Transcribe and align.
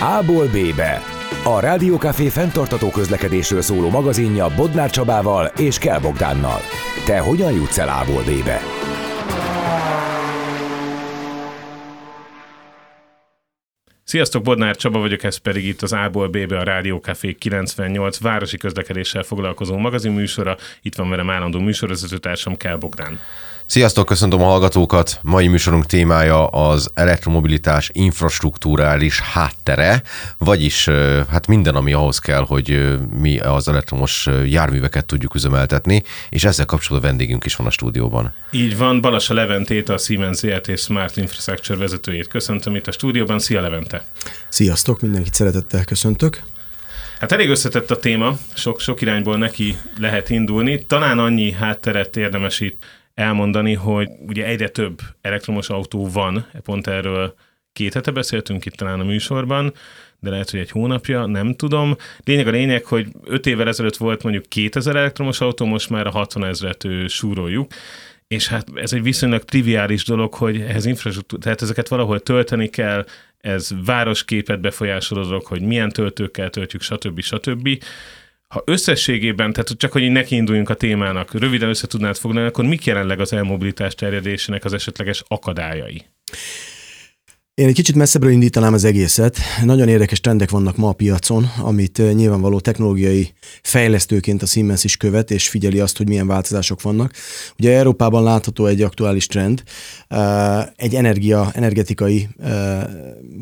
A-ból 0.00 0.46
B-be. 0.46 1.02
A 1.44 1.60
Rádiókafé 1.60 2.28
fenntartató 2.28 2.90
közlekedésről 2.90 3.60
szóló 3.60 3.90
magazinja 3.90 4.54
Bodnár 4.56 4.90
Csabával 4.90 5.46
és 5.58 5.78
Kell 5.78 6.00
Bogdánnal. 6.00 6.60
Te 7.04 7.18
hogyan 7.18 7.52
jutsz 7.52 7.78
el 7.78 7.88
A-ból 7.88 8.22
B-be? 8.22 8.60
Sziasztok, 14.04 14.42
Bodnár 14.42 14.76
Csaba 14.76 14.98
vagyok, 14.98 15.22
ez 15.22 15.36
pedig 15.36 15.66
itt 15.66 15.82
az 15.82 15.92
A-ból 15.92 16.28
B-be 16.28 16.58
a 16.58 16.62
Rádió 16.62 16.98
Café 16.98 17.32
98 17.32 18.20
városi 18.20 18.56
közlekedéssel 18.56 19.22
foglalkozó 19.22 19.76
magazinműsora. 19.76 20.56
Itt 20.82 20.94
van 20.94 21.10
velem 21.10 21.30
állandó 21.30 21.60
műsorvezetőtársam 21.60 22.56
Kell 22.56 22.76
Bogdán. 22.76 23.20
Sziasztok, 23.68 24.06
köszöntöm 24.06 24.42
a 24.42 24.44
hallgatókat! 24.44 25.18
Mai 25.22 25.46
műsorunk 25.46 25.86
témája 25.86 26.46
az 26.46 26.90
elektromobilitás 26.94 27.90
infrastruktúrális 27.92 29.20
háttere, 29.20 30.02
vagyis 30.38 30.88
hát 31.28 31.46
minden, 31.46 31.74
ami 31.74 31.92
ahhoz 31.92 32.18
kell, 32.18 32.44
hogy 32.46 32.98
mi 33.20 33.38
az 33.38 33.68
elektromos 33.68 34.28
járműveket 34.44 35.06
tudjuk 35.06 35.34
üzemeltetni, 35.34 36.02
és 36.30 36.44
ezzel 36.44 36.66
kapcsolatban 36.66 37.10
vendégünk 37.10 37.44
is 37.44 37.56
van 37.56 37.66
a 37.66 37.70
stúdióban. 37.70 38.32
Így 38.50 38.76
van, 38.76 39.00
Balassa 39.00 39.34
Leventét, 39.34 39.88
a 39.88 39.98
Siemens 39.98 40.36
ZRT 40.36 40.78
Smart 40.78 41.16
Infrastructure 41.16 41.78
vezetőjét 41.78 42.28
köszöntöm 42.28 42.74
itt 42.74 42.86
a 42.86 42.92
stúdióban. 42.92 43.38
Szia 43.38 43.60
Levente! 43.60 44.04
Sziasztok, 44.48 45.00
mindenkit 45.00 45.34
szeretettel 45.34 45.84
köszöntök! 45.84 46.42
Hát 47.20 47.32
elég 47.32 47.48
összetett 47.48 47.90
a 47.90 47.98
téma, 47.98 48.38
sok, 48.54 48.80
sok 48.80 49.00
irányból 49.00 49.36
neki 49.36 49.76
lehet 49.98 50.30
indulni. 50.30 50.84
Talán 50.84 51.18
annyi 51.18 51.52
hátteret 51.52 52.16
érdemes 52.16 52.60
itt 52.60 52.84
elmondani, 53.16 53.74
hogy 53.74 54.08
ugye 54.26 54.44
egyre 54.44 54.68
több 54.68 54.98
elektromos 55.20 55.68
autó 55.68 56.08
van, 56.08 56.46
pont 56.62 56.86
erről 56.86 57.34
két 57.72 57.94
hete 57.94 58.10
beszéltünk 58.10 58.64
itt 58.64 58.74
talán 58.74 59.00
a 59.00 59.04
műsorban, 59.04 59.72
de 60.20 60.30
lehet, 60.30 60.50
hogy 60.50 60.60
egy 60.60 60.70
hónapja, 60.70 61.26
nem 61.26 61.54
tudom. 61.54 61.96
Lényeg 62.24 62.46
a 62.46 62.50
lényeg, 62.50 62.84
hogy 62.84 63.08
öt 63.24 63.46
évvel 63.46 63.68
ezelőtt 63.68 63.96
volt 63.96 64.22
mondjuk 64.22 64.44
2000 64.48 64.96
elektromos 64.96 65.40
autó, 65.40 65.64
most 65.64 65.90
már 65.90 66.06
a 66.06 66.10
60 66.10 66.44
ezeret 66.44 66.86
súroljuk, 67.08 67.72
és 68.28 68.48
hát 68.48 68.66
ez 68.74 68.92
egy 68.92 69.02
viszonylag 69.02 69.44
triviális 69.44 70.04
dolog, 70.04 70.34
hogy 70.34 70.60
ehhez 70.60 70.86
infrastruktúra, 70.86 71.42
tehát 71.42 71.62
ezeket 71.62 71.88
valahol 71.88 72.20
tölteni 72.20 72.68
kell, 72.68 73.04
ez 73.40 73.70
városképet 73.84 74.60
befolyásoló 74.60 75.22
dolog, 75.22 75.46
hogy 75.46 75.62
milyen 75.62 75.88
töltőkkel 75.88 76.50
töltjük, 76.50 76.82
stb. 76.82 77.20
stb. 77.20 77.68
Ha 78.54 78.62
összességében, 78.66 79.52
tehát 79.52 79.68
csak 79.76 79.92
hogy 79.92 80.10
nekiinduljunk 80.10 80.68
a 80.68 80.74
témának, 80.74 81.32
röviden 81.32 81.68
össze 81.68 81.86
tudnád 81.86 82.16
foglalni, 82.16 82.48
akkor 82.48 82.64
mik 82.64 82.84
jelenleg 82.84 83.20
az 83.20 83.32
elmobilitás 83.32 83.94
terjedésének 83.94 84.64
az 84.64 84.72
esetleges 84.72 85.22
akadályai? 85.28 86.04
Én 87.56 87.66
egy 87.66 87.74
kicsit 87.74 87.94
messzebbről 87.94 88.32
indítanám 88.32 88.72
az 88.72 88.84
egészet. 88.84 89.38
Nagyon 89.64 89.88
érdekes 89.88 90.20
trendek 90.20 90.50
vannak 90.50 90.76
ma 90.76 90.88
a 90.88 90.92
piacon, 90.92 91.50
amit 91.58 91.98
eh, 91.98 92.12
nyilvánvaló 92.12 92.60
technológiai 92.60 93.32
fejlesztőként 93.62 94.42
a 94.42 94.46
Siemens 94.46 94.84
is 94.84 94.96
követ, 94.96 95.30
és 95.30 95.48
figyeli 95.48 95.80
azt, 95.80 95.96
hogy 95.96 96.08
milyen 96.08 96.26
változások 96.26 96.82
vannak. 96.82 97.12
Ugye 97.58 97.76
Európában 97.76 98.22
látható 98.22 98.66
egy 98.66 98.82
aktuális 98.82 99.26
trend, 99.26 99.62
eh, 100.08 100.66
egy 100.76 100.94
energia, 100.94 101.50
energetikai 101.54 102.28
eh, 102.42 102.84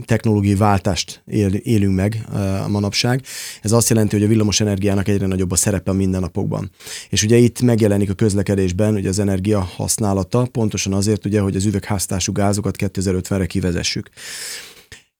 technológiai 0.05 0.55
váltást 0.55 1.23
élünk 1.63 1.95
meg 1.95 2.25
a 2.65 2.69
manapság. 2.69 3.23
Ez 3.63 3.73
azt 3.73 3.89
jelenti, 3.89 4.17
hogy 4.17 4.25
a 4.25 4.29
villamos 4.29 4.61
energiának 4.61 5.09
egyre 5.09 5.27
nagyobb 5.27 5.51
a 5.51 5.57
szerepe 5.57 5.91
a 5.91 5.95
mindennapokban. 5.95 6.71
És 7.09 7.23
ugye 7.23 7.37
itt 7.37 7.61
megjelenik 7.61 8.11
a 8.11 8.15
közlekedésben 8.15 8.95
ugye 8.95 9.09
az 9.09 9.19
energia 9.19 9.61
használata, 9.61 10.49
pontosan 10.53 10.93
azért, 10.93 11.25
ugye, 11.25 11.41
hogy 11.41 11.57
az 11.57 11.65
üvegháztású 11.65 12.33
gázokat 12.33 12.77
2050-re 12.79 13.47
kivezessük 13.47 14.03
működők. 14.05 14.11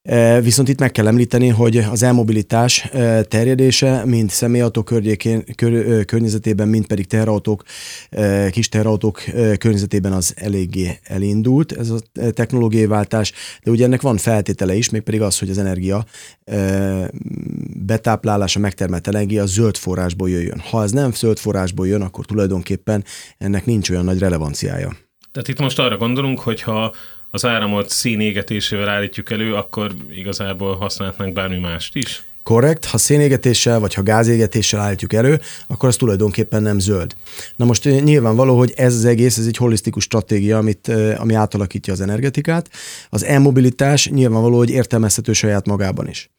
E, 0.05 0.41
viszont 0.41 0.69
itt 0.69 0.79
meg 0.79 0.91
kell 0.91 1.07
említeni, 1.07 1.47
hogy 1.47 1.77
az 1.77 2.03
elmobilitás 2.03 2.83
e, 2.83 3.23
terjedése 3.23 4.05
mind 4.05 4.29
személyautók 4.29 4.85
környékén, 4.85 5.43
kör, 5.55 6.05
környezetében, 6.05 6.67
mind 6.67 6.87
pedig 6.87 7.07
teherautók, 7.07 7.63
e, 8.09 8.49
kis 8.49 8.69
teherautók 8.69 9.23
környezetében 9.57 10.11
az 10.11 10.33
eléggé 10.35 10.99
elindult, 11.03 11.71
ez 11.71 11.89
a 11.89 11.99
technológiai 12.33 12.85
váltás, 12.85 13.31
de 13.63 13.71
ugye 13.71 13.85
ennek 13.85 14.01
van 14.01 14.17
feltétele 14.17 14.75
is, 14.75 14.89
mégpedig 14.89 15.21
az, 15.21 15.39
hogy 15.39 15.49
az 15.49 15.57
energia 15.57 16.05
betáplálása, 17.85 18.59
megtermelt 18.59 19.07
energia 19.07 19.45
zöld 19.45 19.77
forrásból 19.77 20.29
jöjjön. 20.29 20.59
Ha 20.59 20.83
ez 20.83 20.91
nem 20.91 21.11
zöld 21.11 21.37
forrásból 21.37 21.87
jön, 21.87 22.01
akkor 22.01 22.25
tulajdonképpen 22.25 23.03
ennek 23.37 23.65
nincs 23.65 23.89
olyan 23.89 24.05
nagy 24.05 24.19
relevanciája. 24.19 24.97
Tehát 25.31 25.47
itt 25.47 25.59
most 25.59 25.79
arra 25.79 25.97
gondolunk, 25.97 26.39
hogy 26.39 26.61
ha 26.61 26.93
az 27.35 27.45
áramot 27.45 27.89
színégetésével 27.89 28.89
állítjuk 28.89 29.31
elő, 29.31 29.53
akkor 29.53 29.91
igazából 30.09 30.75
használhatnánk 30.75 31.33
bármi 31.33 31.57
mást 31.57 31.95
is? 31.95 32.23
Korrekt, 32.43 32.85
ha 32.85 32.97
szénégetéssel 32.97 33.79
vagy 33.79 33.93
ha 33.93 34.03
gázégetéssel 34.03 34.79
állítjuk 34.79 35.13
elő, 35.13 35.39
akkor 35.67 35.89
az 35.89 35.95
tulajdonképpen 35.95 36.61
nem 36.61 36.79
zöld. 36.79 37.15
Na 37.55 37.65
most 37.65 37.85
eh, 37.85 38.01
nyilvánvaló, 38.01 38.57
hogy 38.57 38.73
ez 38.75 38.95
az 38.95 39.05
egész, 39.05 39.37
ez 39.37 39.45
egy 39.45 39.57
holisztikus 39.57 40.03
stratégia, 40.03 40.57
amit, 40.57 40.89
eh, 40.89 41.21
ami 41.21 41.33
átalakítja 41.33 41.93
az 41.93 42.01
energetikát. 42.01 42.69
Az 43.09 43.23
e-mobilitás 43.23 44.09
nyilvánvaló, 44.09 44.57
hogy 44.57 44.69
értelmezhető 44.69 45.33
saját 45.33 45.65
magában 45.65 46.09
is. 46.09 46.29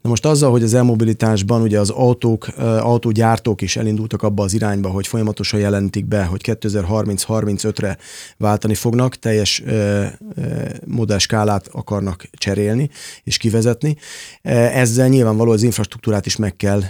Na 0.00 0.08
most 0.08 0.26
azzal, 0.26 0.50
hogy 0.50 0.62
az 0.62 0.74
elmobilitásban 0.74 1.62
ugye 1.62 1.80
az 1.80 1.90
autók, 1.90 2.48
autógyártók 2.58 3.62
is 3.62 3.76
elindultak 3.76 4.22
abba 4.22 4.42
az 4.42 4.54
irányba, 4.54 4.88
hogy 4.88 5.06
folyamatosan 5.06 5.60
jelentik 5.60 6.04
be, 6.04 6.24
hogy 6.24 6.40
2030-35-re 6.44 7.96
váltani 8.36 8.74
fognak, 8.74 9.16
teljes 9.16 9.62
modellskálát 10.86 11.68
akarnak 11.72 12.28
cserélni 12.32 12.90
és 13.24 13.36
kivezetni. 13.36 13.96
Ezzel 14.42 15.08
nyilvánvaló 15.08 15.50
az 15.50 15.62
infrastruktúrát 15.62 16.26
is 16.26 16.36
meg 16.36 16.56
kell 16.56 16.82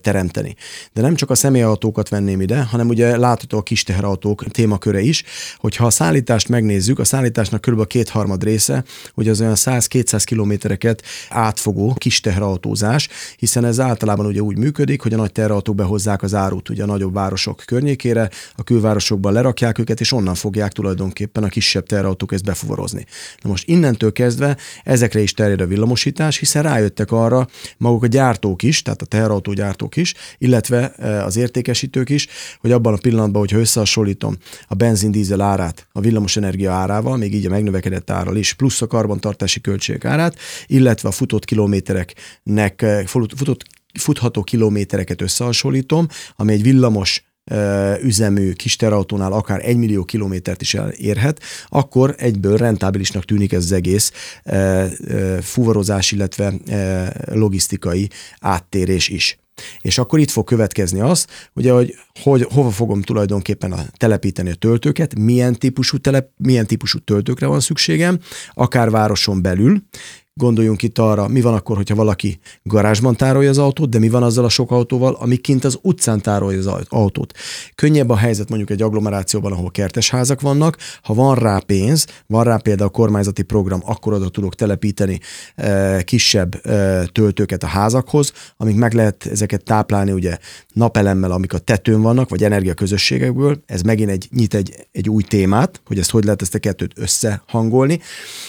teremteni. 0.00 0.54
De 0.92 1.00
nem 1.00 1.14
csak 1.14 1.30
a 1.30 1.34
személyautókat 1.34 2.08
venném 2.08 2.40
ide, 2.40 2.62
hanem 2.62 2.88
ugye 2.88 3.16
látható 3.16 3.58
a 3.58 3.62
kis 3.62 3.82
teherautók 3.82 4.44
témaköre 4.44 5.00
is, 5.00 5.22
hogyha 5.56 5.86
a 5.86 5.90
szállítást 5.90 6.48
megnézzük, 6.48 6.98
a 6.98 7.04
szállításnak 7.04 7.60
kb. 7.60 7.80
a 7.80 7.84
kétharmad 7.84 8.44
része, 8.44 8.84
hogy 9.14 9.28
az 9.28 9.40
olyan 9.40 9.54
100-200 9.56 10.22
kilométereket 10.24 11.02
átfogó 11.28 11.94
kis 11.98 12.09
teherautózás, 12.18 13.08
hiszen 13.36 13.64
ez 13.64 13.80
általában 13.80 14.26
ugye 14.26 14.40
úgy 14.40 14.58
működik, 14.58 15.00
hogy 15.00 15.12
a 15.12 15.16
nagy 15.16 15.32
teherautók 15.32 15.74
behozzák 15.74 16.22
az 16.22 16.34
árut 16.34 16.68
ugye 16.68 16.82
a 16.82 16.86
nagyobb 16.86 17.14
városok 17.14 17.62
környékére, 17.66 18.30
a 18.56 18.62
külvárosokban 18.62 19.32
lerakják 19.32 19.78
őket, 19.78 20.00
és 20.00 20.12
onnan 20.12 20.34
fogják 20.34 20.72
tulajdonképpen 20.72 21.42
a 21.42 21.48
kisebb 21.48 21.86
teherautók 21.86 22.32
ezt 22.32 22.44
befuvorozni. 22.44 23.06
Na 23.42 23.50
most 23.50 23.68
innentől 23.68 24.12
kezdve 24.12 24.56
ezekre 24.84 25.20
is 25.20 25.32
terjed 25.32 25.60
a 25.60 25.66
villamosítás, 25.66 26.38
hiszen 26.38 26.62
rájöttek 26.62 27.12
arra 27.12 27.48
maguk 27.76 28.02
a 28.02 28.06
gyártók 28.06 28.62
is, 28.62 28.82
tehát 28.82 29.02
a 29.02 29.06
teherautógyártók 29.06 29.96
is, 29.96 30.14
illetve 30.38 30.92
e, 30.92 31.24
az 31.24 31.36
értékesítők 31.36 32.08
is, 32.08 32.28
hogy 32.60 32.72
abban 32.72 32.92
a 32.92 32.96
pillanatban, 32.96 33.40
hogyha 33.40 33.58
összehasonlítom 33.58 34.36
a 34.68 34.74
benzin-dízel 34.74 35.40
árát 35.40 35.86
a 35.92 36.00
villamosenergia 36.00 36.72
árával, 36.72 37.16
még 37.16 37.34
így 37.34 37.46
a 37.46 37.50
megnövekedett 37.50 38.10
árral 38.10 38.36
is, 38.36 38.52
plusz 38.52 38.82
a 38.82 38.86
karbantartási 38.86 39.60
költségek 39.60 40.04
árát, 40.04 40.36
illetve 40.66 41.08
a 41.08 41.12
futott 41.12 41.44
kilométerek 41.44 41.99
kilométereknek, 42.04 42.82
eh, 42.82 43.06
futott, 43.06 43.64
futható 43.98 44.42
kilométereket 44.42 45.22
összehasonlítom, 45.22 46.06
ami 46.36 46.52
egy 46.52 46.62
villamos 46.62 47.24
eh, 47.44 48.02
üzemű 48.02 48.52
kis 48.52 48.76
terautónál 48.76 49.32
akár 49.32 49.60
egy 49.64 49.76
millió 49.76 50.04
kilométert 50.04 50.62
is 50.62 50.74
elérhet, 50.74 51.40
akkor 51.68 52.14
egyből 52.18 52.56
rentábilisnak 52.56 53.24
tűnik 53.24 53.52
ez 53.52 53.64
az 53.64 53.72
egész 53.72 54.12
eh, 54.42 54.90
fuvarozás, 55.40 56.12
illetve 56.12 56.52
logisztikai 57.32 58.10
áttérés 58.40 59.08
is. 59.08 59.38
És 59.80 59.98
akkor 59.98 60.18
itt 60.18 60.30
fog 60.30 60.44
következni 60.44 61.00
az, 61.00 61.26
ugye, 61.54 61.72
hogy, 61.72 61.94
hogy 62.22 62.46
hova 62.50 62.70
fogom 62.70 63.02
tulajdonképpen 63.02 63.72
a, 63.72 63.84
telepíteni 63.96 64.50
a 64.50 64.54
töltőket, 64.54 65.18
milyen 65.18 65.58
típusú, 65.58 65.98
telep, 65.98 66.30
milyen 66.36 66.66
típusú 66.66 66.98
töltőkre 66.98 67.46
van 67.46 67.60
szükségem, 67.60 68.18
akár 68.52 68.90
városon 68.90 69.42
belül, 69.42 69.82
Gondoljunk 70.40 70.82
itt 70.82 70.98
arra, 70.98 71.28
mi 71.28 71.40
van 71.40 71.54
akkor, 71.54 71.76
hogyha 71.76 71.94
valaki 71.94 72.38
garázsban 72.62 73.16
tárolja 73.16 73.50
az 73.50 73.58
autót, 73.58 73.88
de 73.88 73.98
mi 73.98 74.08
van 74.08 74.22
azzal 74.22 74.44
a 74.44 74.48
sok 74.48 74.70
autóval, 74.70 75.16
ami 75.20 75.36
kint 75.36 75.64
az 75.64 75.78
utcán 75.82 76.20
tárolja 76.20 76.58
az 76.58 76.84
autót. 76.88 77.32
Könnyebb 77.74 78.10
a 78.10 78.16
helyzet 78.16 78.48
mondjuk 78.48 78.70
egy 78.70 78.82
agglomerációban, 78.82 79.52
ahol 79.52 79.70
kertes 79.70 80.10
házak 80.10 80.40
vannak. 80.40 80.76
Ha 81.02 81.14
van 81.14 81.34
rá 81.34 81.58
pénz, 81.58 82.06
van 82.26 82.44
rá 82.44 82.56
például 82.56 82.88
a 82.88 82.92
kormányzati 82.92 83.42
program, 83.42 83.80
akkor 83.84 84.12
oda 84.12 84.28
tudok 84.28 84.54
telepíteni 84.54 85.20
e, 85.54 86.02
kisebb 86.02 86.66
e, 86.66 87.04
töltőket 87.06 87.62
a 87.62 87.66
házakhoz, 87.66 88.32
amik 88.56 88.76
meg 88.76 88.92
lehet 88.92 89.26
ezeket 89.26 89.64
táplálni 89.64 90.12
ugye 90.12 90.38
napelemmel, 90.72 91.30
amik 91.30 91.52
a 91.52 91.58
tetőn 91.58 92.02
vannak, 92.02 92.28
vagy 92.28 92.44
energiaközösségekből. 92.44 93.62
Ez 93.66 93.82
megint 93.82 94.10
egy, 94.10 94.28
nyit 94.32 94.54
egy, 94.54 94.86
egy 94.92 95.08
új 95.08 95.22
témát, 95.22 95.80
hogy 95.86 95.98
ezt 95.98 96.10
hogy 96.10 96.24
lehet 96.24 96.42
ezt 96.42 96.54
a 96.54 96.58
kettőt 96.58 96.92
összehangolni. 96.98 98.00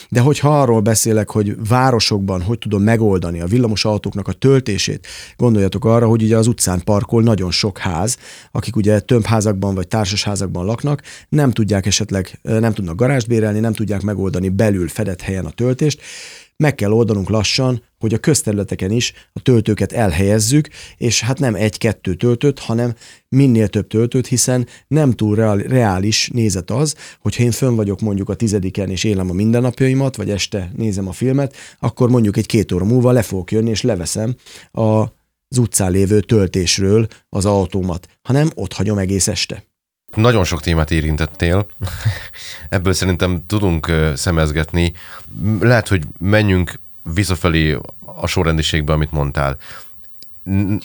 De 0.10 0.20
hogyha 0.20 0.62
arról 0.62 0.80
beszélek, 0.80 1.30
hogy 1.30 1.56
városokban 1.82 2.42
hogy 2.42 2.58
tudom 2.58 2.84
megoldani 2.84 3.42
a 3.42 3.46
villamos 3.46 3.86
autóknak 3.86 4.28
a 4.28 4.32
töltését, 4.34 5.08
gondoljatok 5.36 5.86
arra, 5.86 6.08
hogy 6.08 6.24
ugye 6.24 6.38
az 6.38 6.48
utcán 6.48 6.82
parkol 6.84 7.24
nagyon 7.24 7.52
sok 7.52 7.78
ház, 7.78 8.18
akik 8.52 8.76
ugye 8.76 9.00
tömbházakban 9.00 9.76
vagy 9.76 9.88
társasházakban 9.88 10.66
laknak, 10.66 11.02
nem 11.30 11.52
tudják 11.52 11.86
esetleg, 11.86 12.40
nem 12.42 12.74
tudnak 12.74 12.96
garást 12.96 13.28
bérelni, 13.28 13.60
nem 13.60 13.74
tudják 13.74 14.02
megoldani 14.02 14.50
belül 14.50 14.88
fedett 14.88 15.22
helyen 15.22 15.46
a 15.46 15.50
töltést, 15.50 16.02
meg 16.62 16.76
kell 16.76 16.92
oldanunk 16.92 17.30
lassan, 17.30 17.84
hogy 18.00 18.14
a 18.14 18.18
közterületeken 18.18 18.92
is 18.92 19.14
a 19.34 19.42
töltőket 19.42 19.92
elhelyezzük, 19.92 20.68
és 20.98 21.22
hát 21.22 21.40
nem 21.40 21.56
egy-kettő 21.56 22.14
töltőt, 22.14 22.60
hanem 22.60 22.96
minél 23.30 23.68
több 23.68 23.88
töltőt, 23.88 24.28
hiszen 24.28 24.68
nem 24.88 25.12
túl 25.12 25.36
reális 25.56 26.30
nézet 26.34 26.72
az, 26.72 26.96
hogyha 27.20 27.44
én 27.44 27.52
fönn 27.52 27.76
vagyok 27.76 28.02
mondjuk 28.02 28.30
a 28.30 28.36
tizediken 28.36 28.90
és 28.90 29.04
élem 29.04 29.30
a 29.30 29.34
mindennapjaimat, 29.34 30.16
vagy 30.16 30.30
este 30.30 30.72
nézem 30.76 31.08
a 31.08 31.12
filmet, 31.12 31.56
akkor 31.80 32.10
mondjuk 32.10 32.38
egy 32.38 32.46
két 32.46 32.72
óra 32.72 32.86
múlva 32.86 33.12
le 33.12 33.22
fogok 33.22 33.52
jönni, 33.52 33.70
és 33.70 33.82
leveszem 33.82 34.36
a, 34.72 34.82
az 35.48 35.58
utcán 35.58 35.92
lévő 35.92 36.20
töltésről 36.20 37.08
az 37.30 37.46
autómat, 37.46 38.08
hanem 38.22 38.50
ott 38.56 38.74
hagyom 38.74 38.98
egész 38.98 39.28
este. 39.28 39.71
Nagyon 40.16 40.44
sok 40.44 40.62
témát 40.62 40.92
érintettél. 40.92 41.66
Ebből 42.70 42.94
szerintem 42.94 43.46
tudunk 43.48 43.92
szemezgetni. 44.16 44.94
Lehet, 45.60 45.88
hogy 45.88 46.04
menjünk 46.20 46.80
visszafelé 47.14 47.78
a 48.06 48.28
sorrendiségbe, 48.28 48.94
amit 48.94 49.12
mondtál. 49.12 49.58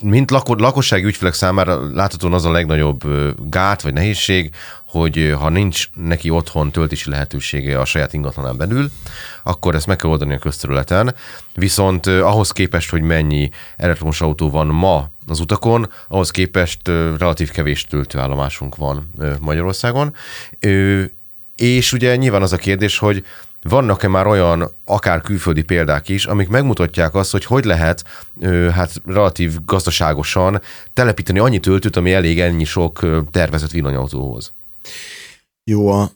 Mint 0.02 0.30
lakossági 0.30 1.04
ügyfelek 1.04 1.34
számára 1.34 1.94
láthatóan 1.94 2.32
az 2.32 2.44
a 2.44 2.50
legnagyobb 2.50 3.02
gát 3.50 3.82
vagy 3.82 3.92
nehézség, 3.92 4.54
hogy 4.86 5.34
ha 5.38 5.48
nincs 5.48 5.88
neki 5.94 6.30
otthon 6.30 6.70
töltési 6.70 7.10
lehetősége 7.10 7.80
a 7.80 7.84
saját 7.84 8.12
ingatlanán 8.12 8.56
belül, 8.56 8.90
akkor 9.42 9.74
ezt 9.74 9.86
meg 9.86 9.96
kell 9.96 10.10
oldani 10.10 10.34
a 10.34 10.38
közterületen. 10.38 11.14
Viszont 11.54 12.06
ahhoz 12.06 12.50
képest, 12.50 12.90
hogy 12.90 13.02
mennyi 13.02 13.50
elektromos 13.76 14.20
autó 14.20 14.50
van 14.50 14.66
ma 14.66 15.08
az 15.26 15.40
utakon, 15.40 15.90
ahhoz 16.08 16.30
képest 16.30 16.88
relatív 17.18 17.50
kevés 17.50 17.84
töltőállomásunk 17.84 18.76
van 18.76 19.10
Magyarországon. 19.40 20.14
És 21.56 21.92
ugye 21.92 22.16
nyilván 22.16 22.42
az 22.42 22.52
a 22.52 22.56
kérdés, 22.56 22.98
hogy 22.98 23.24
vannak-e 23.62 24.08
már 24.08 24.26
olyan 24.26 24.70
akár 24.84 25.20
külföldi 25.20 25.62
példák 25.62 26.08
is, 26.08 26.26
amik 26.26 26.48
megmutatják 26.48 27.14
azt, 27.14 27.30
hogy 27.30 27.44
hogy 27.44 27.64
lehet 27.64 28.04
hát 28.72 28.92
relatív 29.04 29.56
gazdaságosan 29.64 30.60
telepíteni 30.92 31.38
annyi 31.38 31.58
töltőt, 31.58 31.96
ami 31.96 32.12
elég 32.12 32.40
ennyi 32.40 32.64
sok 32.64 33.06
tervezett 33.30 33.70
villanyautóhoz? 33.70 34.52
Jó 35.64 35.88
a 35.88 36.12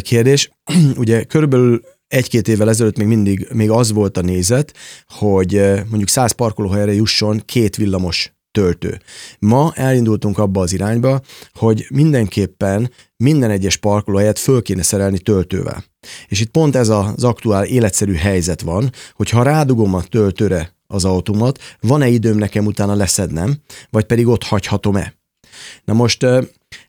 kérdés. 0.00 0.50
Ugye 0.96 1.24
körülbelül 1.24 1.82
egy-két 2.08 2.48
évvel 2.48 2.68
ezelőtt 2.68 2.96
még 2.96 3.06
mindig 3.06 3.48
még 3.52 3.70
az 3.70 3.92
volt 3.92 4.16
a 4.16 4.20
nézet, 4.20 4.74
hogy 5.08 5.52
mondjuk 5.88 6.08
száz 6.08 6.32
parkolóhelyre 6.32 6.92
jusson 6.92 7.42
két 7.44 7.76
villamos 7.76 8.32
töltő. 8.54 9.00
Ma 9.38 9.72
elindultunk 9.74 10.38
abba 10.38 10.60
az 10.60 10.72
irányba, 10.72 11.20
hogy 11.52 11.86
mindenképpen 11.90 12.90
minden 13.16 13.50
egyes 13.50 13.76
parkolóhelyet 13.76 14.38
föl 14.38 14.62
kéne 14.62 14.82
szerelni 14.82 15.18
töltővel. 15.18 15.84
És 16.28 16.40
itt 16.40 16.50
pont 16.50 16.76
ez 16.76 16.88
az 16.88 17.24
aktuál 17.24 17.64
életszerű 17.64 18.14
helyzet 18.14 18.60
van, 18.60 18.90
hogy 19.12 19.30
ha 19.30 19.42
rádugom 19.42 19.94
a 19.94 20.02
töltőre 20.02 20.74
az 20.86 21.04
autómat, 21.04 21.58
van-e 21.80 22.08
időm 22.08 22.36
nekem 22.36 22.66
utána 22.66 22.94
leszednem, 22.94 23.56
vagy 23.90 24.04
pedig 24.04 24.26
ott 24.26 24.42
hagyhatom-e. 24.42 25.14
Na 25.84 25.92
most 25.92 26.26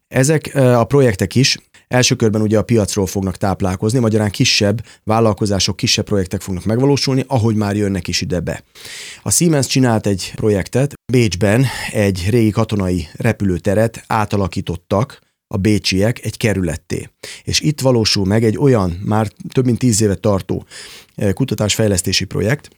ezek 0.07 0.55
a 0.55 0.83
projektek 0.83 1.35
is 1.35 1.57
Első 1.87 2.15
körben 2.15 2.41
ugye 2.41 2.57
a 2.57 2.63
piacról 2.63 3.05
fognak 3.05 3.37
táplálkozni, 3.37 3.99
magyarán 3.99 4.29
kisebb 4.29 4.85
vállalkozások, 5.03 5.75
kisebb 5.75 6.05
projektek 6.05 6.41
fognak 6.41 6.65
megvalósulni, 6.65 7.23
ahogy 7.27 7.55
már 7.55 7.75
jönnek 7.75 8.07
is 8.07 8.21
ide 8.21 8.39
be. 8.39 8.63
A 9.21 9.31
Siemens 9.31 9.67
csinált 9.67 10.07
egy 10.07 10.31
projektet, 10.35 10.93
Bécsben 11.11 11.65
egy 11.91 12.25
régi 12.29 12.49
katonai 12.49 13.07
repülőteret 13.13 14.03
átalakítottak 14.07 15.19
a 15.47 15.57
bécsiek 15.57 16.25
egy 16.25 16.37
kerületté. 16.37 17.09
És 17.43 17.59
itt 17.59 17.81
valósul 17.81 18.25
meg 18.25 18.43
egy 18.43 18.57
olyan, 18.57 19.01
már 19.05 19.27
több 19.53 19.65
mint 19.65 19.79
tíz 19.79 20.01
éve 20.01 20.15
tartó 20.15 20.65
eh, 21.15 21.33
kutatásfejlesztési 21.33 22.25
projekt, 22.25 22.69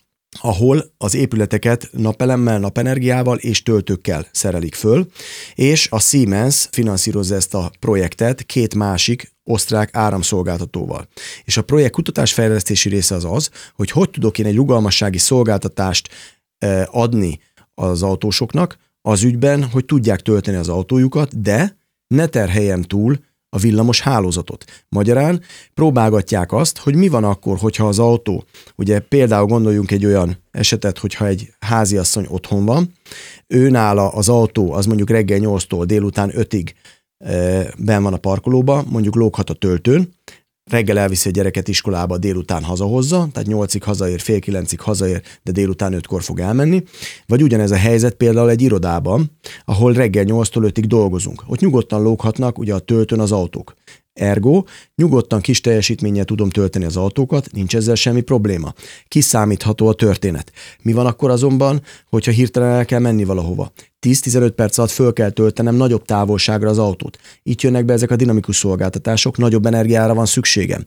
ahol 0.42 0.94
az 0.98 1.16
épületeket 1.16 1.90
napelemmel, 1.92 2.60
napenergiával 2.60 3.38
és 3.38 3.64
töltőkkel 3.64 4.28
szerelik 4.32 4.76
föl, 4.76 5.08
és 5.56 5.88
a 5.92 6.00
Siemens 6.00 6.68
finanszírozza 6.72 7.36
ezt 7.36 7.54
a 7.54 7.72
projektet 7.80 8.44
két 8.44 8.76
másik 8.76 9.36
osztrák 9.44 9.90
áramszolgáltatóval. 9.96 11.08
És 11.44 11.58
a 11.58 11.62
projekt 11.62 11.94
kutatásfejlesztési 11.94 12.90
része 12.90 13.16
az 13.16 13.26
az, 13.26 13.50
hogy 13.76 13.92
hogy 13.92 14.10
tudok 14.10 14.40
én 14.40 14.46
egy 14.46 14.56
rugalmassági 14.56 15.18
szolgáltatást 15.18 16.10
eh, 16.58 16.96
adni 16.96 17.40
az 17.74 18.04
autósoknak 18.04 18.78
az 19.02 19.24
ügyben, 19.24 19.64
hogy 19.64 19.86
tudják 19.86 20.22
tölteni 20.22 20.58
az 20.58 20.70
autójukat, 20.70 21.42
de 21.42 21.78
ne 22.08 22.26
terheljem 22.26 22.82
túl 22.82 23.20
a 23.50 23.58
villamos 23.58 24.02
hálózatot. 24.02 24.66
Magyarán 24.90 25.42
próbálgatják 25.74 26.52
azt, 26.52 26.78
hogy 26.78 26.96
mi 26.96 27.08
van 27.08 27.24
akkor, 27.24 27.58
hogyha 27.58 27.88
az 27.88 28.00
autó, 28.00 28.44
ugye 28.76 29.00
például 29.00 29.46
gondoljunk 29.46 29.92
egy 29.92 30.06
olyan 30.06 30.38
esetet, 30.52 30.98
hogyha 30.98 31.28
egy 31.28 31.54
háziasszony 31.60 32.26
otthon 32.30 32.66
van, 32.66 32.92
ő 33.48 33.70
nála 33.70 34.10
az 34.10 34.30
autó 34.30 34.74
az 34.74 34.86
mondjuk 34.86 35.10
reggel 35.10 35.40
8-tól 35.42 35.84
délután 35.86 36.32
5-ig 36.36 36.70
e, 37.18 37.66
ben 37.78 38.04
van 38.04 38.14
a 38.14 38.18
parkolóba, 38.18 38.84
mondjuk 38.90 39.16
lóghat 39.16 39.50
a 39.50 39.54
töltőn, 39.54 40.14
reggel 40.68 40.98
elviszi 40.98 41.30
a 41.30 41.32
gyereket 41.32 41.68
iskolába, 41.68 42.18
délután 42.18 42.64
hazahozza, 42.64 43.28
tehát 43.32 43.48
nyolcig 43.48 43.84
hazaér, 43.84 44.20
fél 44.20 44.40
kilencig 44.40 44.80
hazaér, 44.80 45.22
de 45.44 45.52
délután 45.52 45.94
ötkor 45.94 46.24
fog 46.24 46.40
elmenni. 46.40 46.84
Vagy 47.26 47.44
ugyanez 47.44 47.72
a 47.72 47.76
helyzet 47.76 48.14
például 48.14 48.50
egy 48.50 48.62
irodában, 48.62 49.32
ahol 49.66 49.94
reggel 49.94 50.26
8-tól 50.28 50.72
5-ig 50.74 50.84
dolgozunk. 50.88 51.44
Ott 51.48 51.60
nyugodtan 51.60 52.02
lóghatnak 52.02 52.58
ugye 52.58 52.74
a 52.74 52.80
töltőn 52.80 53.20
az 53.20 53.32
autók. 53.32 53.74
Ergo, 54.18 54.64
nyugodtan 54.96 55.42
kis 55.42 55.62
teljesítménnyel 55.62 56.26
tudom 56.26 56.50
tölteni 56.50 56.86
az 56.86 56.98
autókat, 56.98 57.52
nincs 57.52 57.76
ezzel 57.76 57.96
semmi 57.96 58.22
probléma. 58.22 58.74
Kiszámítható 59.08 59.88
a 59.88 59.94
történet. 59.94 60.52
Mi 60.82 60.94
van 60.94 61.06
akkor 61.06 61.30
azonban, 61.30 61.82
hogyha 62.10 62.32
hirtelen 62.32 62.72
el 62.72 62.86
kell 62.86 63.00
menni 63.00 63.24
valahova? 63.24 63.72
10-15 64.08 64.52
perc 64.56 64.78
alatt 64.78 64.92
föl 64.92 65.14
kell 65.14 65.30
töltenem 65.30 65.76
nagyobb 65.76 66.06
távolságra 66.06 66.70
az 66.70 66.78
autót. 66.78 67.18
Itt 67.44 67.62
jönnek 67.62 67.86
be 67.86 67.94
ezek 67.94 68.12
a 68.12 68.16
dinamikus 68.16 68.56
szolgáltatások, 68.56 69.38
nagyobb 69.38 69.66
energiára 69.66 70.14
van 70.14 70.26
szükségem. 70.26 70.84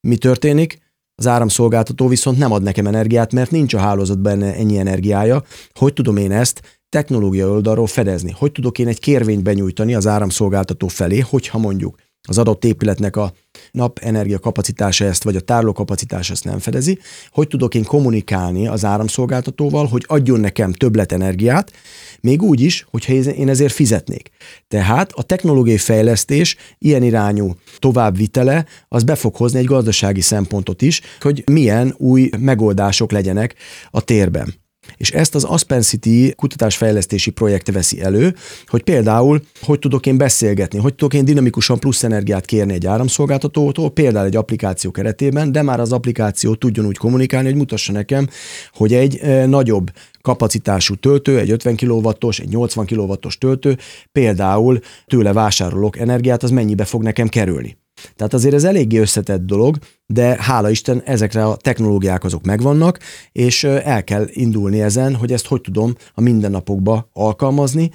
Mi 0.00 0.16
történik? 0.16 0.78
Az 1.14 1.26
áramszolgáltató 1.26 2.08
viszont 2.08 2.38
nem 2.38 2.52
ad 2.52 2.62
nekem 2.62 2.86
energiát, 2.86 3.32
mert 3.32 3.50
nincs 3.50 3.74
a 3.74 3.78
hálózatban 3.78 4.42
ennyi 4.42 4.78
energiája. 4.78 5.42
Hogy 5.74 5.92
tudom 5.92 6.16
én 6.16 6.32
ezt 6.32 6.80
technológia 6.88 7.48
oldalról 7.48 7.86
fedezni? 7.86 8.34
Hogy 8.38 8.52
tudok 8.52 8.78
én 8.78 8.86
egy 8.86 9.00
kérvényt 9.00 9.42
benyújtani 9.42 9.94
az 9.94 10.06
áramszolgáltató 10.06 10.88
felé, 10.88 11.18
hogyha 11.18 11.58
mondjuk 11.58 11.96
az 12.28 12.38
adott 12.38 12.64
épületnek 12.64 13.16
a 13.16 13.32
napenergia 13.70 14.38
kapacitása 14.38 15.04
ezt, 15.04 15.24
vagy 15.24 15.36
a 15.36 15.40
tárló 15.40 15.72
kapacitása 15.72 16.32
ezt 16.32 16.44
nem 16.44 16.58
fedezi, 16.58 16.98
hogy 17.30 17.48
tudok 17.48 17.74
én 17.74 17.84
kommunikálni 17.84 18.68
az 18.68 18.84
áramszolgáltatóval, 18.84 19.86
hogy 19.86 20.04
adjon 20.06 20.40
nekem 20.40 20.72
többletenergiát, 20.72 21.72
még 22.20 22.42
úgy 22.42 22.60
is, 22.60 22.86
hogyha 22.90 23.12
én 23.12 23.48
ezért 23.48 23.72
fizetnék. 23.72 24.30
Tehát 24.68 25.12
a 25.12 25.22
technológiai 25.22 25.78
fejlesztés 25.78 26.56
ilyen 26.78 27.02
irányú 27.02 27.52
továbbvitele, 27.78 28.66
az 28.88 29.02
be 29.02 29.14
fog 29.14 29.36
hozni 29.36 29.58
egy 29.58 29.64
gazdasági 29.64 30.20
szempontot 30.20 30.82
is, 30.82 31.00
hogy 31.20 31.44
milyen 31.46 31.94
új 31.96 32.30
megoldások 32.38 33.12
legyenek 33.12 33.54
a 33.90 34.00
térben. 34.00 34.54
És 34.96 35.10
ezt 35.10 35.34
az 35.34 35.44
Aspen 35.44 35.82
City 35.82 36.32
kutatásfejlesztési 36.36 37.30
projekte 37.30 37.72
veszi 37.72 38.00
elő, 38.00 38.34
hogy 38.66 38.82
például 38.82 39.42
hogy 39.60 39.78
tudok 39.78 40.06
én 40.06 40.16
beszélgetni, 40.16 40.78
hogy 40.78 40.94
tudok 40.94 41.14
én 41.14 41.24
dinamikusan 41.24 41.78
plusz 41.78 42.02
energiát 42.02 42.44
kérni 42.44 42.72
egy 42.72 42.86
áramszolgáltatótól, 42.86 43.90
például 43.90 44.26
egy 44.26 44.36
applikáció 44.36 44.90
keretében, 44.90 45.52
de 45.52 45.62
már 45.62 45.80
az 45.80 45.92
applikáció 45.92 46.54
tudjon 46.54 46.86
úgy 46.86 46.96
kommunikálni, 46.96 47.48
hogy 47.48 47.56
mutassa 47.56 47.92
nekem, 47.92 48.28
hogy 48.72 48.94
egy 48.94 49.18
e, 49.22 49.46
nagyobb 49.46 49.90
kapacitású 50.22 50.94
töltő, 50.94 51.38
egy 51.38 51.50
50 51.50 51.76
kW-os, 51.76 52.38
egy 52.38 52.48
80 52.48 52.86
kW-os 52.86 53.38
töltő, 53.38 53.76
például 54.12 54.78
tőle 55.06 55.32
vásárolok 55.32 55.98
energiát, 55.98 56.42
az 56.42 56.50
mennyibe 56.50 56.84
fog 56.84 57.02
nekem 57.02 57.28
kerülni. 57.28 57.77
Tehát 58.16 58.34
azért 58.34 58.54
ez 58.54 58.64
eléggé 58.64 58.98
összetett 58.98 59.44
dolog, 59.44 59.76
de 60.06 60.36
hála 60.40 60.70
Isten 60.70 61.02
ezekre 61.04 61.44
a 61.44 61.56
technológiák 61.56 62.24
azok 62.24 62.44
megvannak, 62.44 62.98
és 63.32 63.64
el 63.64 64.04
kell 64.04 64.26
indulni 64.30 64.80
ezen, 64.80 65.14
hogy 65.14 65.32
ezt 65.32 65.46
hogy 65.46 65.60
tudom 65.60 65.94
a 66.14 66.20
mindennapokba 66.20 67.08
alkalmazni, 67.12 67.90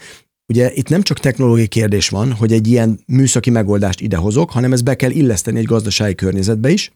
Ugye 0.47 0.71
itt 0.73 0.89
nem 0.89 1.01
csak 1.01 1.19
technológiai 1.19 1.67
kérdés 1.67 2.09
van, 2.09 2.31
hogy 2.31 2.51
egy 2.53 2.67
ilyen 2.67 2.99
műszaki 3.07 3.49
megoldást 3.49 4.01
idehozok, 4.01 4.51
hanem 4.51 4.73
ezt 4.73 4.83
be 4.83 4.95
kell 4.95 5.09
illeszteni 5.09 5.59
egy 5.59 5.65
gazdasági 5.65 6.15
környezetbe 6.15 6.69
is, 6.69 6.91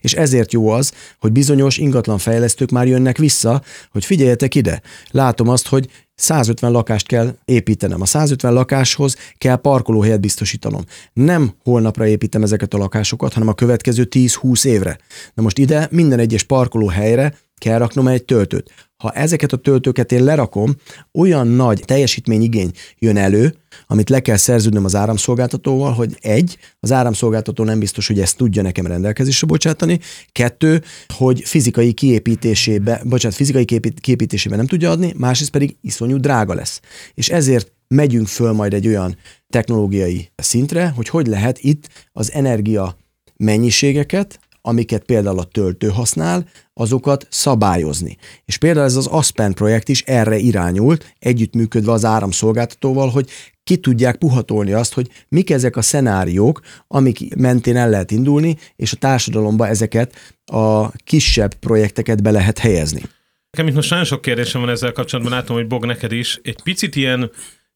és 0.00 0.12
ezért 0.12 0.52
jó 0.52 0.68
az, 0.68 0.92
hogy 1.18 1.32
bizonyos 1.32 1.78
ingatlan 1.78 2.18
fejlesztők 2.18 2.70
már 2.70 2.86
jönnek 2.86 3.18
vissza, 3.18 3.62
hogy 3.90 4.04
figyeljetek 4.04 4.54
ide, 4.54 4.82
látom 5.10 5.48
azt, 5.48 5.68
hogy 5.68 5.88
150 6.22 6.70
lakást 6.70 7.06
kell 7.06 7.34
építenem. 7.44 8.00
A 8.00 8.06
150 8.06 8.52
lakáshoz 8.52 9.16
kell 9.38 9.56
parkolóhelyet 9.56 10.20
biztosítanom. 10.20 10.84
Nem 11.12 11.54
holnapra 11.64 12.06
építem 12.06 12.42
ezeket 12.42 12.74
a 12.74 12.78
lakásokat, 12.78 13.32
hanem 13.32 13.48
a 13.48 13.54
következő 13.54 14.08
10-20 14.10 14.64
évre. 14.64 14.98
Na 15.34 15.42
most 15.42 15.58
ide 15.58 15.88
minden 15.90 16.18
egyes 16.18 16.42
parkolóhelyre 16.42 17.34
kell 17.62 17.78
raknom 17.78 18.08
egy 18.08 18.24
töltőt. 18.24 18.70
Ha 18.96 19.10
ezeket 19.10 19.52
a 19.52 19.56
töltőket 19.56 20.12
én 20.12 20.24
lerakom, 20.24 20.76
olyan 21.12 21.46
nagy 21.46 21.82
teljesítményigény 21.84 22.70
jön 22.98 23.16
elő, 23.16 23.54
amit 23.86 24.08
le 24.10 24.20
kell 24.20 24.36
szerződnöm 24.36 24.84
az 24.84 24.94
áramszolgáltatóval, 24.94 25.92
hogy 25.92 26.16
egy, 26.20 26.58
az 26.80 26.92
áramszolgáltató 26.92 27.64
nem 27.64 27.78
biztos, 27.78 28.06
hogy 28.06 28.20
ezt 28.20 28.36
tudja 28.36 28.62
nekem 28.62 28.86
rendelkezésre 28.86 29.46
bocsátani, 29.46 30.00
kettő, 30.32 30.82
hogy 31.08 31.42
fizikai 31.44 31.92
kiépítésébe, 31.92 33.02
bocsánat, 33.04 33.36
fizikai 33.36 33.64
kiépítésébe 34.00 34.56
nem 34.56 34.66
tudja 34.66 34.90
adni, 34.90 35.14
másrészt 35.16 35.50
pedig 35.50 35.76
iszonyú 35.80 36.16
drága 36.16 36.54
lesz. 36.54 36.80
És 37.14 37.28
ezért 37.28 37.72
megyünk 37.88 38.26
föl 38.26 38.52
majd 38.52 38.74
egy 38.74 38.86
olyan 38.86 39.16
technológiai 39.50 40.30
szintre, 40.36 40.88
hogy 40.96 41.08
hogy 41.08 41.26
lehet 41.26 41.58
itt 41.58 41.88
az 42.12 42.32
energia 42.32 42.96
mennyiségeket, 43.36 44.40
amiket 44.62 45.04
például 45.04 45.38
a 45.38 45.44
töltő 45.44 45.88
használ, 45.88 46.48
azokat 46.74 47.26
szabályozni. 47.30 48.16
És 48.44 48.56
például 48.56 48.86
ez 48.86 48.96
az 48.96 49.06
Aspen 49.06 49.52
projekt 49.52 49.88
is 49.88 50.02
erre 50.02 50.36
irányult, 50.36 51.14
együttműködve 51.18 51.92
az 51.92 52.04
áramszolgáltatóval, 52.04 53.08
hogy 53.08 53.28
ki 53.64 53.76
tudják 53.76 54.16
puhatolni 54.16 54.72
azt, 54.72 54.94
hogy 54.94 55.08
mik 55.28 55.50
ezek 55.50 55.76
a 55.76 55.82
szenáriók, 55.82 56.60
amik 56.88 57.34
mentén 57.34 57.76
el 57.76 57.90
lehet 57.90 58.10
indulni, 58.10 58.56
és 58.76 58.92
a 58.92 58.96
társadalomba 58.96 59.68
ezeket 59.68 60.14
a 60.44 60.90
kisebb 60.90 61.54
projekteket 61.54 62.22
be 62.22 62.30
lehet 62.30 62.58
helyezni. 62.58 63.02
Nekem 63.50 63.68
itt 63.68 63.74
most 63.74 63.90
nagyon 63.90 64.04
sok 64.04 64.22
kérdésem 64.22 64.60
van 64.60 64.70
ezzel 64.70 64.92
kapcsolatban, 64.92 65.34
látom, 65.34 65.56
hogy 65.56 65.66
Bog 65.66 65.84
neked 65.84 66.12
is. 66.12 66.40
Egy 66.42 66.62
picit 66.62 66.96
ilyen 66.96 67.30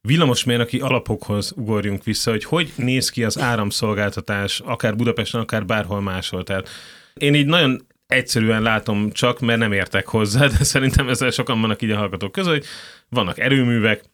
villamosmérnöki 0.07 0.81
alapokhoz 0.81 1.53
ugorjunk 1.57 2.05
vissza, 2.05 2.31
hogy 2.31 2.45
hogy 2.45 2.73
néz 2.77 3.11
ki 3.11 3.25
az 3.25 3.39
áramszolgáltatás, 3.39 4.61
akár 4.61 4.97
Budapesten, 4.97 5.41
akár 5.41 5.67
bárhol 5.67 6.01
máshol. 6.01 6.45
Tehát 6.45 6.69
én 7.15 7.35
így 7.35 7.47
nagyon 7.47 7.87
egyszerűen 8.07 8.63
látom 8.63 9.11
csak, 9.11 9.41
mert 9.41 9.59
nem 9.59 9.73
értek 9.73 10.07
hozzá, 10.07 10.47
de 10.47 10.65
szerintem 10.65 11.09
ezzel 11.09 11.31
sokan 11.31 11.61
vannak 11.61 11.83
így 11.83 11.91
a 11.91 11.97
hallgatók 11.97 12.33
között, 12.33 12.53
hogy 12.53 12.65
vannak 13.09 13.39
erőművek, 13.39 14.05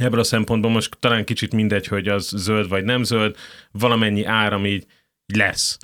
ebből 0.00 0.20
a 0.20 0.24
szempontból 0.24 0.70
most 0.70 0.96
talán 0.98 1.24
kicsit 1.24 1.52
mindegy, 1.52 1.86
hogy 1.86 2.08
az 2.08 2.28
zöld 2.36 2.68
vagy 2.68 2.84
nem 2.84 3.02
zöld, 3.02 3.36
valamennyi 3.70 4.24
áram 4.24 4.66
így 4.66 4.86
lesz. 5.34 5.78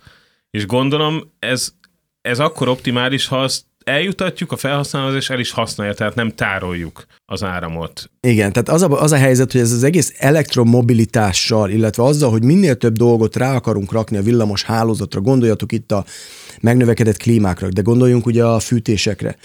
És 0.50 0.66
gondolom, 0.66 1.33
ez, 1.38 1.75
ez 2.21 2.38
akkor 2.38 2.68
optimális, 2.68 3.26
ha 3.26 3.42
azt 3.42 3.64
eljutatjuk 3.88 4.52
a 4.52 4.57
felhasználóhoz, 4.57 5.14
és 5.14 5.30
el 5.30 5.38
is 5.38 5.50
használja, 5.50 5.95
tehát 5.95 6.14
nem 6.14 6.30
tároljuk 6.30 7.07
az 7.26 7.42
áramot. 7.42 8.11
Igen, 8.21 8.52
tehát 8.52 8.68
az 8.68 8.83
a, 8.83 9.02
az 9.02 9.12
a 9.12 9.16
helyzet, 9.16 9.52
hogy 9.52 9.61
ez 9.61 9.73
az 9.73 9.83
egész 9.83 10.14
elektromobilitással, 10.18 11.71
illetve 11.71 12.02
azzal, 12.02 12.30
hogy 12.30 12.42
minél 12.42 12.76
több 12.76 12.97
dolgot 12.97 13.37
rá 13.37 13.54
akarunk 13.54 13.92
rakni 13.92 14.16
a 14.16 14.23
villamos 14.23 14.62
hálózatra, 14.62 15.21
gondoljatok 15.21 15.73
itt 15.73 15.92
a 15.92 16.04
megnövekedett 16.61 17.17
klímákra, 17.17 17.69
de 17.69 17.81
gondoljunk 17.81 18.27
ugye 18.27 18.45
a 18.45 18.59
fűtésekre. 18.59 19.37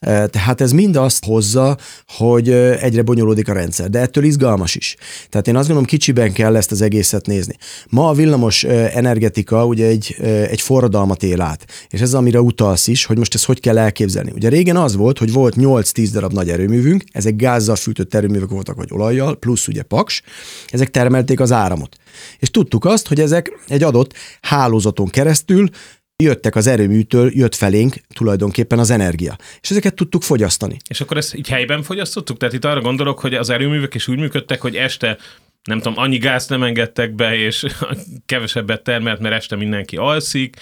E, 0.00 0.26
tehát 0.26 0.60
ez 0.60 0.72
mind 0.72 0.96
azt 0.96 1.24
hozza, 1.24 1.76
hogy 2.06 2.48
e, 2.48 2.78
egyre 2.78 3.02
bonyolódik 3.02 3.48
a 3.48 3.52
rendszer, 3.52 3.90
de 3.90 3.98
ettől 3.98 4.24
izgalmas 4.24 4.74
is. 4.74 4.96
Tehát 5.28 5.48
én 5.48 5.54
azt 5.54 5.66
gondolom, 5.66 5.88
kicsiben 5.88 6.32
kell 6.32 6.56
ezt 6.56 6.72
az 6.72 6.80
egészet 6.80 7.26
nézni. 7.26 7.56
Ma 7.88 8.08
a 8.08 8.12
villamos 8.12 8.64
e, 8.64 8.90
energetika 8.94 9.66
ugye 9.66 9.86
egy, 9.86 10.16
egy 10.50 10.60
forradalmat 10.60 11.22
él 11.22 11.40
át, 11.40 11.66
és 11.88 12.00
ez 12.00 12.14
amire 12.14 12.40
utalsz 12.40 12.86
is, 12.86 13.04
hogy 13.04 13.18
most 13.18 13.34
ezt 13.34 13.44
hogy 13.44 13.60
kell 13.60 13.78
elképzelni. 13.78 14.30
Ugye 14.34 14.48
régen 14.48 14.76
az 14.76 14.96
volt, 14.96 15.18
hogy 15.18 15.32
volt 15.32 15.54
8-10 15.56 16.08
darab 16.12 16.32
nagy 16.32 16.50
erőművünk, 16.50 17.04
ezek 17.12 17.36
gázzal 17.36 17.76
fűtött 17.76 18.14
erőművek 18.14 18.48
voltak, 18.48 18.76
vagy 18.76 18.88
olajjal, 18.90 19.36
plusz 19.36 19.68
ugye 19.68 19.82
paks, 19.82 20.22
ezek 20.68 20.90
termelték 20.90 21.40
az 21.40 21.52
áramot. 21.52 21.96
És 22.38 22.50
tudtuk 22.50 22.84
azt, 22.84 23.08
hogy 23.08 23.20
ezek 23.20 23.58
egy 23.68 23.82
adott 23.82 24.14
hálózaton 24.40 25.08
keresztül 25.08 25.68
jöttek 26.16 26.56
az 26.56 26.66
erőműtől, 26.66 27.30
jött 27.34 27.54
felénk 27.54 27.94
tulajdonképpen 28.14 28.78
az 28.78 28.90
energia. 28.90 29.36
És 29.60 29.70
ezeket 29.70 29.94
tudtuk 29.94 30.22
fogyasztani. 30.22 30.76
És 30.88 31.00
akkor 31.00 31.16
ezt 31.16 31.34
így 31.34 31.48
helyben 31.48 31.82
fogyasztottuk? 31.82 32.36
Tehát 32.36 32.54
itt 32.54 32.64
arra 32.64 32.80
gondolok, 32.80 33.18
hogy 33.18 33.34
az 33.34 33.50
erőművek 33.50 33.94
is 33.94 34.08
úgy 34.08 34.18
működtek, 34.18 34.60
hogy 34.60 34.76
este 34.76 35.18
nem 35.62 35.78
tudom, 35.78 35.98
annyi 35.98 36.18
gázt 36.18 36.48
nem 36.48 36.62
engedtek 36.62 37.14
be, 37.14 37.36
és 37.36 37.66
kevesebbet 38.26 38.82
termelt, 38.82 39.20
mert 39.20 39.34
este 39.34 39.56
mindenki 39.56 39.96
alszik, 39.96 40.56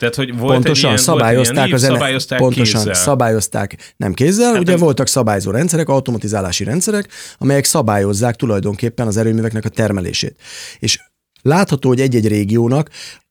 tehát, 0.00 0.14
hogy 0.14 0.36
volt 0.36 0.52
pontosan 0.52 0.90
egy 0.90 0.96
ilyen, 0.96 0.96
szabályozták 0.96 1.56
volt 1.56 1.72
az 1.72 1.82
ilyen 1.82 1.94
szabályozták 1.94 2.38
pontosan 2.38 2.80
kézzel. 2.80 2.94
szabályozták 2.94 3.94
nem 3.96 4.12
kézzel, 4.12 4.52
hát 4.52 4.60
ugye 4.60 4.70
nem... 4.70 4.80
voltak 4.80 5.06
szabályzó 5.06 5.50
rendszerek, 5.50 5.88
automatizálási 5.88 6.64
rendszerek, 6.64 7.08
amelyek 7.38 7.64
szabályozzák 7.64 8.36
tulajdonképpen 8.36 9.06
az 9.06 9.16
erőműveknek 9.16 9.64
a 9.64 9.68
termelését. 9.68 10.40
És 10.78 11.00
látható, 11.42 11.88
hogy 11.88 12.00
egy-egy 12.00 12.28
régiónak 12.28 12.90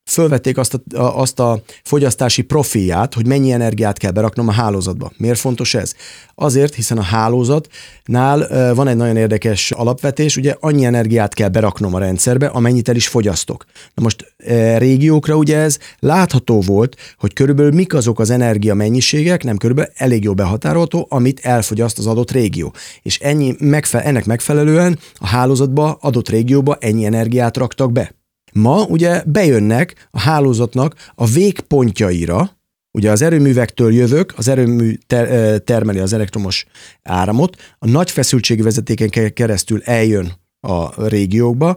fölvették 0.09 0.57
azt 0.57 0.73
a, 0.73 1.19
azt 1.19 1.39
a 1.39 1.61
fogyasztási 1.83 2.41
profilját, 2.41 3.13
hogy 3.13 3.27
mennyi 3.27 3.51
energiát 3.51 3.97
kell 3.97 4.11
beraknom 4.11 4.47
a 4.47 4.51
hálózatba. 4.51 5.11
Miért 5.17 5.39
fontos 5.39 5.73
ez? 5.73 5.93
Azért, 6.35 6.75
hiszen 6.75 6.97
a 6.97 7.01
hálózatnál 7.01 8.73
van 8.73 8.87
egy 8.87 8.95
nagyon 8.95 9.17
érdekes 9.17 9.71
alapvetés, 9.71 10.37
ugye 10.37 10.55
annyi 10.59 10.85
energiát 10.85 11.33
kell 11.33 11.49
beraknom 11.49 11.93
a 11.93 11.99
rendszerbe, 11.99 12.47
amennyit 12.47 12.89
el 12.89 12.95
is 12.95 13.07
fogyasztok. 13.07 13.65
Na 13.93 14.03
most 14.03 14.33
régiókra 14.77 15.35
ugye 15.35 15.57
ez 15.57 15.77
látható 15.99 16.61
volt, 16.61 16.95
hogy 17.17 17.33
körülbelül 17.33 17.71
mik 17.71 17.93
azok 17.93 18.19
az 18.19 18.29
energia 18.29 18.73
mennyiségek, 18.73 19.43
nem 19.43 19.57
körülbelül 19.57 19.91
elég 19.95 20.23
jó 20.23 20.33
behatárolható, 20.33 21.07
amit 21.09 21.39
elfogyaszt 21.39 21.97
az 21.97 22.07
adott 22.07 22.31
régió. 22.31 22.73
És 23.01 23.19
ennyi 23.19 23.55
megfe- 23.59 24.05
ennek 24.05 24.25
megfelelően 24.25 24.99
a 25.15 25.27
hálózatba, 25.27 25.97
adott 26.01 26.29
régióba 26.29 26.77
ennyi 26.79 27.05
energiát 27.05 27.57
raktak 27.57 27.91
be. 27.91 28.18
Ma 28.53 28.83
ugye 28.83 29.23
bejönnek 29.25 30.07
a 30.11 30.19
hálózatnak 30.19 30.95
a 31.15 31.25
végpontjaira, 31.25 32.57
Ugye 32.91 33.11
az 33.11 33.21
erőművektől 33.21 33.93
jövök, 33.93 34.33
az 34.35 34.47
erőmű 34.47 34.93
ter- 35.07 35.63
termeli 35.63 35.99
az 35.99 36.13
elektromos 36.13 36.65
áramot, 37.03 37.55
a 37.79 37.87
nagy 37.87 38.11
feszültségi 38.11 38.61
vezetéken 38.61 39.33
keresztül 39.33 39.81
eljön 39.83 40.31
a 40.59 41.07
régiókba, 41.07 41.75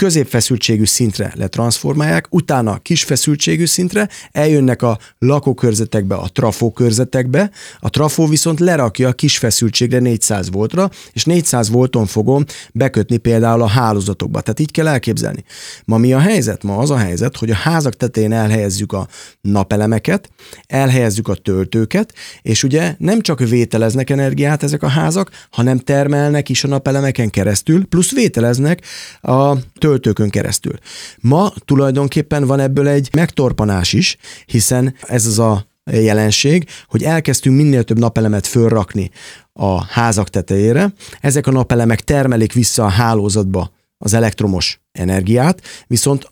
középfeszültségű 0.00 0.84
szintre 0.84 1.32
letranszformálják, 1.36 2.26
utána 2.30 2.78
kis 2.78 3.02
feszültségű 3.02 3.66
szintre 3.66 4.08
eljönnek 4.32 4.82
a 4.82 4.98
lakókörzetekbe, 5.18 6.14
a 6.14 6.28
trafó 6.32 6.70
körzetekbe, 6.70 7.50
a 7.80 7.90
trafó 7.90 8.26
viszont 8.26 8.60
lerakja 8.60 9.08
a 9.08 9.12
kis 9.12 9.38
feszültségre 9.38 9.98
400 9.98 10.50
voltra, 10.50 10.90
és 11.12 11.24
400 11.24 11.70
volton 11.70 12.06
fogom 12.06 12.44
bekötni 12.72 13.16
például 13.16 13.62
a 13.62 13.66
hálózatokba. 13.66 14.40
Tehát 14.40 14.60
így 14.60 14.70
kell 14.70 14.88
elképzelni. 14.88 15.44
Ma 15.84 15.98
mi 15.98 16.12
a 16.12 16.18
helyzet? 16.18 16.62
Ma 16.62 16.76
az 16.76 16.90
a 16.90 16.96
helyzet, 16.96 17.36
hogy 17.36 17.50
a 17.50 17.54
házak 17.54 17.96
tetején 17.96 18.32
elhelyezzük 18.32 18.92
a 18.92 19.08
napelemeket, 19.40 20.30
elhelyezzük 20.66 21.28
a 21.28 21.34
töltőket, 21.34 22.14
és 22.42 22.62
ugye 22.62 22.94
nem 22.98 23.20
csak 23.20 23.40
vételeznek 23.40 24.10
energiát 24.10 24.62
ezek 24.62 24.82
a 24.82 24.88
házak, 24.88 25.30
hanem 25.50 25.78
termelnek 25.78 26.48
is 26.48 26.64
a 26.64 26.68
napelemeken 26.68 27.30
keresztül, 27.30 27.86
plusz 27.86 28.12
vételeznek 28.12 28.84
a 29.20 29.56
töltőket 29.56 29.88
töltőkön 29.90 30.30
keresztül. 30.30 30.74
Ma 31.20 31.52
tulajdonképpen 31.64 32.46
van 32.46 32.60
ebből 32.60 32.88
egy 32.88 33.08
megtorpanás 33.12 33.92
is, 33.92 34.16
hiszen 34.46 34.94
ez 35.00 35.26
az 35.26 35.38
a 35.38 35.66
jelenség, 35.84 36.68
hogy 36.86 37.02
elkezdtünk 37.02 37.56
minél 37.56 37.84
több 37.84 37.98
napelemet 37.98 38.46
fölrakni 38.46 39.10
a 39.52 39.84
házak 39.84 40.28
tetejére. 40.28 40.92
Ezek 41.20 41.46
a 41.46 41.50
napelemek 41.50 42.00
termelik 42.00 42.52
vissza 42.52 42.84
a 42.84 42.88
hálózatba 42.88 43.70
az 43.98 44.14
elektromos 44.14 44.80
energiát, 44.92 45.62
viszont 45.86 46.28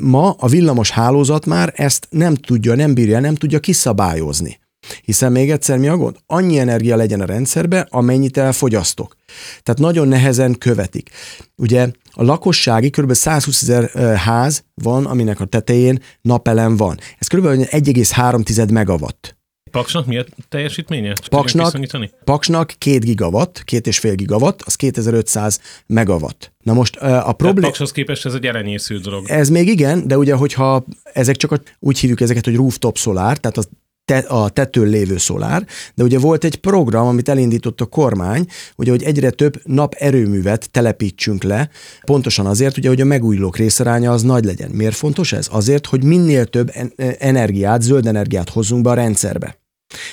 ma 0.00 0.30
a 0.30 0.48
villamos 0.48 0.90
hálózat 0.90 1.46
már 1.46 1.72
ezt 1.76 2.06
nem 2.10 2.34
tudja, 2.34 2.74
nem 2.74 2.94
bírja, 2.94 3.20
nem 3.20 3.34
tudja 3.34 3.60
kiszabályozni. 3.60 4.58
Hiszen 5.02 5.32
még 5.32 5.50
egyszer 5.50 5.78
mi 5.78 5.88
a 5.88 5.96
gond? 5.96 6.16
Annyi 6.26 6.58
energia 6.58 6.96
legyen 6.96 7.20
a 7.20 7.24
rendszerbe, 7.24 7.86
amennyit 7.90 8.36
elfogyasztok. 8.36 9.16
Tehát 9.62 9.80
nagyon 9.80 10.08
nehezen 10.08 10.58
követik. 10.58 11.10
Ugye 11.56 11.90
a 12.10 12.22
lakossági 12.22 12.90
kb. 12.90 13.12
120 13.12 13.62
ezer 13.62 14.16
ház 14.16 14.64
van, 14.74 15.06
aminek 15.06 15.40
a 15.40 15.44
tetején 15.44 16.02
napelem 16.20 16.76
van. 16.76 16.98
Ez 17.18 17.26
kb. 17.26 17.44
1,3 17.44 18.72
megawatt. 18.72 19.36
Paksnak 19.74 20.06
mi 20.06 20.18
a 20.18 20.24
teljesítménye? 20.48 21.12
Paksnak, 21.30 21.76
Paksnak 22.24 22.74
2 22.78 22.98
gigawatt, 22.98 23.64
két 23.64 23.86
és 23.86 23.98
fél 23.98 24.14
gigawatt, 24.14 24.62
az 24.62 24.74
2500 24.74 25.60
megawatt. 25.86 26.52
Na 26.62 26.72
most 26.72 26.96
a 26.96 27.32
probléma... 27.32 27.66
Pakshoz 27.66 27.92
képest 27.92 28.26
ez 28.26 28.34
egy 28.34 28.46
elenyésző 28.46 28.98
dolog. 28.98 29.28
Ez 29.28 29.48
még 29.48 29.68
igen, 29.68 30.06
de 30.06 30.18
ugye, 30.18 30.34
hogyha 30.34 30.84
ezek 31.12 31.36
csak 31.36 31.52
a, 31.52 31.60
úgy 31.78 31.98
hívjuk 31.98 32.20
ezeket, 32.20 32.44
hogy 32.44 32.54
rooftop 32.54 32.98
szolár, 32.98 33.38
tehát 33.38 33.56
az 33.56 33.68
te, 34.04 34.18
a 34.18 34.48
tetőn 34.48 34.88
lévő 34.88 35.16
szolár, 35.16 35.66
de 35.94 36.02
ugye 36.02 36.18
volt 36.18 36.44
egy 36.44 36.56
program, 36.56 37.06
amit 37.06 37.28
elindított 37.28 37.80
a 37.80 37.86
kormány, 37.86 38.46
ugye, 38.76 38.90
hogy 38.90 39.02
egyre 39.02 39.30
több 39.30 39.60
naperőművet 39.64 40.70
telepítsünk 40.70 41.42
le, 41.42 41.70
pontosan 42.04 42.46
azért, 42.46 42.76
ugye, 42.76 42.88
hogy 42.88 43.00
a 43.00 43.04
megújulók 43.04 43.56
részaránya 43.56 44.12
az 44.12 44.22
nagy 44.22 44.44
legyen. 44.44 44.70
Miért 44.70 44.94
fontos 44.94 45.32
ez? 45.32 45.48
Azért, 45.50 45.86
hogy 45.86 46.04
minél 46.04 46.44
több 46.44 46.72
energiát, 47.18 47.82
zöld 47.82 48.06
energiát 48.06 48.48
hozzunk 48.50 48.82
be 48.82 48.90
a 48.90 48.94
rendszerbe. 48.94 49.62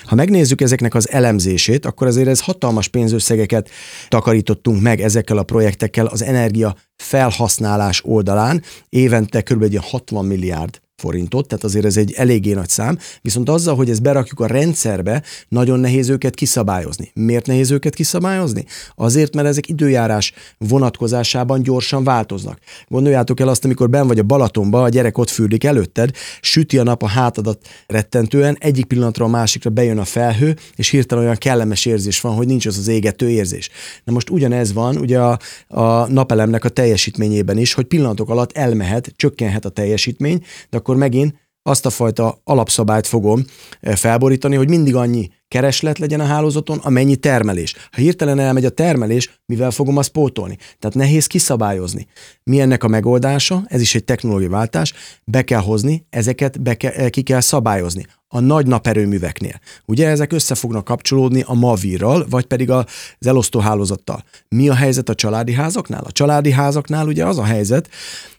Ha 0.05 0.15
megnézzük 0.15 0.61
ezeknek 0.61 0.93
az 0.93 1.09
elemzését, 1.09 1.85
akkor 1.85 2.07
azért 2.07 2.27
ez 2.27 2.41
hatalmas 2.41 2.87
pénzösszegeket 2.87 3.69
takarítottunk 4.07 4.81
meg 4.81 5.01
ezekkel 5.01 5.37
a 5.37 5.43
projektekkel 5.43 6.05
az 6.05 6.21
energia 6.21 6.75
felhasználás 6.95 8.01
oldalán. 8.05 8.63
Évente 8.89 9.41
kb. 9.41 9.77
60 9.77 10.25
milliárd 10.25 10.81
forintot, 11.01 11.47
tehát 11.47 11.63
azért 11.63 11.85
ez 11.85 11.97
egy 11.97 12.13
eléggé 12.15 12.53
nagy 12.53 12.69
szám, 12.69 12.97
viszont 13.21 13.49
azzal, 13.49 13.75
hogy 13.75 13.89
ezt 13.89 14.01
berakjuk 14.01 14.39
a 14.39 14.45
rendszerbe, 14.45 15.23
nagyon 15.47 15.79
nehéz 15.79 16.09
őket 16.09 16.35
kiszabályozni. 16.35 17.11
Miért 17.13 17.45
nehéz 17.45 17.71
őket 17.71 17.93
kiszabályozni? 17.93 18.65
Azért, 18.95 19.35
mert 19.35 19.47
ezek 19.47 19.69
időjárás 19.69 20.33
vonatkozásában 20.57 21.63
gyorsan 21.63 22.03
változnak. 22.03 22.59
Gondoljátok 22.87 23.39
el 23.39 23.47
azt, 23.47 23.65
amikor 23.65 23.89
ben 23.89 24.07
vagy 24.07 24.19
a 24.19 24.23
Balatonba, 24.23 24.83
a 24.83 24.89
gyerek 24.89 25.17
ott 25.17 25.29
fürdik 25.29 25.63
előtted, 25.63 26.11
süti 26.41 26.77
a 26.77 26.83
nap 26.83 27.03
a 27.03 27.07
hátadat 27.07 27.67
rettentően, 27.87 28.57
egyik 28.59 28.85
pillanatra 28.85 29.25
a 29.25 29.27
másikra 29.27 29.69
bejön 29.69 29.97
a 29.97 30.05
felhő, 30.05 30.55
és 30.75 30.89
hirtelen 30.89 31.23
olyan 31.23 31.35
kellemes 31.35 31.85
érzés 31.85 32.21
van, 32.21 32.35
hogy 32.35 32.47
nincs 32.47 32.65
az 32.65 32.77
az 32.77 32.87
égető 32.87 33.29
érzés. 33.29 33.69
Na 34.03 34.13
most 34.13 34.29
ugyanez 34.29 34.73
van 34.73 34.97
ugye 34.97 35.19
a, 35.19 35.39
a 35.67 36.07
napelemnek 36.07 36.63
a 36.63 36.69
teljesítményében 36.69 37.57
is, 37.57 37.73
hogy 37.73 37.85
pillanatok 37.85 38.29
alatt 38.29 38.51
elmehet, 38.51 39.13
csökkenhet 39.15 39.65
a 39.65 39.69
teljesítmény, 39.69 40.43
de 40.69 40.77
akkor 40.77 40.90
megint 40.95 41.35
azt 41.63 41.85
a 41.85 41.89
fajta 41.89 42.41
alapszabályt 42.43 43.07
fogom 43.07 43.45
eh, 43.79 43.95
felborítani, 43.95 44.55
hogy 44.55 44.69
mindig 44.69 44.95
annyi 44.95 45.29
kereslet 45.47 45.97
legyen 45.97 46.19
a 46.19 46.25
hálózaton, 46.25 46.77
amennyi 46.77 47.15
termelés. 47.15 47.75
Ha 47.91 48.01
hirtelen 48.01 48.39
elmegy 48.39 48.65
a 48.65 48.69
termelés, 48.69 49.41
mivel 49.45 49.71
fogom 49.71 49.97
azt 49.97 50.09
pótolni? 50.09 50.57
Tehát 50.79 50.95
nehéz 50.95 51.27
kiszabályozni. 51.27 52.07
Mi 52.43 52.59
ennek 52.59 52.83
a 52.83 52.87
megoldása? 52.87 53.63
Ez 53.67 53.81
is 53.81 53.95
egy 53.95 54.03
technológiai 54.03 54.49
váltás. 54.49 54.93
Be 55.23 55.41
kell 55.41 55.59
hozni, 55.59 56.05
ezeket 56.09 56.61
be 56.61 56.73
ke- 56.73 57.09
ki 57.09 57.21
kell 57.21 57.39
szabályozni. 57.39 58.05
A 58.27 58.39
nagy 58.39 58.67
naperőműveknél. 58.67 59.59
Ugye 59.85 60.07
ezek 60.07 60.33
össze 60.33 60.55
fognak 60.55 60.83
kapcsolódni 60.83 61.43
a 61.45 61.53
Mavirral, 61.53 62.25
vagy 62.29 62.45
pedig 62.45 62.69
az 62.69 62.85
elosztó 63.19 63.59
hálózattal. 63.59 64.23
Mi 64.49 64.69
a 64.69 64.75
helyzet 64.75 65.09
a 65.09 65.15
családi 65.15 65.53
házaknál? 65.53 66.03
A 66.03 66.11
családi 66.11 66.51
házaknál 66.51 67.07
ugye 67.07 67.25
az 67.25 67.37
a 67.37 67.43
helyzet, 67.43 67.89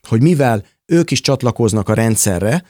hogy 0.09 0.23
mivel 0.23 0.65
ők 0.87 1.11
is 1.11 1.21
csatlakoznak 1.21 1.89
a 1.89 1.95
rendszerre, 1.95 2.65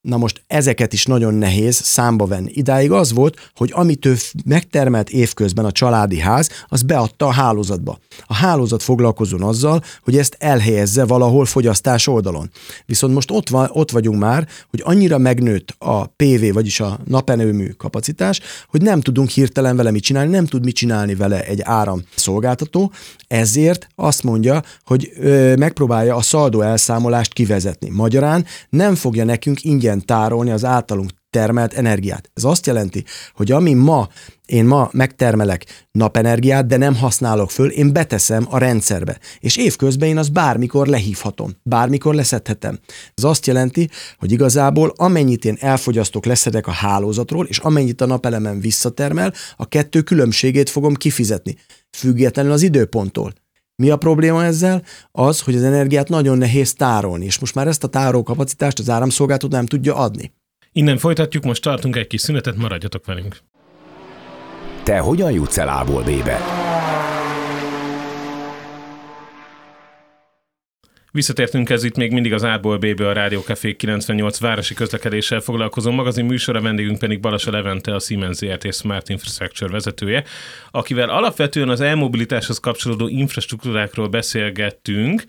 Na 0.00 0.16
most 0.16 0.42
ezeket 0.46 0.92
is 0.92 1.04
nagyon 1.04 1.34
nehéz 1.34 1.76
számba 1.76 2.26
venni. 2.26 2.50
Idáig 2.54 2.92
az 2.92 3.12
volt, 3.12 3.50
hogy 3.54 3.70
amit 3.74 4.06
ő 4.06 4.16
megtermelt 4.44 5.10
évközben 5.10 5.64
a 5.64 5.72
családi 5.72 6.18
ház, 6.18 6.50
az 6.68 6.82
beadta 6.82 7.26
a 7.26 7.32
hálózatba. 7.32 7.98
A 8.26 8.34
hálózat 8.34 8.82
foglalkozon 8.82 9.42
azzal, 9.42 9.82
hogy 10.02 10.18
ezt 10.18 10.36
elhelyezze 10.38 11.04
valahol 11.04 11.44
fogyasztás 11.44 12.06
oldalon. 12.06 12.50
Viszont 12.86 13.14
most 13.14 13.30
ott, 13.30 13.48
van, 13.48 13.68
ott 13.72 13.90
vagyunk 13.90 14.18
már, 14.18 14.48
hogy 14.70 14.82
annyira 14.84 15.18
megnőtt 15.18 15.74
a 15.78 16.06
PV, 16.06 16.52
vagyis 16.52 16.80
a 16.80 16.98
napenerőmű 17.04 17.68
kapacitás, 17.68 18.40
hogy 18.66 18.82
nem 18.82 19.00
tudunk 19.00 19.28
hirtelen 19.28 19.76
vele 19.76 19.90
mit 19.90 20.02
csinálni, 20.02 20.30
nem 20.30 20.46
tud 20.46 20.64
mit 20.64 20.74
csinálni 20.74 21.14
vele 21.14 21.44
egy 21.44 21.60
áram 21.62 22.02
szolgáltató, 22.16 22.92
ezért 23.28 23.88
azt 23.94 24.22
mondja, 24.22 24.62
hogy 24.84 25.12
ö, 25.16 25.54
megpróbálja 25.56 26.16
a 26.16 26.22
szaldó 26.22 26.60
elszámolást 26.60 27.32
kivezetni. 27.32 27.90
Magyarán 27.90 28.44
nem 28.70 28.94
fogja 28.94 29.24
nekünk 29.24 29.64
ingyen 29.64 29.97
tárolni 30.00 30.50
az 30.50 30.64
általunk 30.64 31.10
termelt 31.30 31.74
energiát. 31.74 32.30
Ez 32.34 32.44
azt 32.44 32.66
jelenti, 32.66 33.04
hogy 33.34 33.52
ami 33.52 33.74
ma, 33.74 34.08
én 34.46 34.64
ma 34.64 34.88
megtermelek 34.92 35.86
napenergiát, 35.90 36.66
de 36.66 36.76
nem 36.76 36.96
használok 36.96 37.50
föl, 37.50 37.70
én 37.70 37.92
beteszem 37.92 38.46
a 38.50 38.58
rendszerbe. 38.58 39.18
És 39.40 39.56
évközben 39.56 40.08
én 40.08 40.18
azt 40.18 40.32
bármikor 40.32 40.86
lehívhatom, 40.86 41.50
bármikor 41.62 42.14
leszedhetem. 42.14 42.78
Ez 43.14 43.24
azt 43.24 43.46
jelenti, 43.46 43.88
hogy 44.18 44.32
igazából 44.32 44.92
amennyit 44.96 45.44
én 45.44 45.56
elfogyasztok, 45.60 46.24
leszedek 46.24 46.66
a 46.66 46.70
hálózatról, 46.70 47.46
és 47.46 47.58
amennyit 47.58 48.00
a 48.00 48.06
napelemen 48.06 48.60
visszatermel, 48.60 49.32
a 49.56 49.68
kettő 49.68 50.02
különbségét 50.02 50.70
fogom 50.70 50.94
kifizetni, 50.94 51.56
függetlenül 51.96 52.52
az 52.52 52.62
időponttól. 52.62 53.32
Mi 53.82 53.90
a 53.90 53.96
probléma 53.96 54.44
ezzel? 54.44 54.82
Az, 55.12 55.40
hogy 55.40 55.54
az 55.54 55.62
energiát 55.62 56.08
nagyon 56.08 56.38
nehéz 56.38 56.74
tárolni, 56.74 57.24
és 57.24 57.38
most 57.38 57.54
már 57.54 57.66
ezt 57.66 57.84
a 57.84 57.88
tárolókapacitást 57.88 58.78
az 58.78 58.90
áramszolgáltató 58.90 59.56
nem 59.56 59.66
tudja 59.66 59.94
adni. 59.94 60.32
Innen 60.72 60.98
folytatjuk, 60.98 61.44
most 61.44 61.62
tartunk 61.62 61.96
egy 61.96 62.06
kis 62.06 62.20
szünetet, 62.20 62.56
maradjatok 62.56 63.06
velünk. 63.06 63.38
Te 64.82 64.98
hogyan 64.98 65.32
jutsz 65.32 65.58
el 65.58 65.68
A-ból 65.68 66.02
B-be? 66.02 66.67
Visszatértünk 71.18 71.70
ez 71.70 71.84
itt 71.84 71.96
még 71.96 72.12
mindig 72.12 72.32
az 72.32 72.42
A-ból 72.42 72.78
a 72.96 73.12
Rádió 73.12 73.40
Café 73.40 73.76
98 73.76 74.38
városi 74.38 74.74
közlekedéssel 74.74 75.40
foglalkozó 75.40 75.90
magazin 75.90 76.24
műsora, 76.24 76.60
vendégünk 76.60 76.98
pedig 76.98 77.20
Balasa 77.20 77.50
Levente, 77.50 77.94
a 77.94 77.98
Siemens 77.98 78.36
ZRT. 78.36 78.74
Smart 78.74 79.08
Infrastructure 79.08 79.70
vezetője, 79.70 80.24
akivel 80.70 81.08
alapvetően 81.08 81.68
az 81.68 81.80
elmobilitáshoz 81.80 82.58
kapcsolódó 82.58 83.08
infrastruktúrákról 83.08 84.08
beszélgettünk, 84.08 85.24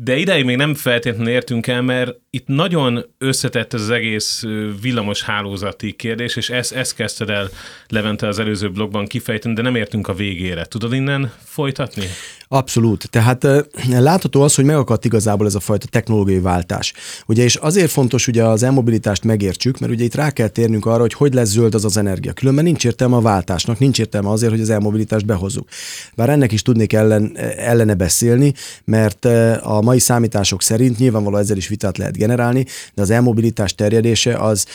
de 0.00 0.16
ideig 0.16 0.44
még 0.44 0.56
nem 0.56 0.74
feltétlenül 0.74 1.32
értünk 1.32 1.66
el, 1.66 1.82
mert 1.82 2.14
itt 2.30 2.46
nagyon 2.46 3.04
összetett 3.18 3.72
az 3.72 3.90
egész 3.90 4.42
villamos 4.80 5.22
hálózati 5.22 5.92
kérdés, 5.92 6.36
és 6.36 6.50
ezt, 6.50 6.72
ezt 6.72 6.94
kezdted 6.94 7.30
el 7.30 7.48
Levente 7.88 8.26
az 8.26 8.38
előző 8.38 8.70
blogban 8.70 9.06
kifejteni, 9.06 9.54
de 9.54 9.62
nem 9.62 9.74
értünk 9.74 10.08
a 10.08 10.14
végére. 10.14 10.64
Tudod 10.64 10.92
innen 10.92 11.32
folytatni? 11.44 12.04
Abszolút. 12.50 13.10
Tehát 13.10 13.46
látható 13.88 14.42
az, 14.42 14.54
hogy 14.54 14.64
megakadt 14.64 15.04
igazából 15.04 15.46
ez 15.46 15.54
a 15.54 15.60
fajta 15.60 15.86
technológiai 15.86 16.40
váltás. 16.40 16.92
Ugye, 17.26 17.42
és 17.42 17.56
azért 17.56 17.90
fontos 17.90 18.26
ugye 18.26 18.44
az 18.44 18.62
elmobilitást 18.62 19.24
megértsük, 19.24 19.78
mert 19.78 19.92
ugye 19.92 20.04
itt 20.04 20.14
rá 20.14 20.30
kell 20.30 20.48
térnünk 20.48 20.86
arra, 20.86 21.00
hogy 21.00 21.12
hogy 21.12 21.34
lesz 21.34 21.48
zöld 21.48 21.74
az 21.74 21.84
az 21.84 21.96
energia. 21.96 22.32
Különben 22.32 22.64
nincs 22.64 22.84
értelme 22.84 23.16
a 23.16 23.20
váltásnak, 23.20 23.78
nincs 23.78 23.98
értelme 23.98 24.28
azért, 24.28 24.52
hogy 24.52 24.60
az 24.60 24.70
elmobilitást 24.70 25.26
behozzuk. 25.26 25.68
Bár 26.16 26.28
ennek 26.28 26.52
is 26.52 26.62
tudnék 26.62 26.92
ellen, 26.92 27.36
ellene 27.56 27.94
beszélni, 27.94 28.52
mert 28.84 29.24
a 29.62 29.82
mai 29.88 29.98
számítások 29.98 30.62
szerint 30.62 30.98
nyilvánvaló 30.98 31.36
ezzel 31.36 31.56
is 31.56 31.68
vitát 31.68 31.98
lehet 31.98 32.16
generálni, 32.16 32.64
de 32.94 33.02
az 33.02 33.10
elmobilitás 33.10 33.74
terjedése 33.74 34.36
az 34.36 34.66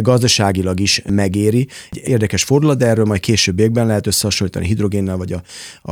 gazdaságilag 0.00 0.80
is 0.80 1.02
megéri. 1.10 1.68
Érdekes 1.90 2.42
fordulat, 2.44 2.78
de 2.78 2.86
erről 2.86 3.04
majd 3.04 3.20
későbbiekben 3.20 3.86
lehet 3.86 4.06
összehasonlítani 4.06 4.66
hidrogénnel 4.66 5.16
vagy 5.16 5.32
a, 5.32 5.42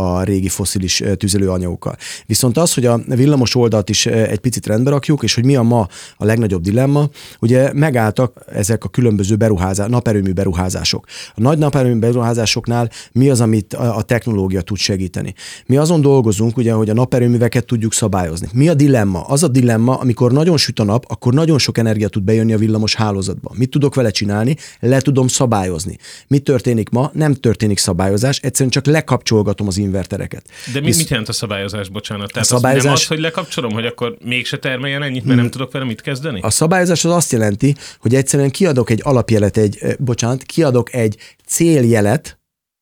a 0.01 0.23
régi 0.23 0.49
foszilis 0.49 1.03
tüzelőanyagokkal. 1.17 1.97
Viszont 2.27 2.59
az, 2.59 2.75
hogy 2.75 2.87
a 2.87 3.01
villamos 3.07 3.55
oldalt 3.55 3.89
is 3.89 4.07
egy 4.07 4.39
picit 4.39 4.67
rendbe 4.67 4.91
rakjuk, 4.91 5.23
és 5.23 5.35
hogy 5.35 5.45
mi 5.45 5.57
a 5.57 5.63
ma 5.63 5.89
a 6.17 6.25
legnagyobb 6.25 6.63
dilemma, 6.63 7.09
ugye 7.41 7.73
megálltak 7.73 8.45
ezek 8.53 8.85
a 8.85 8.89
különböző 8.89 9.37
beruházás, 9.37 9.89
naperőmű 9.89 10.33
beruházások. 10.33 11.07
A 11.35 11.41
nagy 11.41 11.59
naperőmű 11.59 11.99
beruházásoknál 11.99 12.91
mi 13.13 13.31
az, 13.31 13.41
amit 13.41 13.75
a 13.75 14.03
technológia 14.03 14.61
tud 14.61 14.77
segíteni? 14.77 15.35
Mi 15.67 15.77
azon 15.77 16.01
dolgozunk, 16.01 16.57
ugye, 16.57 16.73
hogy 16.73 16.91
a 16.91 16.95
naperőműveket 16.95 17.65
tudjuk 17.65 17.93
szabályozni. 17.93 18.49
Mi 18.53 18.69
a 18.69 18.75
dilemma? 18.75 19.21
Az 19.21 19.43
a 19.43 19.49
dilemma, 19.49 19.95
amikor 19.95 20.33
nagyon 20.33 20.57
süt 20.57 20.79
a 20.79 20.85
nap, 20.85 21.05
akkor 21.09 21.35
nagyon 21.35 21.59
sok 21.59 21.79
energia 21.79 22.09
tud 22.09 22.23
bejönni 22.23 22.53
a 22.53 22.59
villamos 22.59 22.95
hálózatba. 22.95 23.51
Mit 23.55 23.71
tudok 23.71 23.95
vele 23.95 24.11
csinálni? 24.11 24.57
Le 24.81 25.01
tudom 25.01 25.29
szabályozni. 25.29 25.99
Mi 26.27 26.39
történik 26.39 26.89
ma? 26.89 27.11
Nem 27.15 27.35
történik 27.35 27.79
szabályozás, 27.79 28.39
egyszerűen 28.39 28.71
csak 28.71 28.87
lekapcsolgatom 28.87 29.67
az 29.67 29.77
invertereket. 29.77 30.45
De 30.73 30.81
mi, 30.81 30.87
Visz... 30.87 30.97
mit 30.97 31.09
jelent 31.09 31.29
a 31.29 31.33
szabályozás, 31.33 31.89
bocsánat? 31.89 32.33
Tehát 32.33 32.51
a 32.51 32.55
szabályozás... 32.55 32.79
az 32.79 32.85
nem 32.85 32.95
az, 32.95 33.07
hogy 33.07 33.19
lekapcsolom, 33.19 33.73
hogy 33.73 33.87
akkor 33.87 34.17
mégse 34.25 34.59
termeljen 34.59 35.03
ennyit, 35.03 35.25
mert 35.25 35.27
hmm. 35.27 35.37
nem 35.37 35.51
tudok 35.51 35.73
vele 35.73 35.85
mit 35.85 36.01
kezdeni? 36.01 36.41
A 36.41 36.51
szabályozás 36.51 37.05
az 37.05 37.13
azt 37.13 37.33
jelenti, 37.33 37.75
hogy 37.99 38.15
egyszerűen 38.15 38.51
kiadok 38.51 38.91
egy 38.91 39.01
alapjelet, 39.03 39.57
egy, 39.57 39.97
bocsánat, 39.99 40.43
kiadok 40.43 40.95
egy 40.95 41.17
céljelet, 41.47 42.40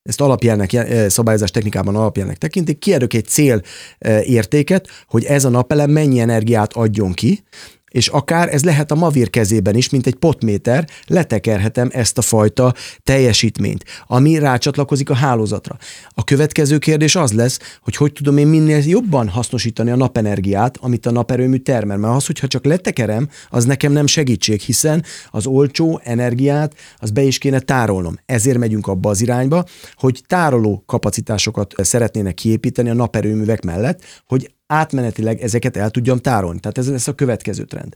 ezt 0.08 0.20
alapjelnek, 0.20 0.86
szabályozás 1.08 1.50
technikában 1.50 1.96
alapjelnek 1.96 2.36
tekintik, 2.36 2.78
kiadok 2.78 3.14
egy 3.14 3.26
cél 3.26 3.62
értéket, 4.22 4.88
hogy 5.06 5.24
ez 5.24 5.44
a 5.44 5.48
napelem 5.48 5.90
mennyi 5.90 6.20
energiát 6.20 6.72
adjon 6.72 7.12
ki, 7.12 7.42
és 7.88 8.08
akár 8.08 8.54
ez 8.54 8.64
lehet 8.64 8.90
a 8.90 8.94
Mavir 8.94 9.30
kezében 9.30 9.74
is, 9.74 9.90
mint 9.90 10.06
egy 10.06 10.14
potméter, 10.14 10.88
letekerhetem 11.06 11.88
ezt 11.92 12.18
a 12.18 12.22
fajta 12.22 12.74
teljesítményt, 13.02 13.84
ami 14.06 14.38
rácsatlakozik 14.38 15.10
a 15.10 15.14
hálózatra. 15.14 15.76
A 16.08 16.24
következő 16.24 16.78
kérdés 16.78 17.16
az 17.16 17.32
lesz, 17.32 17.58
hogy 17.82 17.96
hogy 17.96 18.12
tudom 18.12 18.36
én 18.36 18.46
minél 18.46 18.82
jobban 18.86 19.28
hasznosítani 19.28 19.90
a 19.90 19.96
napenergiát, 19.96 20.76
amit 20.80 21.06
a 21.06 21.10
naperőmű 21.10 21.56
termel. 21.56 21.96
Mert 21.96 22.14
az, 22.14 22.26
hogyha 22.26 22.46
csak 22.46 22.64
letekerem, 22.64 23.28
az 23.48 23.64
nekem 23.64 23.92
nem 23.92 24.06
segítség, 24.06 24.60
hiszen 24.60 25.04
az 25.30 25.46
olcsó 25.46 26.00
energiát 26.04 26.74
az 26.98 27.10
be 27.10 27.22
is 27.22 27.38
kéne 27.38 27.60
tárolnom. 27.60 28.18
Ezért 28.26 28.58
megyünk 28.58 28.86
abba 28.86 29.10
az 29.10 29.20
irányba, 29.20 29.64
hogy 29.94 30.22
tároló 30.26 30.82
kapacitásokat 30.86 31.74
szeretnének 31.76 32.34
kiépíteni 32.34 32.90
a 32.90 32.94
naperőművek 32.94 33.64
mellett, 33.64 34.02
hogy 34.26 34.50
átmenetileg 34.68 35.42
ezeket 35.42 35.76
el 35.76 35.90
tudjam 35.90 36.18
tárolni. 36.18 36.60
Tehát 36.60 36.78
ez 36.78 36.90
lesz 36.90 37.08
a 37.08 37.14
következő 37.14 37.64
trend. 37.64 37.94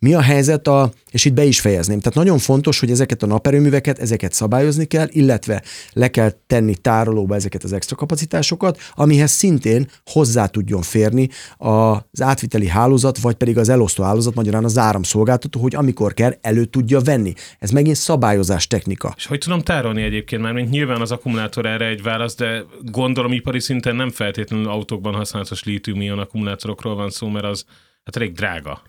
Mi 0.00 0.14
a 0.14 0.20
helyzet 0.20 0.68
a, 0.68 0.92
és 1.10 1.24
itt 1.24 1.32
be 1.32 1.44
is 1.44 1.60
fejezném, 1.60 1.98
tehát 1.98 2.18
nagyon 2.18 2.38
fontos, 2.38 2.80
hogy 2.80 2.90
ezeket 2.90 3.22
a 3.22 3.26
naperőműveket, 3.26 3.98
ezeket 3.98 4.32
szabályozni 4.32 4.84
kell, 4.84 5.06
illetve 5.10 5.62
le 5.92 6.08
kell 6.08 6.32
tenni 6.46 6.74
tárolóba 6.74 7.34
ezeket 7.34 7.64
az 7.64 7.72
extra 7.72 7.96
kapacitásokat, 7.96 8.78
amihez 8.94 9.30
szintén 9.30 9.88
hozzá 10.04 10.46
tudjon 10.46 10.82
férni 10.82 11.28
az 11.56 12.22
átviteli 12.22 12.68
hálózat, 12.68 13.18
vagy 13.18 13.34
pedig 13.34 13.58
az 13.58 13.68
elosztó 13.68 14.02
hálózat, 14.02 14.34
magyarán 14.34 14.64
az 14.64 14.78
áramszolgáltató, 14.78 15.60
hogy 15.60 15.74
amikor 15.74 16.14
kell, 16.14 16.34
elő 16.40 16.64
tudja 16.64 17.00
venni. 17.00 17.32
Ez 17.58 17.70
megint 17.70 17.96
szabályozás 17.96 18.66
technika. 18.66 19.12
És 19.16 19.26
hogy 19.26 19.38
tudom 19.38 19.60
tárolni 19.60 20.02
egyébként 20.02 20.42
már, 20.42 20.52
mint 20.52 20.70
nyilván 20.70 21.00
az 21.00 21.10
akkumulátor 21.10 21.66
erre 21.66 21.86
egy 21.86 22.02
válasz, 22.02 22.34
de 22.34 22.64
gondolom 22.82 23.32
ipari 23.32 23.60
szinten 23.60 23.96
nem 23.96 24.10
feltétlenül 24.10 24.68
autókban 24.68 25.14
használatos 25.14 25.64
lítium 25.64 26.18
akkumulátorokról 26.18 26.94
van 26.94 27.10
szó, 27.10 27.28
mert 27.28 27.44
az 27.44 27.64
hát 28.04 28.16
elég 28.16 28.32
drága. 28.32 28.82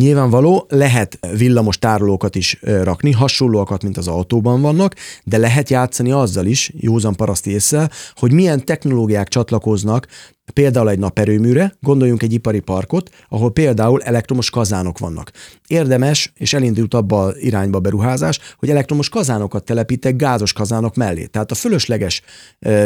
Nyilvánvaló, 0.00 0.66
lehet 0.68 1.18
villamos 1.36 1.78
tárolókat 1.78 2.34
is 2.34 2.58
rakni, 2.62 3.12
hasonlóakat, 3.12 3.82
mint 3.82 3.96
az 3.96 4.08
autóban 4.08 4.60
vannak, 4.60 4.94
de 5.24 5.38
lehet 5.38 5.70
játszani 5.70 6.10
azzal 6.10 6.46
is, 6.46 6.72
józan 6.76 7.14
paraszti 7.14 7.50
észre, 7.50 7.90
hogy 8.14 8.32
milyen 8.32 8.64
technológiák 8.64 9.28
csatlakoznak 9.28 10.06
például 10.52 10.90
egy 10.90 10.98
naperőműre, 10.98 11.74
gondoljunk 11.80 12.22
egy 12.22 12.32
ipari 12.32 12.60
parkot, 12.60 13.10
ahol 13.28 13.52
például 13.52 14.02
elektromos 14.02 14.50
kazánok 14.50 14.98
vannak. 14.98 15.30
Érdemes, 15.66 16.32
és 16.36 16.52
elindult 16.52 16.94
abba 16.94 17.24
a 17.24 17.32
irányba 17.38 17.80
beruházás, 17.80 18.38
hogy 18.56 18.70
elektromos 18.70 19.08
kazánokat 19.08 19.64
telepítek 19.64 20.16
gázos 20.16 20.52
kazánok 20.52 20.94
mellé. 20.94 21.24
Tehát 21.24 21.50
a 21.50 21.54
fölösleges 21.54 22.22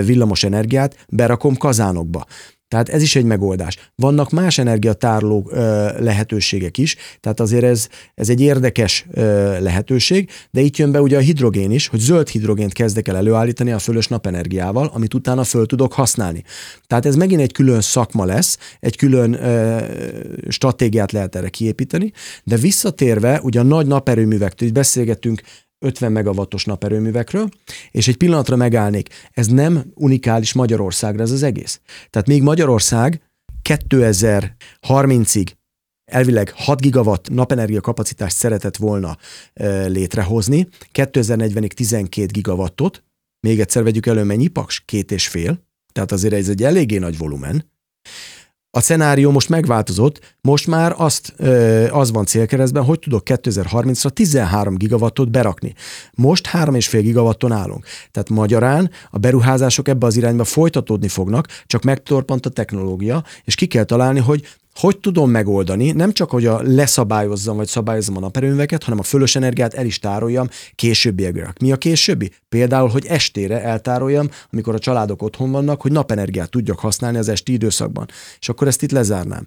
villamos 0.05 0.43
energiát 0.43 1.05
berakom 1.09 1.57
kazánokba. 1.57 2.27
Tehát 2.69 2.89
ez 2.89 3.03
is 3.03 3.17
egy 3.17 3.25
megoldás. 3.25 3.91
Vannak 3.95 4.31
más 4.31 4.59
energiatároló 4.59 5.51
lehetőségek 5.99 6.79
is, 6.79 6.97
tehát 7.21 7.41
azért 7.41 7.65
ez, 7.65 7.89
ez 8.15 8.29
egy 8.29 8.41
érdekes 8.41 9.07
lehetőség, 9.61 10.31
de 10.51 10.61
itt 10.61 10.77
jön 10.77 10.93
be 10.93 11.01
ugye 11.01 11.17
a 11.17 11.21
hidrogén 11.21 11.71
is, 11.71 11.87
hogy 11.87 12.01
zöld 12.01 12.29
hidrogént 12.29 12.73
kezdek 12.73 13.09
el 13.09 13.17
előállítani 13.17 13.73
a 13.73 13.79
fölös 13.79 14.09
napenergiával, 14.09 14.91
amit 14.95 15.15
utána 15.15 15.45
föl 15.45 15.67
tudok 15.67 15.93
használni. 15.93 16.43
Tehát 16.87 17.07
ez 17.07 17.17
megint 17.17 17.41
egy 17.41 17.53
külön 17.53 17.81
szakma 17.81 18.25
lesz, 18.25 18.59
egy 18.81 18.97
külön 18.97 19.39
stratégiát 20.49 21.13
lehet 21.13 21.37
erre 21.37 21.49
kiépíteni, 21.49 22.13
de 22.45 22.57
visszatérve, 22.57 23.41
ugye 23.43 23.61
a 23.61 23.63
nagy 23.63 23.87
naperőművektől, 23.87 24.71
beszélgettünk 24.71 25.43
50 25.79 26.13
megawattos 26.13 26.65
naperőművekről, 26.65 27.49
és 27.91 28.09
egy 28.09 28.17
pillanatra 28.17 28.57
megállnék, 28.57 29.09
ez 29.31 29.47
nem 29.47 29.85
unikális 29.95 30.53
Magyarországra 30.53 31.23
ez 31.23 31.31
az 31.31 31.43
egész. 31.43 31.81
Tehát 32.11 32.29
még 32.29 32.43
Magyarország 32.43 33.23
2030-ig 33.69 35.47
elvileg 36.05 36.53
6 36.57 36.81
gigawatt 36.81 37.31
napenergia 37.31 37.81
kapacitást 37.81 38.37
szeretett 38.37 38.77
volna 38.77 39.17
e, 39.53 39.87
létrehozni, 39.87 40.69
2040-ig 40.93 41.71
12 41.73 42.27
gigawattot, 42.27 43.03
még 43.41 43.61
egyszer 43.61 43.83
vegyük 43.83 44.07
elő 44.07 44.23
mennyi 44.23 44.47
paks? 44.47 44.83
Két 44.85 45.11
és 45.11 45.29
fél, 45.29 45.67
tehát 45.93 46.13
azért 46.13 46.35
ez 46.35 46.49
egy 46.49 46.63
eléggé 46.63 46.99
nagy 46.99 47.19
volumen. 47.19 47.71
A 48.71 48.81
szenárió 48.81 49.31
most 49.31 49.49
megváltozott, 49.49 50.37
most 50.41 50.67
már 50.67 50.95
azt, 50.97 51.35
az 51.91 52.11
van 52.11 52.25
célkeresztben, 52.25 52.85
hogy 52.85 52.99
tudok 52.99 53.23
2030-ra 53.25 54.11
13 54.11 54.75
gigawattot 54.75 55.31
berakni. 55.31 55.75
Most 56.15 56.49
3,5 56.53 56.99
gigawatton 57.03 57.53
állunk. 57.53 57.87
Tehát 58.11 58.29
magyarán 58.29 58.91
a 59.11 59.19
beruházások 59.19 59.89
ebbe 59.89 60.07
az 60.07 60.17
irányba 60.17 60.45
folytatódni 60.45 61.09
fognak, 61.09 61.47
csak 61.67 61.83
megtorpant 61.83 62.47
a 62.47 62.51
technológia, 62.51 63.25
és 63.45 63.55
ki 63.55 63.67
kell 63.67 63.85
találni, 63.85 64.21
hogy 64.21 64.47
hogy 64.79 64.99
tudom 64.99 65.31
megoldani, 65.31 65.91
nem 65.91 66.13
csak, 66.13 66.31
hogy 66.31 66.47
a 66.47 66.61
leszabályozzam, 66.63 67.57
vagy 67.57 67.67
szabályozzam 67.67 68.17
a 68.17 68.21
naperőműveket, 68.21 68.83
hanem 68.83 68.99
a 68.99 69.03
fölös 69.03 69.37
energiát 69.37 69.75
el 69.75 69.87
is 69.87 69.99
tároljam 69.99 70.49
későbbiekre. 70.75 71.53
Mi 71.61 71.73
a 71.73 71.77
későbbi? 71.77 72.31
Például, 72.49 72.89
hogy 72.89 73.07
estére 73.07 73.63
eltároljam, 73.63 74.29
amikor 74.53 74.75
a 74.75 74.79
családok 74.79 75.23
otthon 75.23 75.51
vannak, 75.51 75.81
hogy 75.81 75.93
napenergiát 75.93 76.51
tudjak 76.51 76.79
használni 76.79 77.19
az 77.19 77.29
esti 77.29 77.53
időszakban. 77.53 78.07
És 78.41 78.49
akkor 78.49 78.67
ezt 78.67 78.83
itt 78.83 78.91
lezárnám. 78.91 79.47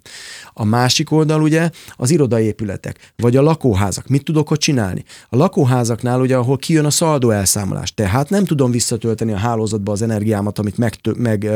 A 0.54 0.64
másik 0.64 1.12
oldal 1.12 1.42
ugye 1.42 1.70
az 1.96 2.10
irodai 2.10 2.46
épületek, 2.46 3.14
vagy 3.16 3.36
a 3.36 3.42
lakóházak. 3.42 4.08
Mit 4.08 4.24
tudok 4.24 4.52
ott 4.52 4.60
csinálni? 4.60 5.04
A 5.30 5.36
lakóházaknál 5.36 6.22
ugye, 6.22 6.36
ahol 6.36 6.58
kijön 6.58 6.86
a 6.86 6.90
szaldó 6.90 7.30
elszámolás, 7.30 7.94
tehát 7.94 8.30
nem 8.30 8.46
tudom 8.46 8.72
visszatölteni 8.72 9.32
a 9.32 9.38
hálózatba 9.38 9.92
az 9.92 10.02
energiámat, 10.02 10.60
amit, 10.60 10.78
meg, 10.78 10.94
meg, 11.18 11.50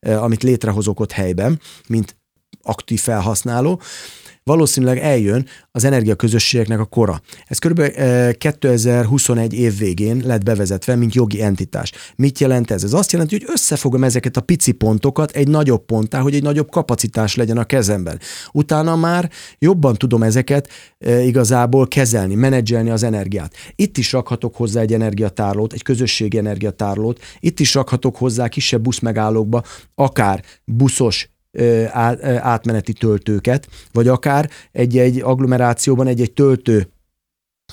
amit 0.00 0.42
létrehozok 0.42 1.00
ott 1.00 1.12
helyben, 1.12 1.60
mint 1.88 2.16
aktív 2.66 3.00
felhasználó, 3.00 3.80
valószínűleg 4.46 4.98
eljön 4.98 5.46
az 5.72 5.84
energiaközösségeknek 5.84 6.80
a 6.80 6.84
kora. 6.84 7.20
Ez 7.46 7.58
kb. 7.58 7.82
2021 8.38 9.54
eh, 9.54 9.60
év 9.60 9.78
végén 9.78 10.22
lett 10.24 10.42
bevezetve, 10.42 10.96
mint 10.96 11.14
jogi 11.14 11.42
entitás. 11.42 11.92
Mit 12.16 12.38
jelent 12.38 12.70
ez? 12.70 12.84
Ez 12.84 12.92
azt 12.92 13.12
jelenti, 13.12 13.36
hogy 13.38 13.46
összefogom 13.52 14.04
ezeket 14.04 14.36
a 14.36 14.40
pici 14.40 14.72
pontokat 14.72 15.30
egy 15.30 15.48
nagyobb 15.48 15.84
ponttá, 15.84 16.20
hogy 16.20 16.34
egy 16.34 16.42
nagyobb 16.42 16.70
kapacitás 16.70 17.34
legyen 17.34 17.58
a 17.58 17.64
kezemben. 17.64 18.20
Utána 18.52 18.96
már 18.96 19.30
jobban 19.58 19.94
tudom 19.94 20.22
ezeket 20.22 20.68
eh, 20.98 21.26
igazából 21.26 21.88
kezelni, 21.88 22.34
menedzselni 22.34 22.90
az 22.90 23.02
energiát. 23.02 23.54
Itt 23.74 23.98
is 23.98 24.12
rakhatok 24.12 24.56
hozzá 24.56 24.80
egy 24.80 24.92
energiatárlót, 24.92 25.72
egy 25.72 25.82
közösségi 25.82 26.38
energiatárlót, 26.38 27.20
itt 27.40 27.60
is 27.60 27.74
rakhatok 27.74 28.16
hozzá 28.16 28.48
kisebb 28.48 28.82
buszmegállókba, 28.82 29.62
akár 29.94 30.42
buszos 30.64 31.30
átmeneti 32.40 32.92
töltőket, 32.92 33.68
vagy 33.92 34.08
akár 34.08 34.50
egy-egy 34.72 35.20
agglomerációban 35.20 36.06
egy-egy 36.06 36.32
töltő 36.32 36.88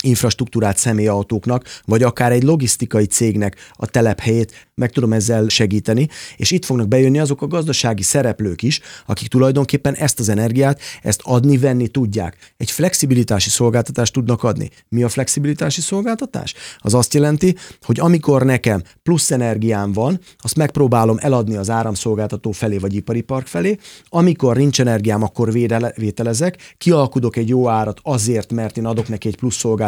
infrastruktúrát 0.01 0.77
személyautóknak, 0.77 1.63
vagy 1.86 2.03
akár 2.03 2.32
egy 2.32 2.43
logisztikai 2.43 3.06
cégnek 3.06 3.56
a 3.71 3.86
telephelyét 3.86 4.67
meg 4.75 4.91
tudom 4.91 5.13
ezzel 5.13 5.47
segíteni, 5.47 6.08
és 6.38 6.51
itt 6.51 6.65
fognak 6.65 6.88
bejönni 6.88 7.19
azok 7.19 7.41
a 7.41 7.47
gazdasági 7.47 8.03
szereplők 8.03 8.62
is, 8.62 8.79
akik 9.06 9.27
tulajdonképpen 9.27 9.95
ezt 9.95 10.19
az 10.19 10.29
energiát, 10.29 10.79
ezt 11.01 11.21
adni-venni 11.23 11.88
tudják. 11.88 12.53
Egy 12.58 12.71
flexibilitási 12.71 13.49
szolgáltatást 13.49 14.13
tudnak 14.13 14.43
adni. 14.43 14.69
Mi 14.89 15.03
a 15.03 15.10
flexibilitási 15.10 15.82
szolgáltatás? 15.82 16.53
Az 16.77 16.93
azt 16.93 17.13
jelenti, 17.13 17.56
hogy 17.82 17.99
amikor 17.99 18.43
nekem 18.43 18.82
plusz 19.03 19.32
energiám 19.32 19.91
van, 19.91 20.19
azt 20.38 20.56
megpróbálom 20.56 21.17
eladni 21.19 21.56
az 21.56 21.69
áramszolgáltató 21.69 22.51
felé 22.51 22.77
vagy 22.77 22.93
ipari 22.93 23.21
park 23.21 23.47
felé, 23.47 23.77
amikor 24.10 24.58
nincs 24.58 24.79
energiám, 24.79 25.23
akkor 25.23 25.51
vételezek, 25.95 26.73
kialkudok 26.77 27.36
egy 27.36 27.49
jó 27.49 27.69
árat 27.69 27.99
azért, 28.03 28.51
mert 28.51 28.77
én 28.77 28.86
adok 28.86 29.08
neki 29.08 29.27
egy 29.27 29.36
plusz 29.36 29.56
szolgáltatást 29.56 29.83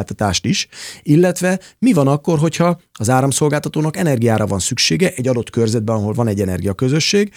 is, 0.45 0.67
illetve 1.03 1.59
mi 1.79 1.93
van 1.93 2.07
akkor, 2.07 2.39
hogyha 2.39 2.79
az 2.93 3.09
áramszolgáltatónak 3.09 3.97
energiára 3.97 4.47
van 4.47 4.59
szüksége 4.59 5.11
egy 5.15 5.27
adott 5.27 5.49
körzetben, 5.49 5.95
ahol 5.95 6.13
van 6.13 6.27
egy 6.27 6.41
energiaközösség, 6.41 7.33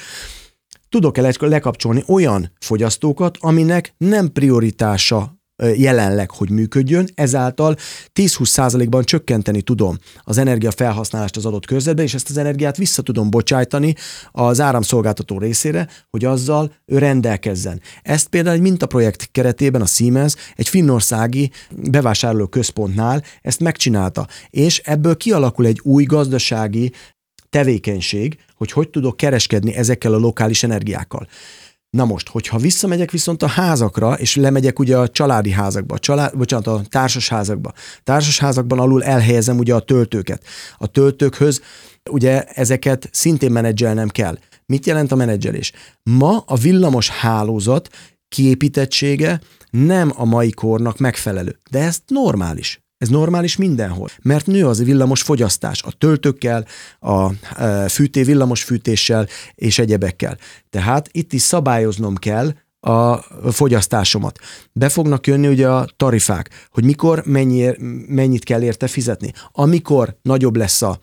tudok-e 0.88 1.34
lekapcsolni 1.38 2.02
olyan 2.06 2.52
fogyasztókat, 2.60 3.36
aminek 3.40 3.94
nem 3.98 4.32
prioritása 4.32 5.37
jelenleg, 5.76 6.30
hogy 6.30 6.50
működjön, 6.50 7.08
ezáltal 7.14 7.76
10-20 8.14 8.44
százalékban 8.44 9.04
csökkenteni 9.04 9.62
tudom 9.62 9.98
az 10.22 10.38
energia 10.38 10.70
felhasználást 10.70 11.36
az 11.36 11.46
adott 11.46 11.66
körzetben, 11.66 12.04
és 12.04 12.14
ezt 12.14 12.30
az 12.30 12.36
energiát 12.36 12.76
vissza 12.76 13.02
tudom 13.02 13.30
bocsájtani 13.30 13.94
az 14.32 14.60
áramszolgáltató 14.60 15.38
részére, 15.38 15.88
hogy 16.10 16.24
azzal 16.24 16.72
ő 16.86 16.98
rendelkezzen. 16.98 17.80
Ezt 18.02 18.28
például 18.28 18.56
egy 18.56 18.62
mintaprojekt 18.62 19.28
keretében 19.32 19.80
a 19.80 19.86
Siemens 19.86 20.34
egy 20.54 20.68
finnországi 20.68 21.50
bevásárló 21.70 22.46
központnál 22.46 23.22
ezt 23.42 23.60
megcsinálta, 23.60 24.26
és 24.50 24.78
ebből 24.78 25.16
kialakul 25.16 25.66
egy 25.66 25.80
új 25.82 26.04
gazdasági 26.04 26.92
tevékenység, 27.50 28.38
hogy 28.54 28.72
hogy 28.72 28.88
tudok 28.88 29.16
kereskedni 29.16 29.74
ezekkel 29.74 30.14
a 30.14 30.18
lokális 30.18 30.62
energiákkal. 30.62 31.28
Na 31.90 32.04
most, 32.04 32.28
hogyha 32.28 32.58
visszamegyek 32.58 33.10
viszont 33.10 33.42
a 33.42 33.46
házakra, 33.46 34.14
és 34.14 34.36
lemegyek 34.36 34.78
ugye 34.78 34.96
a 34.96 35.08
családi 35.08 35.50
házakba, 35.50 35.94
a 35.94 35.98
család, 35.98 36.36
bocsánat, 36.36 36.66
a 36.66 36.82
társas 36.88 37.28
házakba. 37.28 37.72
Társas 38.04 38.38
házakban 38.38 38.78
alul 38.78 39.04
elhelyezem 39.04 39.58
ugye 39.58 39.74
a 39.74 39.80
töltőket. 39.80 40.44
A 40.76 40.86
töltőkhöz 40.86 41.60
ugye 42.10 42.44
ezeket 42.44 43.08
szintén 43.12 43.52
menedzselnem 43.52 44.08
kell. 44.08 44.38
Mit 44.66 44.86
jelent 44.86 45.12
a 45.12 45.16
menedzselés? 45.16 45.72
Ma 46.02 46.42
a 46.46 46.56
villamos 46.56 47.08
hálózat 47.08 47.88
kiépítettsége 48.28 49.40
nem 49.70 50.12
a 50.16 50.24
mai 50.24 50.50
kornak 50.50 50.98
megfelelő, 50.98 51.58
de 51.70 51.78
ez 51.78 51.98
normális. 52.06 52.80
Ez 52.98 53.08
normális 53.08 53.56
mindenhol, 53.56 54.08
mert 54.22 54.46
nő 54.46 54.66
az 54.66 54.84
villamos 54.84 55.22
fogyasztás 55.22 55.82
a 55.82 55.92
töltőkkel, 55.92 56.66
a 57.00 57.32
e, 57.56 57.88
fűté, 57.88 58.22
villamos 58.22 58.62
fűtéssel 58.62 59.26
és 59.54 59.78
egyebekkel. 59.78 60.38
Tehát 60.70 61.08
itt 61.12 61.32
is 61.32 61.42
szabályoznom 61.42 62.16
kell 62.16 62.52
a 62.80 63.16
fogyasztásomat. 63.52 64.38
Be 64.72 64.88
fognak 64.88 65.26
jönni 65.26 65.46
ugye 65.46 65.68
a 65.68 65.88
tarifák, 65.96 66.66
hogy 66.70 66.84
mikor 66.84 67.22
mennyi, 67.24 67.70
mennyit 68.08 68.44
kell 68.44 68.62
érte 68.62 68.86
fizetni. 68.86 69.32
Amikor 69.52 70.16
nagyobb 70.22 70.56
lesz 70.56 70.82
a 70.82 70.98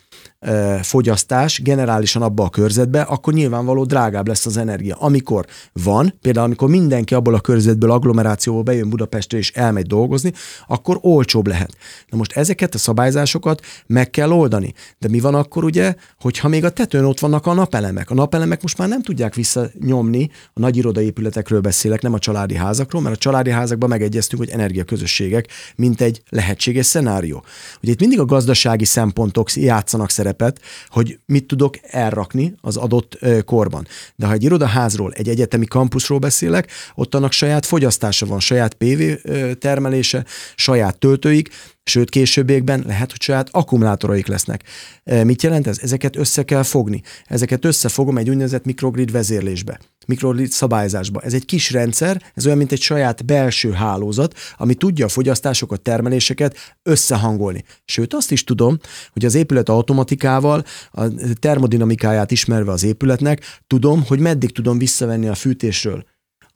fogyasztás 0.82 1.62
generálisan 1.62 2.22
abba 2.22 2.44
a 2.44 2.50
körzetbe, 2.50 3.02
akkor 3.02 3.34
nyilvánvaló 3.34 3.84
drágább 3.84 4.28
lesz 4.28 4.46
az 4.46 4.58
energia. 4.58 4.96
Amikor 4.96 5.46
van, 5.74 6.14
például 6.22 6.46
amikor 6.46 6.70
mindenki 6.70 7.14
abból 7.14 7.34
a 7.34 7.40
körzetből, 7.40 7.92
agglomerációból 7.92 8.64
bejön 8.64 8.90
Budapestre 8.90 9.38
és 9.38 9.52
elmegy 9.52 9.88
dolgozni, 9.88 10.34
akkor 10.68 10.98
olcsóbb 11.02 11.48
lehet. 11.48 11.78
Na 12.10 12.18
most 12.18 12.32
ezeket 12.32 12.74
a 12.74 12.78
szabályzásokat 12.78 13.62
meg 13.88 14.10
kell 14.10 14.32
oldani. 14.32 14.74
De 15.00 15.08
mi 15.08 15.20
van 15.20 15.36
akkor 15.36 15.64
ugye, 15.64 15.96
hogyha 16.20 16.48
még 16.48 16.66
a 16.66 16.70
tetőn 16.70 17.04
ott 17.04 17.20
vannak 17.20 17.46
a 17.46 17.54
napelemek? 17.54 18.10
A 18.10 18.14
napelemek 18.14 18.62
most 18.62 18.78
már 18.78 18.88
nem 18.88 19.02
tudják 19.02 19.36
visszanyomni, 19.36 20.30
a 20.54 20.60
nagy 20.60 20.78
irodaépületekről 20.78 21.62
beszélek, 21.62 22.02
nem 22.02 22.14
a 22.14 22.20
családi 22.20 22.56
házakról, 22.56 23.02
mert 23.02 23.16
a 23.16 23.20
családi 23.20 23.50
házakban 23.50 23.90
megegyeztünk, 23.90 24.42
hogy 24.42 24.52
energiaközösségek, 24.52 25.48
mint 25.76 26.02
egy 26.02 26.22
lehetséges 26.30 26.86
szenárió. 26.86 27.44
Ugye 27.82 27.92
itt 27.92 28.00
mindig 28.00 28.20
a 28.20 28.26
gazdasági 28.26 28.86
szempontok 28.86 29.54
játszanak 29.54 30.10
szerepet, 30.10 30.34
szerepet, 30.36 30.62
hogy 30.90 31.20
mit 31.26 31.48
tudok 31.48 31.76
elrakni 31.82 32.56
az 32.62 32.78
adott 32.78 33.20
korban. 33.46 33.88
De 34.16 34.26
ha 34.26 34.34
egy 34.34 34.44
irodaházról, 34.44 35.14
egy 35.14 35.30
egyetemi 35.30 35.66
kampuszról 35.66 36.20
beszélek, 36.20 36.72
ott 36.96 37.16
annak 37.16 37.32
saját 37.32 37.66
fogyasztása 37.66 38.26
van, 38.26 38.40
saját 38.40 38.74
PV 38.74 39.30
termelése, 39.60 40.26
saját 40.56 41.00
töltőik, 41.00 41.50
sőt 41.84 42.10
későbbiekben 42.10 42.84
lehet, 42.88 43.12
hogy 43.12 43.22
saját 43.22 43.50
akkumulátoraik 43.52 44.28
lesznek. 44.28 44.64
Mit 45.24 45.44
jelent 45.44 45.68
ez? 45.68 45.80
Ezeket 45.82 46.16
össze 46.16 46.44
kell 46.44 46.64
fogni. 46.64 47.02
Ezeket 47.28 47.66
összefogom 47.66 48.18
egy 48.18 48.30
úgynevezett 48.30 48.66
mikrogrid 48.66 49.12
vezérlésbe, 49.12 49.80
mikrogrid 50.06 50.52
szabályzásba. 50.52 51.22
Ez 51.22 51.34
egy 51.34 51.46
kis 51.46 51.72
rendszer, 51.72 52.22
ez 52.34 52.46
olyan, 52.46 52.58
mint 52.58 52.72
egy 52.72 52.82
saját 52.82 53.26
belső 53.26 53.72
hálózat, 53.72 54.34
ami 54.58 54.74
tudja 54.74 55.06
a 55.06 55.10
fogyasztásokat, 55.10 55.82
termeléseket 55.82 56.58
összehangolni. 56.84 57.64
Sőt, 57.86 58.14
azt 58.14 58.32
is 58.32 58.44
tudom, 58.44 58.78
hogy 59.12 59.26
az 59.26 59.36
épület 59.36 59.70
automatikával, 59.70 60.64
a 60.92 61.04
termodinamikáját 61.40 62.32
ismerve 62.32 62.72
az 62.72 62.84
épületnek, 62.84 63.42
tudom, 63.68 64.04
hogy 64.08 64.20
meddig 64.20 64.52
tudom 64.52 64.78
visszavenni 64.78 65.28
a 65.28 65.36
fűtésről 65.36 66.06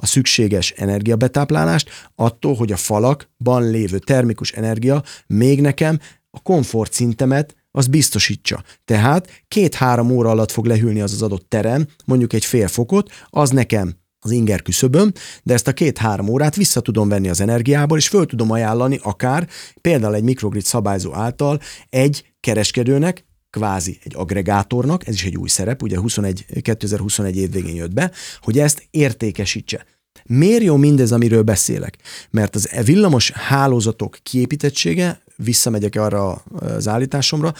a 0.01 0.05
szükséges 0.05 0.71
energiabetáplálást 0.71 1.89
attól, 2.15 2.55
hogy 2.55 2.71
a 2.71 2.77
falakban 2.77 3.69
lévő 3.69 3.99
termikus 3.99 4.51
energia 4.51 5.03
még 5.27 5.61
nekem 5.61 5.99
a 6.31 6.41
komfortszintemet 6.41 7.55
az 7.71 7.87
biztosítsa. 7.87 8.63
Tehát 8.85 9.43
két-három 9.47 10.11
óra 10.11 10.29
alatt 10.29 10.51
fog 10.51 10.65
lehűlni 10.65 11.01
az 11.01 11.13
az 11.13 11.21
adott 11.21 11.49
terem, 11.49 11.87
mondjuk 12.05 12.33
egy 12.33 12.45
fél 12.45 12.67
fokot, 12.67 13.11
az 13.29 13.49
nekem 13.49 13.95
az 14.19 14.31
inger 14.31 14.61
küszöböm, 14.61 15.11
de 15.43 15.53
ezt 15.53 15.67
a 15.67 15.73
két-három 15.73 16.27
órát 16.27 16.55
vissza 16.55 16.81
tudom 16.81 17.09
venni 17.09 17.29
az 17.29 17.41
energiából, 17.41 17.97
és 17.97 18.07
föl 18.07 18.25
tudom 18.25 18.51
ajánlani 18.51 18.99
akár 19.03 19.47
például 19.81 20.15
egy 20.15 20.23
mikrogrid 20.23 20.63
szabályzó 20.63 21.13
által 21.13 21.59
egy 21.89 22.33
kereskedőnek, 22.39 23.25
kvázi 23.49 23.99
egy 24.03 24.13
agregátornak, 24.15 25.07
ez 25.07 25.13
is 25.13 25.23
egy 25.23 25.37
új 25.37 25.49
szerep, 25.49 25.81
ugye 25.81 25.99
21, 25.99 26.45
2021 26.61 27.37
év 27.37 27.51
végén 27.51 27.75
jött 27.75 27.93
be, 27.93 28.11
hogy 28.41 28.59
ezt 28.59 28.87
értékesítse. 28.91 29.85
Miért 30.23 30.63
jó 30.63 30.75
mindez, 30.75 31.11
amiről 31.11 31.41
beszélek? 31.41 31.97
Mert 32.29 32.55
az 32.55 32.69
e 32.71 32.83
villamos 32.83 33.31
hálózatok 33.31 34.17
kiépítettsége, 34.23 35.21
visszamegyek 35.43 35.95
arra 35.95 36.31
az 36.59 36.87
állításomra, 36.87 37.53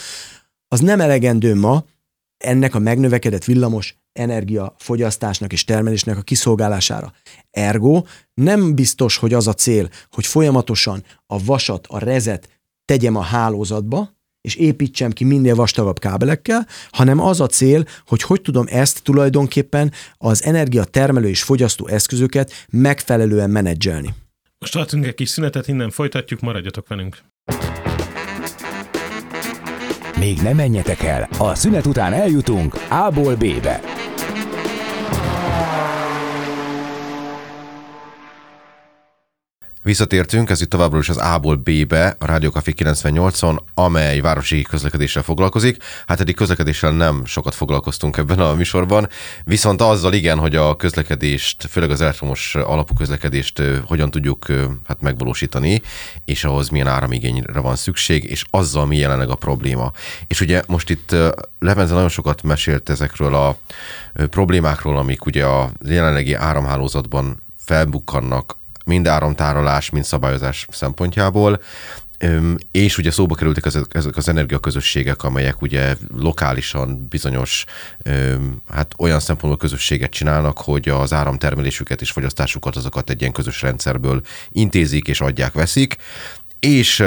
az 0.67 0.79
nem 0.79 1.01
elegendő 1.01 1.55
ma 1.55 1.83
ennek 2.37 2.75
a 2.75 2.79
megnövekedett 2.79 3.43
villamos 3.43 3.97
energia 4.13 4.75
fogyasztásnak 4.77 5.53
és 5.53 5.63
termelésnek 5.63 6.17
a 6.17 6.21
kiszolgálására. 6.21 7.13
Ergo 7.51 8.03
nem 8.33 8.75
biztos, 8.75 9.17
hogy 9.17 9.33
az 9.33 9.47
a 9.47 9.53
cél, 9.53 9.89
hogy 10.11 10.25
folyamatosan 10.25 11.03
a 11.25 11.43
vasat, 11.43 11.87
a 11.87 11.99
rezet 11.99 12.49
tegyem 12.85 13.15
a 13.15 13.21
hálózatba, 13.21 14.17
és 14.41 14.55
építsem 14.55 15.11
ki 15.11 15.23
minél 15.23 15.55
vastagabb 15.55 15.99
kábelekkel, 15.99 16.67
hanem 16.91 17.19
az 17.19 17.41
a 17.41 17.47
cél, 17.47 17.85
hogy 18.05 18.21
hogy 18.21 18.41
tudom 18.41 18.65
ezt 18.69 19.03
tulajdonképpen 19.03 19.91
az 20.17 20.43
energiatermelő 20.43 21.27
és 21.27 21.43
fogyasztó 21.43 21.87
eszközöket 21.87 22.65
megfelelően 22.69 23.49
menedzselni. 23.49 24.13
Most 24.57 24.73
tartunk 24.73 25.05
egy 25.05 25.15
kis 25.15 25.29
szünetet, 25.29 25.67
innen 25.67 25.89
folytatjuk, 25.89 26.39
maradjatok 26.39 26.87
velünk. 26.87 27.17
Még 30.19 30.41
nem 30.41 30.55
menjetek 30.55 31.03
el, 31.03 31.27
a 31.37 31.55
szünet 31.55 31.85
után 31.85 32.13
eljutunk 32.13 32.75
A-ból 32.89 33.35
B-be. 33.35 33.98
Visszatértünk, 39.83 40.49
ez 40.49 40.61
itt 40.61 40.69
továbbra 40.69 40.97
is 40.99 41.09
az 41.09 41.17
A-ból 41.17 41.55
B-be, 41.55 42.15
a 42.19 42.25
Rádió 42.25 42.49
Café 42.49 42.73
98-on, 42.77 43.57
amely 43.73 44.19
városi 44.19 44.61
közlekedéssel 44.61 45.23
foglalkozik. 45.23 45.83
Hát 46.07 46.19
eddig 46.19 46.35
közlekedéssel 46.35 46.91
nem 46.91 47.25
sokat 47.25 47.55
foglalkoztunk 47.55 48.17
ebben 48.17 48.39
a 48.39 48.53
műsorban, 48.53 49.07
viszont 49.43 49.81
azzal 49.81 50.13
igen, 50.13 50.37
hogy 50.37 50.55
a 50.55 50.75
közlekedést, 50.75 51.67
főleg 51.69 51.91
az 51.91 52.01
elektromos 52.01 52.55
alapú 52.55 52.93
közlekedést 52.93 53.61
hogyan 53.85 54.11
tudjuk 54.11 54.45
hát 54.87 55.01
megvalósítani, 55.01 55.81
és 56.25 56.43
ahhoz 56.43 56.69
milyen 56.69 56.87
áramigényre 56.87 57.59
van 57.59 57.75
szükség, 57.75 58.23
és 58.23 58.43
azzal 58.49 58.85
mi 58.85 58.97
jelenleg 58.97 59.29
a 59.29 59.35
probléma. 59.35 59.91
És 60.27 60.41
ugye 60.41 60.61
most 60.67 60.89
itt 60.89 61.15
Levente 61.59 61.93
nagyon 61.93 62.09
sokat 62.09 62.43
mesélt 62.43 62.89
ezekről 62.89 63.35
a 63.35 63.57
problémákról, 64.13 64.97
amik 64.97 65.25
ugye 65.25 65.45
a 65.45 65.71
jelenlegi 65.85 66.33
áramhálózatban 66.33 67.37
felbukkannak 67.57 68.57
mind 68.89 69.07
áramtárolás, 69.07 69.89
mind 69.89 70.05
szabályozás 70.05 70.65
szempontjából. 70.71 71.61
És 72.71 72.97
ugye 72.97 73.11
szóba 73.11 73.35
kerültek 73.35 73.65
ezek, 73.65 74.15
az 74.17 74.29
energiaközösségek, 74.29 75.23
amelyek 75.23 75.61
ugye 75.61 75.95
lokálisan 76.17 77.07
bizonyos, 77.09 77.65
hát 78.69 78.93
olyan 78.97 79.19
szempontból 79.19 79.57
közösséget 79.57 80.11
csinálnak, 80.11 80.57
hogy 80.57 80.89
az 80.89 81.13
áramtermelésüket 81.13 82.01
és 82.01 82.11
fogyasztásukat 82.11 82.75
azokat 82.75 83.09
egy 83.09 83.21
ilyen 83.21 83.33
közös 83.33 83.61
rendszerből 83.61 84.21
intézik 84.49 85.07
és 85.07 85.21
adják, 85.21 85.53
veszik. 85.53 85.95
És 86.59 87.03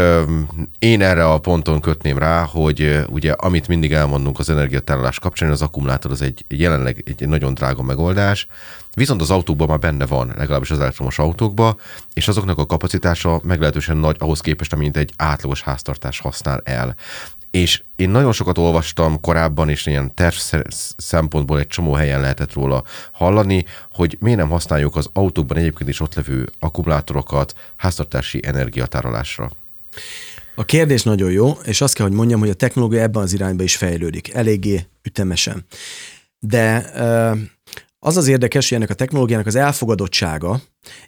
én 0.78 1.02
erre 1.02 1.28
a 1.28 1.38
ponton 1.38 1.80
kötném 1.80 2.18
rá, 2.18 2.42
hogy 2.42 3.04
ugye 3.08 3.32
amit 3.32 3.68
mindig 3.68 3.92
elmondunk 3.92 4.38
az 4.38 4.50
energiatárolás 4.50 5.18
kapcsán, 5.18 5.50
az 5.50 5.62
akkumulátor 5.62 6.10
az 6.10 6.22
egy 6.22 6.44
jelenleg 6.48 7.02
egy 7.18 7.28
nagyon 7.28 7.54
drága 7.54 7.82
megoldás, 7.82 8.46
Viszont 8.94 9.20
az 9.20 9.30
autókban 9.30 9.68
már 9.68 9.78
benne 9.78 10.06
van, 10.06 10.32
legalábbis 10.36 10.70
az 10.70 10.80
elektromos 10.80 11.18
autókban, 11.18 11.76
és 12.12 12.28
azoknak 12.28 12.58
a 12.58 12.66
kapacitása 12.66 13.40
meglehetősen 13.44 13.96
nagy 13.96 14.16
ahhoz 14.18 14.40
képest, 14.40 14.72
amint 14.72 14.96
egy 14.96 15.12
átlagos 15.16 15.62
háztartás 15.62 16.20
használ 16.20 16.60
el. 16.64 16.96
És 17.50 17.82
én 17.96 18.10
nagyon 18.10 18.32
sokat 18.32 18.58
olvastam 18.58 19.20
korábban, 19.20 19.68
és 19.68 19.86
ilyen 19.86 20.14
terv 20.14 20.34
szempontból 20.96 21.58
egy 21.58 21.66
csomó 21.66 21.92
helyen 21.92 22.20
lehetett 22.20 22.52
róla 22.52 22.84
hallani, 23.12 23.64
hogy 23.92 24.16
miért 24.20 24.38
nem 24.38 24.48
használjuk 24.48 24.96
az 24.96 25.08
autókban 25.12 25.56
egyébként 25.56 25.90
is 25.90 26.00
ott 26.00 26.14
levő 26.14 26.48
akkumulátorokat 26.58 27.54
háztartási 27.76 28.40
energiatárolásra. 28.44 29.50
A 30.54 30.64
kérdés 30.64 31.02
nagyon 31.02 31.30
jó, 31.30 31.50
és 31.50 31.80
azt 31.80 31.94
kell, 31.94 32.06
hogy 32.06 32.16
mondjam, 32.16 32.40
hogy 32.40 32.50
a 32.50 32.54
technológia 32.54 33.00
ebben 33.00 33.22
az 33.22 33.32
irányba 33.32 33.62
is 33.62 33.76
fejlődik, 33.76 34.34
eléggé 34.34 34.86
ütemesen. 35.02 35.64
De 36.38 36.92
az 38.04 38.16
az 38.16 38.28
érdekes, 38.28 38.68
hogy 38.68 38.76
ennek 38.76 38.90
a 38.90 38.94
technológiának 38.94 39.46
az 39.46 39.54
elfogadottsága 39.54 40.60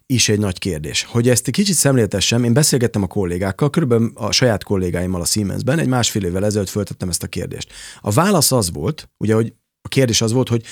is 0.06 0.28
egy 0.28 0.38
nagy 0.38 0.58
kérdés. 0.58 1.04
Hogy 1.04 1.28
ezt 1.28 1.46
egy 1.46 1.52
kicsit 1.52 1.74
szemléltessem, 1.74 2.44
én 2.44 2.52
beszélgettem 2.52 3.02
a 3.02 3.06
kollégákkal, 3.06 3.70
körülbelül 3.70 4.12
a 4.14 4.32
saját 4.32 4.64
kollégáimmal 4.64 5.20
a 5.20 5.24
Siemensben, 5.24 5.78
egy 5.78 5.88
másfél 5.88 6.24
évvel 6.24 6.44
ezelőtt 6.44 6.68
föltettem 6.68 7.08
ezt 7.08 7.22
a 7.22 7.26
kérdést. 7.26 7.72
A 8.00 8.10
válasz 8.10 8.52
az 8.52 8.72
volt, 8.72 9.08
ugye, 9.18 9.34
hogy 9.34 9.54
a 9.82 9.88
kérdés 9.88 10.20
az 10.20 10.32
volt, 10.32 10.48
hogy 10.48 10.64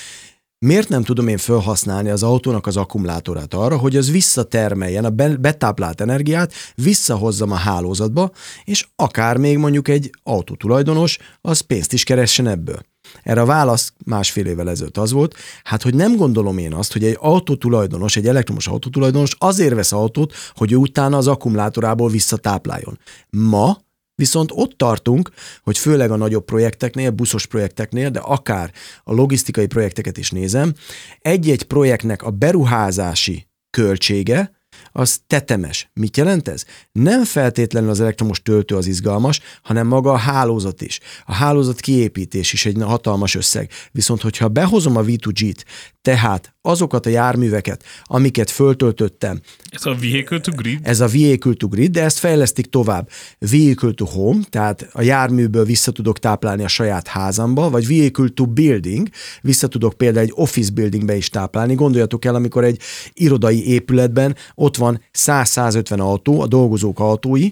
miért 0.65 0.89
nem 0.89 1.03
tudom 1.03 1.27
én 1.27 1.37
felhasználni 1.37 2.09
az 2.09 2.23
autónak 2.23 2.67
az 2.67 2.77
akkumulátorát 2.77 3.53
arra, 3.53 3.77
hogy 3.77 3.95
az 3.95 4.11
visszatermeljen 4.11 5.05
a 5.05 5.09
betáplált 5.39 6.01
energiát, 6.01 6.53
visszahozzam 6.75 7.51
a 7.51 7.55
hálózatba, 7.55 8.31
és 8.63 8.87
akár 8.95 9.37
még 9.37 9.57
mondjuk 9.57 9.87
egy 9.87 10.09
autótulajdonos, 10.23 11.17
az 11.41 11.59
pénzt 11.59 11.93
is 11.93 12.03
keressen 12.03 12.47
ebből. 12.47 12.91
Erre 13.23 13.41
a 13.41 13.45
válasz 13.45 13.93
másfél 14.05 14.45
évvel 14.45 14.69
ezelőtt 14.69 14.97
az 14.97 15.11
volt, 15.11 15.35
hát 15.63 15.81
hogy 15.81 15.95
nem 15.95 16.15
gondolom 16.15 16.57
én 16.57 16.73
azt, 16.73 16.93
hogy 16.93 17.03
egy 17.03 17.17
autótulajdonos, 17.19 18.15
egy 18.15 18.27
elektromos 18.27 18.67
autótulajdonos 18.67 19.35
azért 19.37 19.73
vesz 19.73 19.91
autót, 19.91 20.33
hogy 20.55 20.77
utána 20.77 21.17
az 21.17 21.27
akkumulátorából 21.27 22.09
visszatápláljon. 22.09 22.99
Ma 23.29 23.77
Viszont 24.15 24.51
ott 24.53 24.77
tartunk, 24.77 25.29
hogy 25.63 25.77
főleg 25.77 26.11
a 26.11 26.15
nagyobb 26.15 26.45
projekteknél, 26.45 27.11
buszos 27.11 27.45
projekteknél, 27.45 28.09
de 28.09 28.19
akár 28.19 28.71
a 29.03 29.13
logisztikai 29.13 29.65
projekteket 29.65 30.17
is 30.17 30.31
nézem, 30.31 30.73
egy-egy 31.19 31.63
projektnek 31.63 32.23
a 32.23 32.29
beruházási 32.29 33.47
költsége 33.69 34.51
az 34.91 35.19
tetemes. 35.27 35.89
Mit 35.93 36.17
jelent 36.17 36.47
ez? 36.47 36.65
Nem 36.91 37.23
feltétlenül 37.23 37.89
az 37.89 38.01
elektromos 38.01 38.41
töltő 38.41 38.75
az 38.75 38.87
izgalmas, 38.87 39.39
hanem 39.61 39.87
maga 39.87 40.11
a 40.11 40.17
hálózat 40.17 40.81
is. 40.81 40.99
A 41.25 41.33
hálózat 41.33 41.79
kiépítés 41.79 42.53
is 42.53 42.65
egy 42.65 42.77
hatalmas 42.81 43.35
összeg. 43.35 43.69
Viszont, 43.91 44.21
hogyha 44.21 44.47
behozom 44.47 44.95
a 44.95 45.03
V2G-t, 45.03 45.63
tehát 46.03 46.55
azokat 46.61 47.05
a 47.05 47.09
járműveket, 47.09 47.83
amiket 48.03 48.49
föltöltöttem. 48.49 49.41
Ez 49.69 49.85
a 49.85 49.95
vehicle 49.99 50.39
to 50.39 50.51
grid? 50.51 50.79
Ez 50.83 50.99
a 50.99 51.07
vehicle 51.07 51.53
to 51.53 51.67
grid, 51.67 51.91
de 51.91 52.03
ezt 52.03 52.17
fejlesztik 52.17 52.69
tovább. 52.69 53.09
Vehicle 53.39 53.91
to 53.91 54.05
home, 54.05 54.43
tehát 54.49 54.89
a 54.91 55.01
járműből 55.01 55.65
vissza 55.65 55.91
tudok 55.91 56.19
táplálni 56.19 56.63
a 56.63 56.67
saját 56.67 57.07
házamba, 57.07 57.69
vagy 57.69 57.87
vehicle 57.87 58.27
to 58.27 58.45
building, 58.45 59.09
vissza 59.41 59.67
tudok 59.67 59.93
például 59.93 60.25
egy 60.25 60.33
office 60.35 60.71
buildingbe 60.71 61.15
is 61.15 61.29
táplálni. 61.29 61.75
Gondoljatok 61.75 62.25
el, 62.25 62.35
amikor 62.35 62.63
egy 62.63 62.79
irodai 63.13 63.67
épületben 63.67 64.35
ott 64.55 64.77
van 64.77 65.01
100-150 65.17 65.99
autó, 65.99 66.41
a 66.41 66.47
dolgozók 66.47 66.99
autói, 66.99 67.49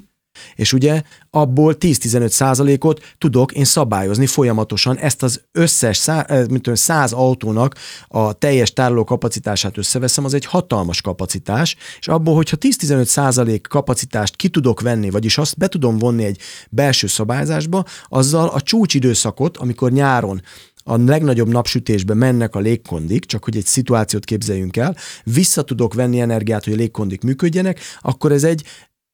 És 0.56 0.74
ugye 0.74 1.02
abból 1.30 1.76
10-15 1.80 2.28
százalékot 2.28 3.15
tudok 3.17 3.52
én 3.52 3.65
szabályozni 3.65 4.26
folyamatosan 4.26 4.98
ezt 4.98 5.24
az 5.24 5.41
összes 5.52 5.98
szá, 5.98 6.22
eh, 6.22 6.38
mint 6.38 6.62
tudom, 6.62 6.76
100 6.76 7.12
autónak 7.12 7.76
a 8.08 8.34
teljes 8.34 8.74
tároló 8.74 9.04
kapacitását 9.04 9.78
összeveszem, 9.78 10.26
az 10.26 10.34
egy 10.34 10.46
hatalmas 10.46 11.02
kapacitás, 11.02 11.76
és 12.00 12.08
abból, 12.08 12.36
hogyha 12.36 12.58
10-15 12.58 13.04
százalék 13.04 13.67
kapacitást 13.67 14.36
ki 14.36 14.50
tudok 14.50 14.82
venni, 14.82 15.10
vagyis 15.10 15.38
azt 15.38 15.58
be 15.58 15.67
tudom 15.67 15.98
vonni 15.98 16.24
egy 16.24 16.39
belső 16.70 17.08
szabályzásba, 17.08 17.84
azzal 18.08 18.48
a 18.48 18.62
csúcsidőszakot, 18.62 19.58
amikor 19.58 19.91
nyáron 19.91 20.41
a 20.84 20.98
legnagyobb 20.98 21.48
napsütésben 21.48 22.17
mennek 22.17 22.56
a 22.56 22.60
légkondik, 22.60 23.26
csak 23.26 23.44
hogy 23.44 23.58
egy 23.58 23.65
szituációt 23.65 24.26
képzeljünk 24.26 24.78
el, 24.78 24.96
vissza 25.24 25.62
tudok 25.62 25.94
venni 25.94 26.20
energiát, 26.20 26.63
hogy 26.63 26.74
a 26.74 26.76
légkondik 26.76 27.22
működjenek, 27.22 27.80
akkor 28.02 28.32
ez 28.32 28.44
egy 28.44 28.63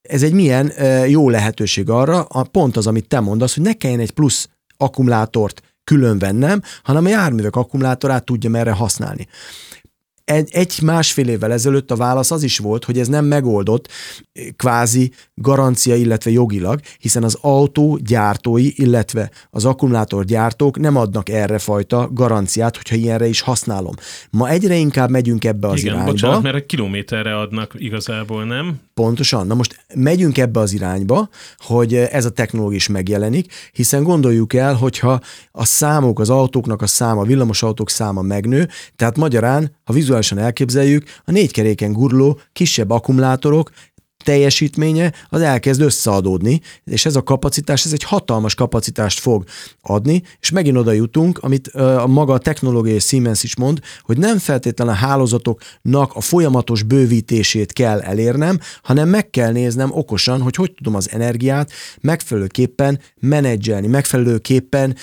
ez 0.07 0.23
egy 0.23 0.33
milyen 0.33 0.71
jó 1.07 1.29
lehetőség 1.29 1.89
arra, 1.89 2.21
a 2.21 2.43
pont 2.43 2.77
az, 2.77 2.87
amit 2.87 3.07
te 3.07 3.19
mondasz, 3.19 3.55
hogy 3.55 3.63
ne 3.63 3.73
kelljen 3.73 3.99
egy 3.99 4.11
plusz 4.11 4.49
akkumulátort 4.77 5.61
külön 5.83 6.19
vennem, 6.19 6.61
hanem 6.83 7.05
a 7.05 7.09
járművek 7.09 7.55
akkumulátorát 7.55 8.23
tudjam 8.23 8.55
erre 8.55 8.71
használni 8.71 9.27
egy, 10.27 10.49
egy 10.51 10.79
másfél 10.83 11.27
évvel 11.27 11.51
ezelőtt 11.51 11.91
a 11.91 11.95
válasz 11.95 12.31
az 12.31 12.43
is 12.43 12.57
volt, 12.57 12.85
hogy 12.85 12.99
ez 12.99 13.07
nem 13.07 13.25
megoldott 13.25 13.89
kvázi 14.55 15.11
garancia, 15.35 15.95
illetve 15.95 16.31
jogilag, 16.31 16.79
hiszen 16.99 17.23
az 17.23 17.37
autó 17.41 17.99
gyártói, 18.03 18.69
illetve 18.75 19.31
az 19.49 19.65
akkumulátor 19.65 20.25
gyártók 20.25 20.79
nem 20.79 20.95
adnak 20.95 21.29
erre 21.29 21.57
fajta 21.59 22.09
garanciát, 22.13 22.75
hogyha 22.75 22.95
ilyenre 22.95 23.27
is 23.27 23.41
használom. 23.41 23.93
Ma 24.29 24.49
egyre 24.49 24.75
inkább 24.75 25.09
megyünk 25.09 25.45
ebbe 25.45 25.67
az 25.67 25.79
Igen, 25.79 25.93
irányba. 25.93 26.11
bocsánat, 26.11 26.41
mert 26.41 26.55
egy 26.55 26.65
kilométerre 26.65 27.37
adnak 27.37 27.73
igazából, 27.77 28.43
nem? 28.45 28.79
Pontosan. 28.93 29.47
Na 29.47 29.53
most 29.53 29.85
megyünk 29.93 30.37
ebbe 30.37 30.59
az 30.59 30.73
irányba, 30.73 31.29
hogy 31.57 31.93
ez 31.93 32.25
a 32.25 32.29
technológia 32.29 32.77
is 32.77 32.87
megjelenik, 32.87 33.53
hiszen 33.71 34.03
gondoljuk 34.03 34.53
el, 34.53 34.73
hogyha 34.73 35.19
a 35.51 35.65
számok, 35.65 36.19
az 36.19 36.29
autóknak 36.29 36.81
a 36.81 36.87
száma, 36.87 37.21
a 37.21 37.25
villamos 37.25 37.63
autók 37.63 37.89
száma 37.89 38.21
megnő, 38.21 38.67
tehát 38.95 39.17
magyarán, 39.17 39.75
ha 39.83 39.93
vizuálisan 40.17 40.37
elképzeljük, 40.37 41.05
a 41.25 41.31
négy 41.31 41.51
keréken 41.51 41.93
guruló 41.93 42.39
kisebb 42.53 42.89
akkumulátorok 42.89 43.71
teljesítménye 44.27 45.13
az 45.29 45.41
elkezd 45.41 45.81
összeadódni, 45.81 46.61
és 46.83 47.05
ez 47.05 47.15
a 47.15 47.23
kapacitás, 47.23 47.85
ez 47.85 47.93
egy 47.93 48.03
hatalmas 48.03 48.55
kapacitást 48.55 49.19
fog 49.19 49.43
adni, 49.81 50.23
és 50.39 50.49
megint 50.49 50.77
oda 50.77 50.91
jutunk, 50.91 51.37
amit 51.37 51.67
a 51.67 52.07
maga 52.07 52.33
a 52.33 52.37
technológiai 52.37 52.99
Siemens 52.99 53.43
is 53.43 53.55
mond, 53.55 53.79
hogy 54.01 54.17
nem 54.17 54.37
feltétlenül 54.37 54.93
a 54.93 54.95
hálózatoknak 54.95 56.13
a 56.13 56.21
folyamatos 56.21 56.83
bővítését 56.83 57.73
kell 57.73 57.99
elérnem, 58.01 58.59
hanem 58.83 59.09
meg 59.09 59.29
kell 59.29 59.51
néznem 59.51 59.89
okosan, 59.91 60.41
hogy 60.41 60.55
hogy 60.55 60.73
tudom 60.73 60.95
az 60.95 61.09
energiát 61.11 61.71
megfelelőképpen 62.01 62.99
menedzselni, 63.19 63.87
megfelelőképpen 63.87 64.95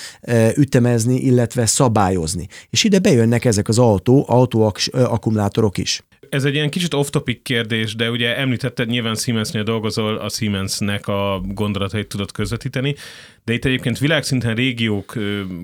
ütemezni, 0.55 1.15
illetve 1.15 1.65
szabályozni. 1.65 2.47
És 2.69 2.83
ide 2.83 2.99
bejönnek 2.99 3.45
ezek 3.45 3.67
az 3.67 3.79
autó, 3.79 4.25
autóakkumulátorok 4.27 5.77
is. 5.77 6.03
Ez 6.29 6.45
egy 6.45 6.53
ilyen 6.53 6.69
kicsit 6.69 6.93
off-topic 6.93 7.41
kérdés, 7.43 7.95
de 7.95 8.11
ugye 8.11 8.37
említetted, 8.37 8.87
nyilván 8.87 9.15
Siemensnél 9.15 9.63
dolgozol, 9.63 10.15
a 10.17 10.29
Siemensnek 10.29 11.07
a 11.07 11.41
gondolatait 11.43 12.07
tudod 12.07 12.31
közvetíteni, 12.31 12.95
de 13.43 13.53
itt 13.53 13.65
egyébként 13.65 13.99
világszinten 13.99 14.55
régiók, 14.55 15.13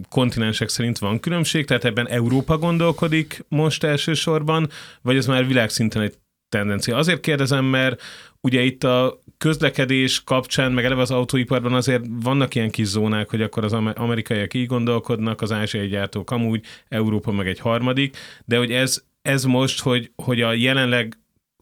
kontinensek 0.09 0.69
szerint 0.69 0.97
van 0.97 1.19
különbség, 1.19 1.65
tehát 1.65 1.85
ebben 1.85 2.07
Európa 2.07 2.57
gondolkodik 2.57 3.45
most 3.47 3.83
elsősorban, 3.83 4.69
vagy 5.01 5.15
ez 5.15 5.25
már 5.25 5.47
világszinten 5.47 6.01
egy 6.01 6.13
tendencia. 6.49 6.97
Azért 6.97 7.19
kérdezem, 7.19 7.65
mert 7.65 8.01
ugye 8.41 8.61
itt 8.61 8.83
a 8.83 9.19
közlekedés 9.37 10.23
kapcsán, 10.23 10.71
meg 10.71 10.85
eleve 10.85 11.01
az 11.01 11.11
autóiparban 11.11 11.73
azért 11.73 12.03
vannak 12.23 12.55
ilyen 12.55 12.69
kis 12.69 12.85
zónák, 12.85 13.29
hogy 13.29 13.41
akkor 13.41 13.63
az 13.63 13.73
amerikaiak 13.73 14.53
így 14.53 14.65
gondolkodnak, 14.65 15.41
az 15.41 15.51
ázsiai 15.51 15.87
gyártók 15.87 16.31
amúgy, 16.31 16.65
Európa 16.87 17.31
meg 17.31 17.47
egy 17.47 17.59
harmadik, 17.59 18.17
de 18.45 18.57
hogy 18.57 18.71
ez 18.71 19.03
ez 19.21 19.43
most, 19.43 19.81
hogy, 19.81 20.11
hogy 20.15 20.41
a 20.41 20.53
jelenleg 20.53 21.15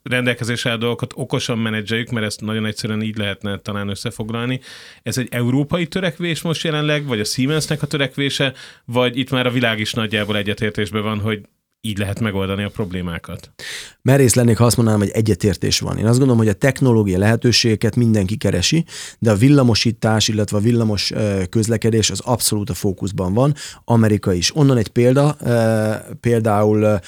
rendelkezésre 0.03 0.77
dolgokat 0.77 1.13
okosan 1.15 1.57
menedzseljük, 1.57 2.09
mert 2.09 2.25
ezt 2.25 2.41
nagyon 2.41 2.65
egyszerűen 2.65 3.01
így 3.01 3.17
lehetne 3.17 3.57
talán 3.57 3.89
összefoglalni. 3.89 4.59
Ez 5.03 5.17
egy 5.17 5.27
európai 5.31 5.87
törekvés 5.87 6.41
most 6.41 6.63
jelenleg, 6.63 7.05
vagy 7.05 7.19
a 7.19 7.23
Siemensnek 7.23 7.81
a 7.81 7.87
törekvése, 7.87 8.53
vagy 8.85 9.17
itt 9.17 9.29
már 9.29 9.45
a 9.45 9.51
világ 9.51 9.79
is 9.79 9.93
nagyjából 9.93 10.37
egyetértésben 10.37 11.03
van, 11.03 11.19
hogy 11.19 11.41
így 11.81 11.97
lehet 11.97 12.19
megoldani 12.19 12.63
a 12.63 12.69
problémákat. 12.69 13.51
Merész 14.01 14.33
lennék, 14.33 14.57
ha 14.57 14.65
azt 14.65 14.77
mondanám, 14.77 14.99
hogy 14.99 15.09
egyetértés 15.09 15.79
van. 15.79 15.97
Én 15.97 16.05
azt 16.05 16.17
gondolom, 16.17 16.37
hogy 16.37 16.47
a 16.47 16.53
technológia 16.53 17.17
lehetőségeket 17.17 17.95
mindenki 17.95 18.37
keresi, 18.37 18.85
de 19.19 19.31
a 19.31 19.35
villamosítás, 19.35 20.27
illetve 20.27 20.57
a 20.57 20.61
villamos 20.61 21.13
közlekedés 21.49 22.09
az 22.09 22.19
abszolút 22.19 22.69
a 22.69 22.73
fókuszban 22.73 23.33
van. 23.33 23.53
Amerika 23.83 24.33
is. 24.33 24.55
Onnan 24.55 24.77
egy 24.77 24.87
példa, 24.87 25.37
például 26.19 26.99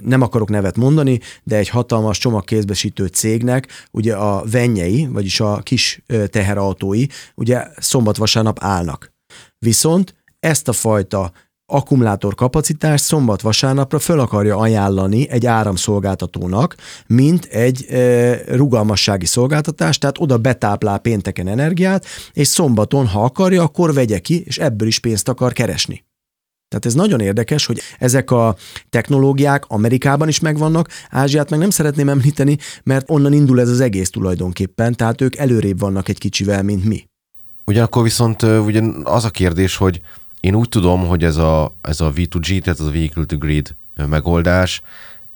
nem 0.00 0.20
akarok 0.20 0.48
nevet 0.48 0.76
mondani, 0.76 1.20
de 1.42 1.56
egy 1.56 1.68
hatalmas 1.68 2.18
csomagkézbesítő 2.18 3.06
cégnek 3.06 3.88
ugye 3.90 4.14
a 4.14 4.44
vennyei, 4.50 5.08
vagyis 5.10 5.40
a 5.40 5.58
kis 5.62 6.02
teherautói 6.26 7.06
ugye 7.34 7.66
szombat-vasárnap 7.76 8.58
állnak. 8.60 9.12
Viszont 9.58 10.14
ezt 10.40 10.68
a 10.68 10.72
fajta 10.72 11.32
akkumulátor 11.70 12.34
kapacitást 12.34 13.04
szombat-vasárnapra 13.04 13.98
föl 13.98 14.20
akarja 14.20 14.56
ajánlani 14.56 15.28
egy 15.28 15.46
áramszolgáltatónak, 15.46 16.74
mint 17.06 17.44
egy 17.44 17.84
e, 17.84 18.38
rugalmassági 18.56 19.26
szolgáltatás, 19.26 19.98
tehát 19.98 20.18
oda 20.18 20.38
betáplál 20.38 20.98
pénteken 20.98 21.48
energiát, 21.48 22.04
és 22.32 22.48
szombaton, 22.48 23.06
ha 23.06 23.24
akarja, 23.24 23.62
akkor 23.62 23.94
vegye 23.94 24.18
ki, 24.18 24.42
és 24.46 24.58
ebből 24.58 24.88
is 24.88 24.98
pénzt 24.98 25.28
akar 25.28 25.52
keresni. 25.52 26.04
Tehát 26.68 26.86
ez 26.86 26.94
nagyon 26.94 27.20
érdekes, 27.20 27.66
hogy 27.66 27.80
ezek 27.98 28.30
a 28.30 28.56
technológiák 28.90 29.64
Amerikában 29.66 30.28
is 30.28 30.40
megvannak, 30.40 30.88
Ázsiát 31.10 31.50
meg 31.50 31.58
nem 31.58 31.70
szeretném 31.70 32.08
említeni, 32.08 32.56
mert 32.82 33.10
onnan 33.10 33.32
indul 33.32 33.60
ez 33.60 33.68
az 33.68 33.80
egész 33.80 34.10
tulajdonképpen, 34.10 34.96
tehát 34.96 35.20
ők 35.20 35.36
előrébb 35.36 35.78
vannak 35.78 36.08
egy 36.08 36.18
kicsivel, 36.18 36.62
mint 36.62 36.84
mi. 36.84 37.04
Ugyanakkor 37.66 38.02
viszont 38.02 38.42
ugyan 38.42 39.00
az 39.04 39.24
a 39.24 39.30
kérdés, 39.30 39.76
hogy 39.76 40.00
én 40.40 40.54
úgy 40.54 40.68
tudom, 40.68 41.06
hogy 41.06 41.24
ez 41.24 41.36
a, 41.36 41.74
ez 41.82 42.00
a 42.00 42.12
V2G, 42.12 42.60
tehát 42.60 42.78
az 42.78 42.86
a 42.86 42.90
Vehicle 42.90 43.24
to 43.24 43.38
Grid 43.38 43.74
megoldás, 43.94 44.82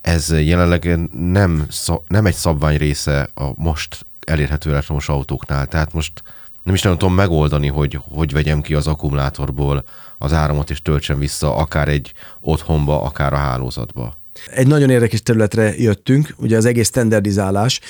ez 0.00 0.40
jelenleg 0.40 0.98
nem, 1.12 1.66
nem 2.08 2.26
egy 2.26 2.34
szabvány 2.34 2.76
része 2.76 3.30
a 3.34 3.52
most 3.56 4.06
elérhető 4.26 4.70
elektromos 4.70 5.08
autóknál. 5.08 5.66
Tehát 5.66 5.92
most 5.92 6.22
nem 6.62 6.74
is 6.74 6.82
nagyon 6.82 6.98
tudom 6.98 7.14
megoldani, 7.14 7.68
hogy 7.68 7.98
hogy 8.08 8.32
vegyem 8.32 8.60
ki 8.60 8.74
az 8.74 8.86
akkumulátorból 8.86 9.84
az 10.18 10.32
áramot 10.32 10.70
és 10.70 10.82
töltsem 10.82 11.18
vissza 11.18 11.56
akár 11.56 11.88
egy 11.88 12.12
otthonba, 12.40 13.02
akár 13.02 13.32
a 13.32 13.36
hálózatba. 13.36 14.18
Egy 14.46 14.66
nagyon 14.66 14.90
érdekes 14.90 15.22
területre 15.22 15.74
jöttünk, 15.76 16.34
ugye 16.36 16.56
az 16.56 16.64
egész 16.64 16.88
standardizálás. 16.88 17.80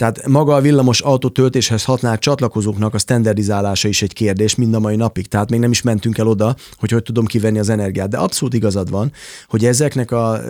Tehát 0.00 0.26
maga 0.26 0.54
a 0.54 0.60
villamos 0.60 1.00
autó 1.00 1.28
töltéshez 1.28 1.84
használt 1.84 2.20
csatlakozóknak 2.20 2.94
a 2.94 2.98
standardizálása 2.98 3.88
is 3.88 4.02
egy 4.02 4.12
kérdés 4.12 4.54
mind 4.54 4.74
a 4.74 4.78
mai 4.78 4.96
napig. 4.96 5.28
Tehát 5.28 5.50
még 5.50 5.60
nem 5.60 5.70
is 5.70 5.82
mentünk 5.82 6.18
el 6.18 6.26
oda, 6.26 6.56
hogy 6.78 6.90
hogy 6.90 7.02
tudom 7.02 7.26
kivenni 7.26 7.58
az 7.58 7.68
energiát. 7.68 8.08
De 8.08 8.16
abszolút 8.16 8.54
igazad 8.54 8.90
van, 8.90 9.12
hogy 9.48 9.64
ezeknek 9.64 10.10
a 10.10 10.40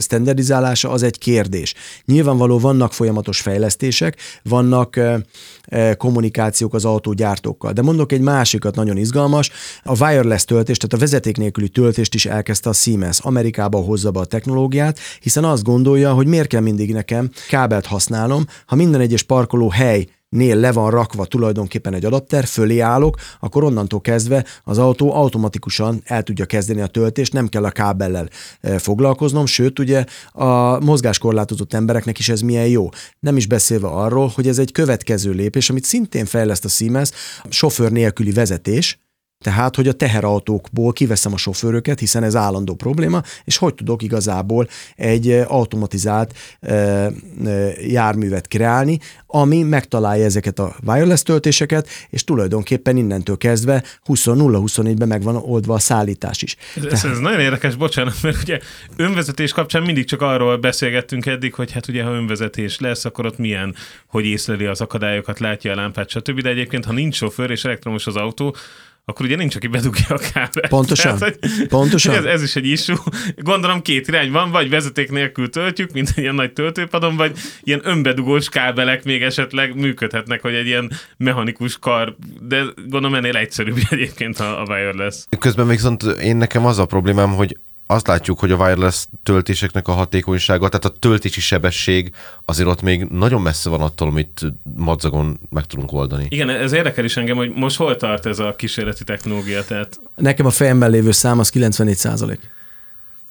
standardizálása 0.00 0.90
az 0.90 1.02
egy 1.02 1.18
kérdés. 1.18 1.74
Nyilvánvaló 2.04 2.58
vannak 2.58 2.92
folyamatos 2.92 3.40
fejlesztések, 3.40 4.16
vannak 4.42 5.00
kommunikációk 5.96 6.74
az 6.74 6.84
autógyártókkal. 6.84 7.72
De 7.72 7.82
mondok 7.82 8.12
egy 8.12 8.20
másikat, 8.20 8.74
nagyon 8.74 8.96
izgalmas. 8.96 9.50
A 9.82 10.04
wireless 10.04 10.44
töltés, 10.44 10.76
tehát 10.76 10.92
a 10.92 10.98
vezeték 10.98 11.36
nélküli 11.36 11.68
töltést 11.68 12.14
is 12.14 12.26
elkezdte 12.26 12.68
a 12.68 12.72
Siemens. 12.72 13.20
Amerikába 13.20 13.78
hozza 13.78 14.10
be 14.10 14.20
a 14.20 14.24
technológiát, 14.24 14.98
hiszen 15.20 15.44
azt 15.44 15.62
gondolja, 15.62 16.12
hogy 16.12 16.26
miért 16.26 16.48
kell 16.48 16.60
mindig 16.60 16.92
nekem 16.92 17.30
kábelt 17.48 17.86
használnom, 17.86 18.46
ha 18.66 18.76
minden 18.84 19.00
egyes 19.00 19.22
parkoló 19.22 19.70
hely 19.70 20.06
nél 20.28 20.56
le 20.56 20.72
van 20.72 20.90
rakva 20.90 21.24
tulajdonképpen 21.24 21.94
egy 21.94 22.04
adapter, 22.04 22.44
fölé 22.44 22.78
állok, 22.78 23.16
akkor 23.40 23.64
onnantól 23.64 24.00
kezdve 24.00 24.44
az 24.64 24.78
autó 24.78 25.14
automatikusan 25.14 26.00
el 26.04 26.22
tudja 26.22 26.44
kezdeni 26.44 26.80
a 26.80 26.86
töltést, 26.86 27.32
nem 27.32 27.48
kell 27.48 27.64
a 27.64 27.70
kábellel 27.70 28.28
e, 28.60 28.78
foglalkoznom, 28.78 29.46
sőt 29.46 29.78
ugye 29.78 30.04
a 30.32 30.80
mozgáskorlátozott 30.84 31.74
embereknek 31.74 32.18
is 32.18 32.28
ez 32.28 32.40
milyen 32.40 32.68
jó. 32.68 32.88
Nem 33.20 33.36
is 33.36 33.46
beszélve 33.46 33.88
arról, 33.88 34.32
hogy 34.34 34.48
ez 34.48 34.58
egy 34.58 34.72
következő 34.72 35.30
lépés, 35.30 35.70
amit 35.70 35.84
szintén 35.84 36.24
fejleszt 36.24 36.64
a 36.64 36.68
Siemens, 36.68 37.10
sofőr 37.48 37.90
nélküli 37.90 38.32
vezetés, 38.32 38.98
Tehát, 39.44 39.76
hogy 39.76 39.88
a 39.88 39.92
teherautókból 39.92 40.92
kiveszem 40.92 41.32
a 41.32 41.36
sofőröket, 41.36 41.98
hiszen 41.98 42.22
ez 42.22 42.36
állandó 42.36 42.74
probléma, 42.74 43.22
és 43.44 43.56
hogy 43.56 43.74
tudok 43.74 44.02
igazából 44.02 44.68
egy 44.96 45.30
automatizált 45.30 46.34
járművet 47.80 48.48
kreálni, 48.48 48.98
ami 49.26 49.62
megtalálja 49.62 50.24
ezeket 50.24 50.58
a 50.58 50.76
wireless 50.86 51.22
töltéseket, 51.22 51.88
és 52.10 52.24
tulajdonképpen 52.24 52.96
innentől 52.96 53.36
kezdve 53.36 53.82
20-0-24-ben 54.06 55.08
meg 55.08 55.22
van 55.22 55.36
oldva 55.36 55.74
a 55.74 55.78
szállítás 55.78 56.42
is. 56.42 56.56
Ez, 56.76 56.84
ez, 56.84 57.04
ez 57.04 57.18
nagyon 57.18 57.40
érdekes, 57.40 57.74
bocsánat, 57.76 58.22
mert 58.22 58.42
ugye 58.42 58.58
önvezetés 58.96 59.52
kapcsán 59.52 59.82
mindig 59.82 60.04
csak 60.04 60.22
arról 60.22 60.56
beszélgettünk 60.56 61.26
eddig, 61.26 61.54
hogy 61.54 61.72
hát 61.72 61.88
ugye 61.88 62.02
ha 62.02 62.10
önvezetés 62.10 62.78
lesz, 62.78 63.04
akkor 63.04 63.26
ott 63.26 63.38
milyen, 63.38 63.74
hogy 64.06 64.24
észleli 64.24 64.64
az 64.64 64.80
akadályokat, 64.80 65.38
látja 65.38 65.72
a 65.72 65.74
lámpát, 65.74 66.08
stb. 66.08 66.40
De 66.40 66.48
egyébként, 66.48 66.84
ha 66.84 66.92
nincs 66.92 67.14
sofőr 67.14 67.50
és 67.50 67.64
elektromos 67.64 68.06
az 68.06 68.16
autó, 68.16 68.56
akkor 69.06 69.26
ugye 69.26 69.36
nincs, 69.36 69.56
aki 69.56 69.66
bedugja 69.66 70.06
a 70.08 70.18
kábelt. 70.32 70.68
Pontosan. 70.68 71.18
Tehát, 71.18 71.38
hogy, 71.40 71.66
Pontosan. 71.66 72.14
Ez, 72.14 72.24
ez, 72.24 72.42
is 72.42 72.56
egy 72.56 72.66
issue. 72.66 72.96
Gondolom 73.36 73.82
két 73.82 74.08
irány 74.08 74.30
van, 74.30 74.50
vagy 74.50 74.70
vezeték 74.70 75.10
nélkül 75.10 75.50
töltjük, 75.50 75.92
mint 75.92 76.08
egy 76.08 76.22
ilyen 76.22 76.34
nagy 76.34 76.52
töltőpadon, 76.52 77.16
vagy 77.16 77.38
ilyen 77.62 77.80
önbedugós 77.84 78.48
kábelek 78.48 79.04
még 79.04 79.22
esetleg 79.22 79.74
működhetnek, 79.74 80.42
hogy 80.42 80.54
egy 80.54 80.66
ilyen 80.66 80.92
mechanikus 81.16 81.78
kar, 81.78 82.16
de 82.40 82.62
gondolom 82.76 83.14
ennél 83.14 83.36
egyszerűbb 83.36 83.78
egyébként 83.90 84.38
a, 84.38 84.60
a 84.60 84.64
wireless. 84.64 85.24
Közben 85.38 85.68
viszont 85.68 86.02
én 86.02 86.36
nekem 86.36 86.66
az 86.66 86.78
a 86.78 86.86
problémám, 86.86 87.30
hogy 87.30 87.56
azt 87.86 88.06
látjuk, 88.06 88.38
hogy 88.38 88.50
a 88.50 88.56
wireless 88.56 89.06
töltéseknek 89.22 89.88
a 89.88 89.92
hatékonysága, 89.92 90.68
tehát 90.68 90.84
a 90.84 90.98
töltési 90.98 91.40
sebesség 91.40 92.10
azért 92.44 92.68
ott 92.68 92.82
még 92.82 93.04
nagyon 93.04 93.42
messze 93.42 93.70
van 93.70 93.80
attól, 93.80 94.08
amit 94.08 94.40
madzagon 94.76 95.40
meg 95.50 95.64
tudunk 95.64 95.92
oldani. 95.92 96.26
Igen, 96.28 96.48
ez 96.48 96.72
érdekel 96.72 97.04
is 97.04 97.16
engem, 97.16 97.36
hogy 97.36 97.52
most 97.54 97.76
hol 97.76 97.96
tart 97.96 98.26
ez 98.26 98.38
a 98.38 98.54
kísérleti 98.56 99.04
technológia? 99.04 99.64
Tehát... 99.64 100.00
Nekem 100.16 100.46
a 100.46 100.50
fejemben 100.50 100.90
lévő 100.90 101.10
szám 101.10 101.38
az 101.38 101.50
94 101.50 101.96
százalék. 101.96 102.40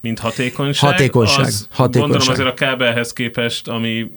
Mint 0.01 0.19
hatékonyság? 0.19 0.89
Hatékonyság. 0.89 1.45
Az, 1.45 1.67
hatékonyság. 1.71 2.09
Gondolom 2.09 2.33
azért 2.33 2.47
a 2.47 2.65
kábelhez 2.65 3.13
képest, 3.13 3.67
ami 3.67 4.11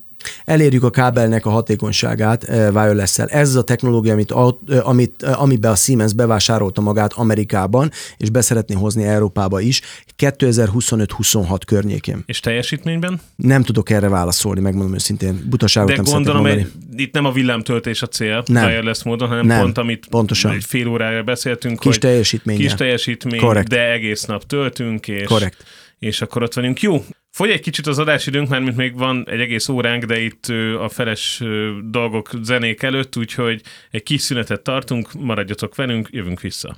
elérjük 0.45 0.83
a 0.83 0.91
kábelnek 0.91 1.47
a 1.47 1.51
hatékonyságát 1.51 2.45
eh, 2.45 2.75
wireless-szel. 2.75 3.27
Ez 3.29 3.55
a 3.55 3.63
technológia, 3.63 4.13
amit, 4.13 4.33
eh, 4.69 4.89
amit, 4.89 5.23
eh, 5.23 5.43
amiben 5.43 5.71
a 5.71 5.75
Siemens 5.75 6.13
bevásárolta 6.13 6.81
magát 6.81 7.13
Amerikában, 7.13 7.91
és 8.17 8.31
beszeretné 8.31 8.75
hozni 8.75 9.05
Európába 9.05 9.61
is, 9.61 9.81
2025-26 10.17 11.65
környékén. 11.67 12.23
És 12.27 12.41
teljesítményben? 12.41 13.21
Nem 13.37 13.63
tudok 13.63 13.91
erre 13.91 14.09
válaszolni, 14.09 14.61
megmondom 14.61 14.95
őszintén. 14.95 15.47
Butaságot 15.49 15.91
De 15.91 16.03
nem 16.03 16.13
gondolom, 16.13 16.47
egy, 16.47 16.67
itt 16.97 17.13
nem 17.13 17.25
a 17.25 17.33
villámtöltés 17.33 18.03
a 18.03 18.07
cél, 18.07 18.43
nem. 18.47 18.65
wireless 18.65 19.03
módon, 19.03 19.29
hanem 19.29 19.47
nem. 19.47 19.61
pont, 19.61 19.79
amit 19.79 20.07
Pontosan. 20.11 20.53
egy 20.53 20.65
fél 20.65 20.89
órára 20.89 21.23
beszéltünk, 21.23 21.79
kis 21.79 21.99
teljesítmény. 21.99 22.57
Kis 22.57 22.75
teljesítmény, 22.75 23.41
Correct. 23.41 23.69
de 23.69 23.91
egész 23.91 24.25
nap 24.25 24.47
töltünk, 24.47 25.09
és, 25.09 25.27
Correct. 25.27 25.65
és 25.99 26.21
akkor 26.21 26.43
ott 26.43 26.55
vagyunk. 26.55 26.81
Jó, 26.81 27.05
Fogy 27.37 27.51
egy 27.51 27.61
kicsit 27.61 27.87
az 27.87 27.99
adásidőnk, 27.99 28.49
mert 28.49 28.63
mint 28.63 28.77
még 28.77 28.99
van 28.99 29.25
egy 29.29 29.41
egész 29.41 29.69
óránk, 29.69 30.05
de 30.05 30.21
itt 30.21 30.47
a 30.81 30.89
feles 30.89 31.43
dolgok 31.85 32.31
zenék 32.43 32.83
előtt, 32.83 33.17
úgyhogy 33.17 33.63
egy 33.91 34.03
kis 34.03 34.21
szünetet 34.21 34.63
tartunk, 34.63 35.13
maradjatok 35.13 35.75
velünk, 35.75 36.09
jövünk 36.11 36.41
vissza. 36.41 36.77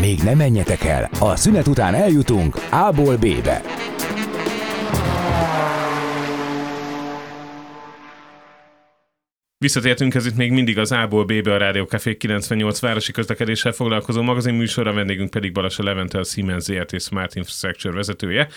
Még 0.00 0.18
nem 0.22 0.36
menjetek 0.36 0.84
el, 0.84 1.10
a 1.18 1.36
szünet 1.36 1.66
után 1.66 1.94
eljutunk 1.94 2.56
A-ból 2.70 3.16
B-be. 3.16 3.79
Visszatértünk, 9.64 10.14
ez 10.14 10.26
itt 10.26 10.36
még 10.36 10.52
mindig 10.52 10.78
az 10.78 10.92
A-ból 10.92 11.24
B-be 11.24 11.54
a 11.54 11.56
Rádió 11.56 11.84
Café 11.84 12.16
98 12.16 12.80
városi 12.80 13.12
közlekedéssel 13.12 13.72
foglalkozó 13.72 14.22
magazin 14.22 14.54
műsora, 14.54 14.92
vendégünk 14.92 15.30
pedig 15.30 15.52
Balassa 15.52 15.82
Levente, 15.82 16.18
a 16.18 16.24
Siemens 16.24 16.62
ZRT 16.62 17.00
Smart 17.00 17.34
Infrastructure 17.34 17.94
vezetője, 17.94 18.48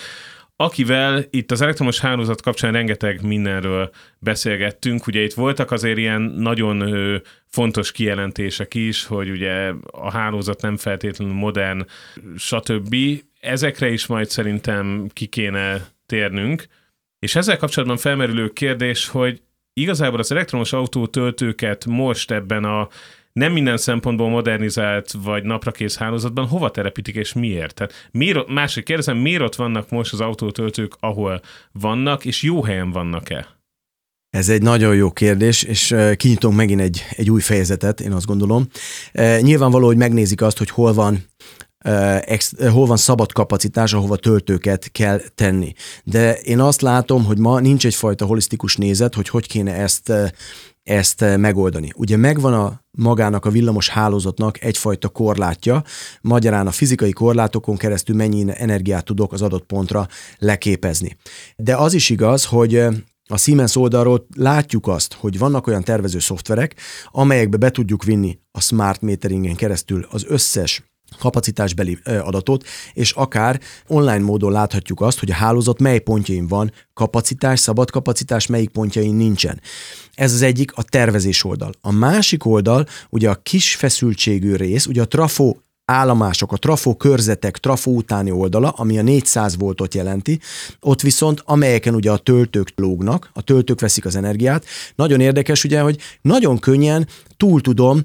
akivel 0.56 1.26
itt 1.30 1.52
az 1.52 1.62
elektromos 1.62 2.00
hálózat 2.00 2.42
kapcsán 2.42 2.72
rengeteg 2.72 3.24
mindenről 3.26 3.90
beszélgettünk. 4.20 5.08
Ugye 5.08 5.22
itt 5.22 5.34
voltak 5.34 5.72
azért 5.72 5.98
ilyen 5.98 6.22
nagyon 6.22 6.92
fontos 7.48 7.92
kijelentések 7.92 8.74
is, 8.74 9.06
hogy 9.06 9.30
ugye 9.30 9.72
a 9.92 10.12
hálózat 10.12 10.62
nem 10.62 10.78
feltétlenül 10.78 11.34
modern, 11.34 11.86
stb. 12.38 12.96
Ezekre 13.40 13.90
is 13.90 14.06
majd 14.06 14.30
szerintem 14.30 15.10
ki 15.14 15.26
kéne 15.26 15.86
térnünk. 16.06 16.66
És 17.20 17.36
ezzel 17.36 17.58
kapcsolatban 17.58 17.98
felmerülő 17.98 18.50
kérdés, 18.50 19.08
hogy 19.08 19.42
igazából 19.74 20.20
az 20.20 20.32
elektromos 20.32 20.74
autótöltőket 20.74 21.86
most 21.86 22.32
ebben 22.32 22.64
a 22.64 22.88
nem 23.34 23.52
minden 23.52 23.78
szempontból 23.78 24.30
modernizált 24.30 25.12
vagy 25.24 25.44
naprakész 25.44 25.98
hálózatban 25.98 26.48
hova 26.48 26.72
telepítik 26.72 27.16
és 27.16 27.34
miért? 27.34 27.74
Tehát 27.74 28.10
miért, 28.12 28.48
másik 28.48 28.84
kérdezem, 28.84 29.18
miért 29.18 29.42
ott 29.42 29.56
vannak 29.56 29.90
most 29.90 30.14
az 30.14 30.22
autótöltők, 30.22 30.94
ahol 31.00 31.42
vannak, 31.72 32.26
és 32.26 32.42
jó 32.42 32.64
helyen 32.64 32.92
vannak-e? 32.92 33.48
Ez 34.30 34.50
egy 34.50 34.62
nagyon 34.62 34.96
jó 34.96 35.12
kérdés, 35.12 35.64
és 35.64 35.96
kinyitunk 36.16 36.56
megint 36.56 36.82
egy, 36.82 37.06
egy 37.10 37.30
új 37.30 37.42
fejezetet, 37.42 38.02
én 38.02 38.12
azt 38.12 38.26
gondolom. 38.26 38.68
Nyilvánvaló, 39.40 39.86
hogy 39.86 39.98
megnézik 39.98 40.42
azt, 40.42 40.58
hogy 40.58 40.70
hol 40.70 40.94
van 40.94 41.24
hol 42.72 42.86
van 42.86 42.98
szabad 42.98 43.32
kapacitás, 43.32 43.94
ahova 43.94 44.16
töltőket 44.16 44.92
kell 44.92 45.22
tenni. 45.36 45.74
De 46.04 46.34
én 46.34 46.60
azt 46.60 46.82
látom, 46.82 47.26
hogy 47.26 47.38
ma 47.38 47.60
nincs 47.60 47.86
egyfajta 47.86 48.26
holisztikus 48.26 48.76
nézet, 48.76 49.16
hogy 49.16 49.30
hogy 49.30 49.48
kéne 49.48 49.74
ezt 49.74 50.12
ezt 50.84 51.26
megoldani. 51.38 51.92
Ugye 51.96 52.18
megvan 52.18 52.54
a 52.54 52.82
magának 52.92 53.46
a 53.46 53.50
villamos 53.50 53.90
hálózatnak 53.90 54.64
egyfajta 54.64 55.10
korlátja, 55.10 55.84
magyarán 56.22 56.68
a 56.68 56.72
fizikai 56.72 57.12
korlátokon 57.12 57.78
keresztül 57.78 58.16
mennyi 58.16 58.46
energiát 58.54 59.06
tudok 59.06 59.34
az 59.34 59.42
adott 59.42 59.66
pontra 59.66 60.08
leképezni. 60.38 61.18
De 61.56 61.76
az 61.76 61.94
is 61.94 62.10
igaz, 62.10 62.46
hogy 62.46 62.76
a 63.30 63.38
Siemens 63.38 63.76
oldalról 63.76 64.26
látjuk 64.36 64.88
azt, 64.88 65.14
hogy 65.14 65.38
vannak 65.38 65.68
olyan 65.68 65.84
tervező 65.84 66.20
szoftverek, 66.20 66.76
amelyekbe 67.12 67.58
be 67.58 67.70
tudjuk 67.70 68.04
vinni 68.04 68.40
a 68.52 68.62
smart 68.62 69.02
meteringen 69.02 69.56
keresztül 69.56 70.08
az 70.10 70.26
összes 70.28 70.93
kapacitásbeli 71.20 71.98
adatot, 72.04 72.66
és 72.94 73.12
akár 73.12 73.60
online 73.88 74.24
módon 74.24 74.52
láthatjuk 74.52 75.02
azt, 75.02 75.20
hogy 75.20 75.32
a 75.32 75.36
hálózat 75.36 75.80
mely 75.80 76.00
pontjain 76.00 76.48
van 76.48 76.72
kapacitás, 76.94 77.60
szabad 77.60 77.92
kapacitás, 77.92 78.48
melyik 78.48 78.70
pontjain 78.70 79.16
nincsen. 79.16 79.62
Ez 80.14 80.34
az 80.34 80.42
egyik 80.42 80.72
a 80.76 80.84
tervezés 80.84 81.44
oldal. 81.44 81.72
A 81.82 81.92
másik 81.92 82.46
oldal, 82.46 82.86
ugye 83.10 83.30
a 83.30 83.40
kis 83.44 83.76
feszültségű 83.76 84.56
rész, 84.56 84.86
ugye 84.86 85.02
a 85.02 85.08
trafo 85.08 85.56
állomások, 85.86 86.52
a 86.52 86.58
trafo 86.58 86.96
körzetek, 86.96 87.58
trafo 87.58 87.92
utáni 87.92 88.32
oldala, 88.32 88.70
ami 88.70 88.98
a 88.98 89.02
400 89.02 89.58
voltot 89.58 89.94
jelenti, 89.94 90.40
ott 90.80 91.02
viszont 91.02 91.42
amelyeken 91.46 91.96
ugye 91.96 92.12
a 92.12 92.18
töltők 92.18 92.72
lógnak, 92.76 93.30
a 93.34 93.42
töltők 93.42 93.80
veszik 93.80 94.06
az 94.06 94.16
energiát, 94.16 94.66
nagyon 94.96 95.20
érdekes 95.20 95.64
ugye, 95.64 95.82
hogy 95.82 95.98
nagyon 96.22 96.60
könnyen 96.60 97.08
túl 97.38 97.62
tudom 97.62 98.02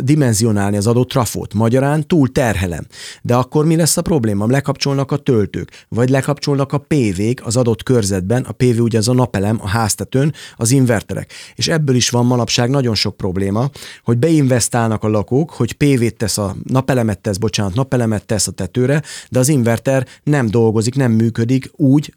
dimenzionálni 0.00 0.76
az 0.76 0.86
adott 0.86 1.08
trafót. 1.08 1.54
Magyarán 1.54 2.06
túl 2.06 2.32
terhelem. 2.32 2.86
De 3.22 3.34
akkor 3.34 3.64
mi 3.64 3.76
lesz 3.76 3.96
a 3.96 4.02
probléma? 4.02 4.46
Lekapcsolnak 4.46 5.12
a 5.12 5.16
töltők, 5.16 5.86
vagy 5.88 6.08
lekapcsolnak 6.08 6.72
a 6.72 6.78
PV-k 6.78 7.46
az 7.46 7.56
adott 7.56 7.82
körzetben, 7.82 8.42
a 8.42 8.52
PV 8.52 8.80
ugye 8.80 8.98
az 8.98 9.08
a 9.08 9.12
napelem, 9.12 9.58
a 9.62 9.68
háztetőn, 9.68 10.34
az 10.56 10.70
inverterek. 10.70 11.32
És 11.54 11.68
ebből 11.68 11.96
is 11.96 12.10
van 12.10 12.26
manapság 12.26 12.70
nagyon 12.70 12.94
sok 12.94 13.16
probléma, 13.16 13.70
hogy 14.04 14.18
beinvestálnak 14.18 15.04
a 15.04 15.08
lakók, 15.08 15.50
hogy 15.50 15.72
PV-t 15.72 16.16
tesz 16.16 16.38
a 16.38 16.56
napelemet 16.64 17.18
tesz, 17.18 17.36
bocsánat, 17.36 17.74
napelemet 17.74 18.26
tesz 18.26 18.46
a 18.46 18.52
tetőre, 18.52 19.02
de 19.30 19.38
az 19.38 19.48
inverter 19.48 20.06
nem 20.22 20.46
dolgozik, 20.46 20.94
nem 20.94 21.12
működik 21.12 21.70
úgy, 21.72 22.14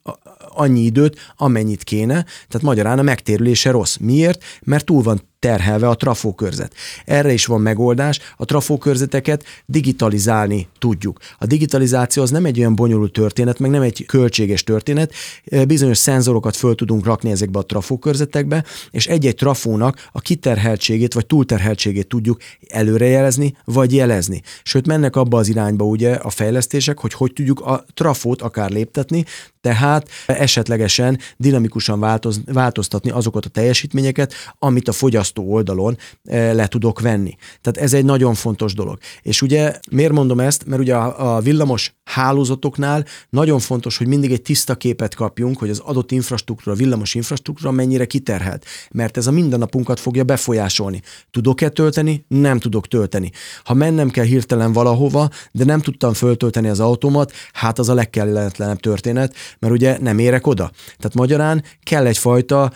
annyi 0.55 0.81
időt, 0.81 1.33
amennyit 1.35 1.83
kéne, 1.83 2.25
tehát 2.47 2.61
magyarán 2.61 2.99
a 2.99 3.01
megtérülése 3.01 3.71
rossz. 3.71 3.95
Miért? 3.95 4.43
Mert 4.61 4.85
túl 4.85 5.01
van 5.01 5.31
terhelve 5.43 5.87
a 5.87 5.95
trafókörzet. 5.95 6.73
Erre 7.05 7.33
is 7.33 7.45
van 7.45 7.61
megoldás, 7.61 8.19
a 8.37 8.45
trafókörzeteket 8.45 9.43
digitalizálni 9.65 10.67
tudjuk. 10.77 11.19
A 11.37 11.45
digitalizáció 11.45 12.23
az 12.23 12.29
nem 12.29 12.45
egy 12.45 12.59
olyan 12.59 12.75
bonyolult 12.75 13.11
történet, 13.11 13.59
meg 13.59 13.69
nem 13.69 13.81
egy 13.81 14.05
költséges 14.05 14.63
történet, 14.63 15.13
bizonyos 15.67 15.97
szenzorokat 15.97 16.55
föl 16.55 16.75
tudunk 16.75 17.05
rakni 17.05 17.31
ezekbe 17.31 17.59
a 17.59 17.65
trafókörzetekbe, 17.65 18.63
és 18.91 19.07
egy-egy 19.07 19.35
trafónak 19.35 20.09
a 20.11 20.21
kiterheltségét 20.21 21.13
vagy 21.13 21.25
túlterheltségét 21.25 22.07
tudjuk 22.07 22.41
előrejelezni 22.67 23.55
vagy 23.65 23.93
jelezni. 23.93 24.41
Sőt, 24.63 24.87
mennek 24.87 25.15
abba 25.15 25.37
az 25.37 25.47
irányba 25.47 25.85
ugye 25.85 26.13
a 26.13 26.29
fejlesztések, 26.29 26.99
hogy 26.99 27.13
hogy 27.13 27.33
tudjuk 27.33 27.59
a 27.59 27.85
trafót 27.93 28.41
akár 28.41 28.69
léptetni, 28.69 29.25
tehát 29.61 30.09
esetlegesen 30.25 31.19
dinamikusan 31.37 31.99
változ, 31.99 32.41
változtatni 32.45 33.09
azokat 33.09 33.45
a 33.45 33.49
teljesítményeket, 33.49 34.33
amit 34.59 34.87
a 34.87 34.91
fogyasztó 34.91 35.32
fogyasztó 35.33 35.53
oldalon 35.53 35.97
le 36.55 36.67
tudok 36.67 36.99
venni. 36.99 37.35
Tehát 37.61 37.77
ez 37.77 37.93
egy 37.93 38.05
nagyon 38.05 38.33
fontos 38.33 38.73
dolog. 38.73 38.97
És 39.21 39.41
ugye 39.41 39.79
miért 39.91 40.11
mondom 40.11 40.39
ezt? 40.39 40.65
Mert 40.65 40.81
ugye 40.81 40.95
a, 40.95 41.39
villamos 41.39 41.93
hálózatoknál 42.03 43.05
nagyon 43.29 43.59
fontos, 43.59 43.97
hogy 43.97 44.07
mindig 44.07 44.31
egy 44.31 44.41
tiszta 44.41 44.75
képet 44.75 45.15
kapjunk, 45.15 45.57
hogy 45.57 45.69
az 45.69 45.79
adott 45.79 46.11
infrastruktúra, 46.11 46.75
villamos 46.75 47.15
infrastruktúra 47.15 47.71
mennyire 47.71 48.05
kiterhelt. 48.05 48.65
Mert 48.91 49.17
ez 49.17 49.27
a 49.27 49.31
mindennapunkat 49.31 49.99
fogja 49.99 50.23
befolyásolni. 50.23 51.01
Tudok-e 51.31 51.69
tölteni? 51.69 52.25
Nem 52.27 52.59
tudok 52.59 52.87
tölteni. 52.87 53.31
Ha 53.63 53.73
mennem 53.73 54.09
kell 54.09 54.25
hirtelen 54.25 54.73
valahova, 54.73 55.29
de 55.51 55.65
nem 55.65 55.79
tudtam 55.79 56.13
föltölteni 56.13 56.67
az 56.67 56.79
automat, 56.79 57.31
hát 57.53 57.79
az 57.79 57.89
a 57.89 57.93
legkelletlenebb 57.93 58.79
történet, 58.79 59.35
mert 59.59 59.73
ugye 59.73 59.97
nem 60.01 60.19
érek 60.19 60.47
oda. 60.47 60.71
Tehát 60.97 61.13
magyarán 61.13 61.63
kell 61.83 62.05
egyfajta 62.05 62.71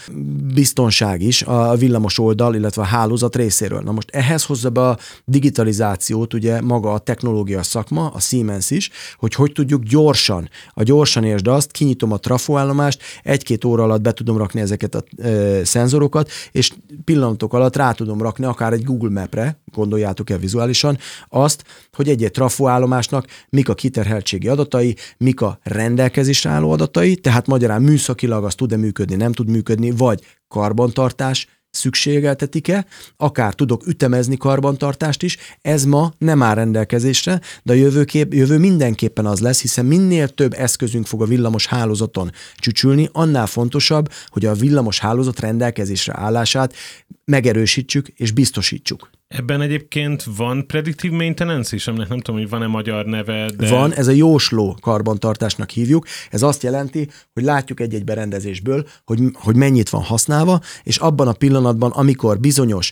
biztonság 0.54 1.22
is 1.22 1.42
a 1.42 1.76
villamos 1.76 2.20
oldal, 2.20 2.47
illetve 2.56 2.82
a 2.82 2.86
hálózat 2.86 3.36
részéről. 3.36 3.82
Na 3.82 3.92
most 3.92 4.10
ehhez 4.10 4.44
hozza 4.44 4.70
be 4.70 4.82
a 4.82 4.98
digitalizációt, 5.26 6.34
ugye 6.34 6.62
maga 6.62 6.94
a 6.94 7.00
technológia 7.00 7.64
szakma, 7.64 8.08
a 8.08 8.20
Siemens 8.20 8.72
is, 8.72 8.90
hogy 9.18 9.34
hogy 9.34 9.52
tudjuk 9.52 9.84
gyorsan, 9.84 10.50
a 10.74 10.84
gyorsan 10.84 11.24
értsd 11.24 11.48
azt, 11.48 11.72
kinyitom 11.72 12.12
a 12.12 12.18
trafóállomást, 12.18 13.02
egy-két 13.24 13.64
óra 13.64 13.84
alatt 13.84 14.02
be 14.02 14.12
tudom 14.12 14.38
rakni 14.38 14.62
ezeket 14.62 14.96
a 14.96 15.04
e, 15.24 15.66
szenzorokat, 15.66 16.30
és 16.52 16.74
pillanatok 17.04 17.54
alatt 17.54 17.76
rá 17.76 17.92
tudom 17.92 18.22
rakni 18.22 18.46
akár 18.46 18.74
egy 18.74 18.84
Google 18.84 19.22
Mapre, 19.22 19.60
gondoljátok 19.74 20.30
el 20.30 20.38
vizuálisan, 20.38 20.98
azt, 21.30 21.64
hogy 21.94 22.10
egy-egy 22.10 22.32
trafóállomásnak 22.32 23.26
mik 23.50 23.70
a 23.70 23.74
kiterheltségi 23.74 24.48
adatai, 24.48 24.96
mik 25.18 25.42
a 25.42 25.60
rendelkezésre 25.64 26.50
álló 26.50 26.72
adatai, 26.72 27.16
tehát 27.16 27.48
magyarán 27.48 27.82
műszakilag 27.82 28.44
az 28.44 28.56
tud-e 28.56 28.78
működni, 28.78 29.16
nem 29.16 29.32
tud 29.32 29.50
működni, 29.50 29.92
vagy 29.92 30.22
karbantartás, 30.48 31.48
szükségeltetik-e, 31.78 32.86
akár 33.18 33.54
tudok 33.54 33.88
ütemezni 33.88 34.38
karbantartást 34.38 35.24
is, 35.24 35.38
ez 35.62 35.86
ma 35.86 36.12
nem 36.18 36.44
áll 36.44 36.56
rendelkezésre, 36.56 37.42
de 37.64 37.74
a 37.74 37.76
jövőkép, 37.76 38.34
jövő 38.34 38.58
mindenképpen 38.58 39.26
az 39.26 39.40
lesz, 39.40 39.62
hiszen 39.62 39.86
minél 39.86 40.28
több 40.28 40.54
eszközünk 40.54 41.06
fog 41.06 41.22
a 41.22 41.26
villamos 41.26 41.68
hálózaton 41.68 42.32
csücsülni, 42.56 43.10
annál 43.12 43.48
fontosabb, 43.48 44.12
hogy 44.28 44.46
a 44.46 44.54
villamos 44.54 45.00
hálózat 45.00 45.40
rendelkezésre 45.40 46.14
állását 46.16 46.74
megerősítsük 47.26 48.08
és 48.08 48.32
biztosítsuk. 48.32 49.10
Ebben 49.28 49.62
egyébként 49.62 50.24
van 50.24 50.68
predictive 50.68 51.16
maintenance 51.16 51.76
is, 51.76 51.88
aminek 51.88 52.08
nem 52.08 52.20
tudom, 52.20 52.40
hogy 52.40 52.50
van-e 52.50 52.68
magyar 52.68 53.06
neve, 53.06 53.50
de... 53.58 53.70
Van, 53.70 53.94
ez 53.94 54.08
a 54.08 54.12
jósló 54.12 54.78
karbantartásnak 54.82 55.70
hívjuk. 55.70 56.06
Ez 56.32 56.42
azt 56.42 56.64
jelenti, 56.64 57.10
hogy 57.34 57.44
látjuk 57.44 57.80
egy-egy 57.80 58.04
berendezésből, 58.04 58.88
hogy, 59.06 59.20
hogy 59.34 59.56
mennyit 59.56 59.90
van 59.90 60.02
használva, 60.04 60.62
és 60.84 60.98
abban 60.98 61.28
a 61.28 61.34
pillanatban, 61.34 61.92
amikor 61.92 62.40
bizonyos 62.40 62.92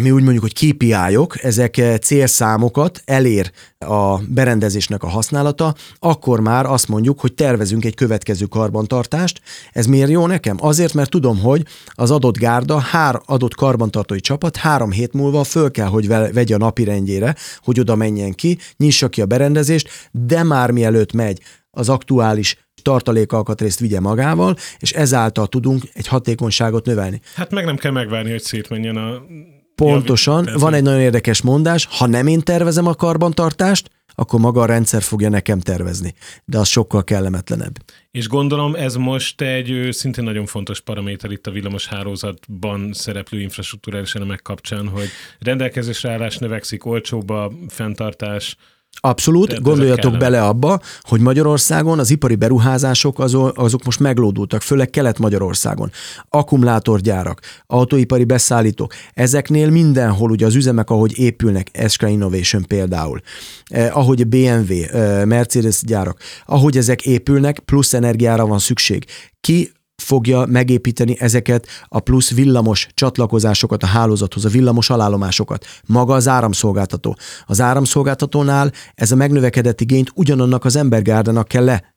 mi 0.00 0.10
úgy 0.10 0.22
mondjuk, 0.22 0.42
hogy 0.42 0.52
KPI-ok, 0.52 1.42
ezek 1.42 1.80
célszámokat 2.02 3.02
elér 3.04 3.50
a 3.78 4.18
berendezésnek 4.18 5.02
a 5.02 5.08
használata, 5.08 5.74
akkor 5.98 6.40
már 6.40 6.66
azt 6.66 6.88
mondjuk, 6.88 7.20
hogy 7.20 7.34
tervezünk 7.34 7.84
egy 7.84 7.94
következő 7.94 8.44
karbantartást. 8.44 9.40
Ez 9.72 9.86
miért 9.86 10.10
jó 10.10 10.26
nekem? 10.26 10.56
Azért, 10.60 10.94
mert 10.94 11.10
tudom, 11.10 11.38
hogy 11.40 11.66
az 11.88 12.10
adott 12.10 12.36
gárda, 12.36 12.78
hár 12.78 13.20
adott 13.26 13.54
karbantartói 13.54 14.20
csapat 14.20 14.56
három 14.56 14.90
hét 14.90 15.12
múlva 15.12 15.44
föl 15.44 15.70
kell, 15.70 15.88
hogy 15.88 16.06
vegye 16.08 16.54
a 16.54 16.58
napi 16.58 16.84
rendjére, 16.84 17.34
hogy 17.58 17.80
oda 17.80 17.94
menjen 17.94 18.32
ki, 18.32 18.58
nyissa 18.76 19.08
ki 19.08 19.20
a 19.20 19.26
berendezést, 19.26 19.88
de 20.10 20.42
már 20.42 20.70
mielőtt 20.70 21.12
megy 21.12 21.40
az 21.74 21.88
aktuális 21.88 22.56
tartalékalkatrészt 22.82 23.78
vigye 23.78 24.00
magával, 24.00 24.56
és 24.78 24.92
ezáltal 24.92 25.46
tudunk 25.46 25.82
egy 25.92 26.06
hatékonyságot 26.06 26.86
növelni. 26.86 27.20
Hát 27.34 27.50
meg 27.50 27.64
nem 27.64 27.76
kell 27.76 27.92
megvárni, 27.92 28.30
hogy 28.30 28.42
szétmenjen 28.42 28.96
a... 28.96 29.22
Pontosan, 29.74 30.44
Javi, 30.46 30.60
van 30.60 30.74
egy 30.74 30.82
nagyon 30.82 31.00
érdekes 31.00 31.42
mondás, 31.42 31.88
ha 31.90 32.06
nem 32.06 32.26
én 32.26 32.40
tervezem 32.40 32.86
a 32.86 32.94
karbantartást, 32.94 33.90
akkor 34.14 34.40
maga 34.40 34.60
a 34.60 34.66
rendszer 34.66 35.02
fogja 35.02 35.28
nekem 35.28 35.60
tervezni. 35.60 36.14
De 36.44 36.58
az 36.58 36.68
sokkal 36.68 37.04
kellemetlenebb. 37.04 37.74
És 38.10 38.28
gondolom 38.28 38.74
ez 38.74 38.94
most 38.94 39.40
egy 39.40 39.88
szintén 39.90 40.24
nagyon 40.24 40.46
fontos 40.46 40.80
paraméter 40.80 41.30
itt 41.30 41.46
a 41.46 41.50
villamos 41.50 41.86
hálózatban 41.86 42.92
szereplő 42.92 43.40
infrastruktúrális 43.40 44.14
elemek 44.14 44.42
kapcsán, 44.42 44.88
hogy 44.88 45.08
rendelkezésre 45.38 46.10
állás 46.10 46.38
növekszik, 46.38 46.84
olcsóbb 46.84 47.30
a 47.30 47.52
fenntartás, 47.68 48.56
Abszolút, 49.00 49.48
Tehát 49.48 49.62
gondoljatok 49.62 50.16
bele 50.16 50.42
abba, 50.42 50.80
hogy 51.00 51.20
Magyarországon 51.20 51.98
az 51.98 52.10
ipari 52.10 52.34
beruházások 52.34 53.18
azok, 53.18 53.58
azok 53.58 53.84
most 53.84 54.00
meglódultak, 54.00 54.62
főleg 54.62 54.90
Kelet-Magyarországon. 54.90 55.90
Akkumulátorgyárak, 56.28 57.40
autóipari 57.66 58.24
beszállítók, 58.24 58.94
ezeknél 59.14 59.70
mindenhol 59.70 60.30
ugye 60.30 60.46
az 60.46 60.54
üzemek, 60.54 60.90
ahogy 60.90 61.18
épülnek, 61.18 61.70
SK 61.88 62.02
Innovation 62.02 62.64
például, 62.66 63.20
eh, 63.64 63.96
ahogy 63.96 64.26
BMW, 64.26 64.72
eh, 64.72 65.24
Mercedes 65.24 65.80
gyárak, 65.82 66.18
ahogy 66.46 66.76
ezek 66.76 67.06
épülnek, 67.06 67.58
plusz 67.58 67.94
energiára 67.94 68.46
van 68.46 68.58
szükség. 68.58 69.04
Ki 69.40 69.72
fogja 70.04 70.46
megépíteni 70.48 71.16
ezeket 71.18 71.66
a 71.88 72.00
plusz 72.00 72.30
villamos 72.30 72.88
csatlakozásokat 72.94 73.82
a 73.82 73.86
hálózathoz, 73.86 74.44
a 74.44 74.48
villamos 74.48 74.90
alállomásokat. 74.90 75.66
Maga 75.86 76.14
az 76.14 76.28
áramszolgáltató. 76.28 77.16
Az 77.46 77.60
áramszolgáltatónál 77.60 78.72
ez 78.94 79.12
a 79.12 79.16
megnövekedett 79.16 79.80
igényt 79.80 80.10
ugyanannak 80.14 80.64
az 80.64 80.76
embergárdának 80.76 81.48
kell 81.48 81.64
le 81.64 81.92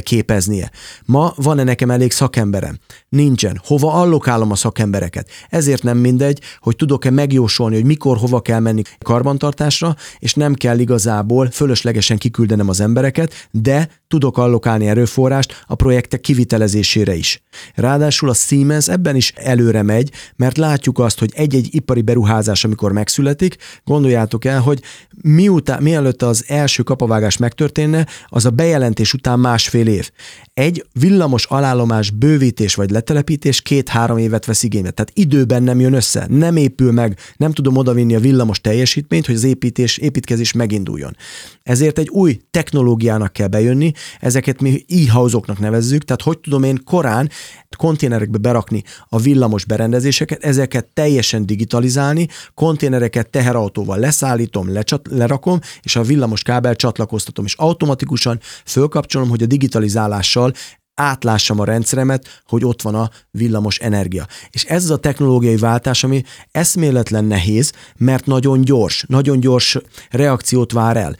képeznie. 0.00 0.70
Ma 1.04 1.32
van-e 1.36 1.62
nekem 1.62 1.90
elég 1.90 2.12
szakemberem? 2.12 2.78
Nincsen. 3.08 3.60
Hova 3.66 3.92
allokálom 3.92 4.50
a 4.50 4.54
szakembereket? 4.54 5.28
Ezért 5.48 5.82
nem 5.82 5.98
mindegy, 5.98 6.40
hogy 6.58 6.76
tudok-e 6.76 7.10
megjósolni, 7.10 7.74
hogy 7.74 7.84
mikor, 7.84 8.16
hova 8.16 8.40
kell 8.40 8.60
menni 8.60 8.82
karbantartásra, 8.98 9.96
és 10.18 10.34
nem 10.34 10.54
kell 10.54 10.78
igazából 10.78 11.50
fölöslegesen 11.50 12.18
kiküldenem 12.18 12.68
az 12.68 12.80
embereket, 12.80 13.48
de 13.50 13.88
tudok 14.08 14.38
allokálni 14.38 14.88
erőforrást 14.88 15.64
a 15.66 15.74
projektek 15.74 16.20
kivitelezésére 16.20 17.14
is. 17.14 17.42
Ráadásul 17.74 18.28
a 18.28 18.34
Siemens 18.34 18.88
ebben 18.88 19.16
is 19.16 19.32
előre 19.36 19.82
megy, 19.82 20.10
mert 20.36 20.56
látjuk 20.56 20.98
azt, 20.98 21.18
hogy 21.18 21.32
egy-egy 21.34 21.68
ipari 21.70 22.02
beruházás, 22.02 22.64
amikor 22.64 22.92
megszületik, 22.92 23.56
gondoljátok 23.84 24.44
el, 24.44 24.60
hogy 24.60 24.82
miután, 25.22 25.82
mielőtt 25.82 26.22
az 26.22 26.44
első 26.46 26.82
kapavágás 26.82 27.36
megtörténne, 27.36 28.06
az 28.26 28.44
a 28.44 28.50
bejelentés 28.50 29.12
után 29.12 29.38
másfél 29.38 29.86
év. 29.86 30.10
Egy 30.54 30.86
villamos 30.92 31.44
alállomás 31.44 32.10
bővítés 32.10 32.74
vagy 32.74 32.90
letelepítés 32.90 33.62
két-három 33.62 34.18
évet 34.18 34.44
vesz 34.44 34.62
igénybe. 34.62 34.90
Tehát 34.90 35.12
időben 35.14 35.62
nem 35.62 35.80
jön 35.80 35.92
össze, 35.92 36.26
nem 36.28 36.56
épül 36.56 36.92
meg, 36.92 37.18
nem 37.36 37.52
tudom 37.52 37.76
odavinni 37.76 38.14
a 38.14 38.20
villamos 38.20 38.60
teljesítményt, 38.60 39.26
hogy 39.26 39.34
az 39.34 39.44
építés, 39.44 39.98
építkezés 39.98 40.52
meginduljon. 40.52 41.16
Ezért 41.62 41.98
egy 41.98 42.08
új 42.08 42.40
technológiának 42.50 43.32
kell 43.32 43.46
bejönni, 43.46 43.92
ezeket 44.20 44.60
mi 44.60 44.84
e-house-oknak 44.88 45.58
nevezzük, 45.58 46.04
tehát 46.04 46.22
hogy 46.22 46.38
tudom 46.38 46.62
én 46.62 46.80
korán 46.84 47.30
konténerekbe 47.76 48.38
berakni 48.38 48.82
a 49.08 49.18
villamos 49.18 49.64
berendezéseket, 49.64 50.44
ezeket 50.44 50.86
teljesen 50.94 51.46
digitalizálni, 51.46 52.28
konténereket 52.54 53.30
teherautóval 53.30 53.98
leszállítom, 53.98 54.72
lecsat, 54.72 55.08
lerakom, 55.10 55.58
és 55.82 55.96
a 55.96 56.02
villamos 56.02 56.42
kábel 56.42 56.76
csatlakoztatom, 56.76 57.44
és 57.44 57.54
automatikusan 57.54 58.40
fölkapcsolom, 58.64 59.28
hogy 59.28 59.42
a 59.42 59.46
digitalizálással 59.46 60.52
átlássam 60.98 61.60
a 61.60 61.64
rendszeremet, 61.64 62.42
hogy 62.46 62.64
ott 62.64 62.82
van 62.82 62.94
a 62.94 63.10
villamos 63.30 63.78
energia. 63.78 64.26
És 64.50 64.64
ez 64.64 64.84
az 64.84 64.90
a 64.90 64.96
technológiai 64.96 65.56
váltás, 65.56 66.04
ami 66.04 66.22
eszméletlen 66.50 67.24
nehéz, 67.24 67.72
mert 67.96 68.26
nagyon 68.26 68.60
gyors, 68.60 69.04
nagyon 69.08 69.40
gyors 69.40 69.76
reakciót 70.10 70.72
vár 70.72 70.96
el 70.96 71.16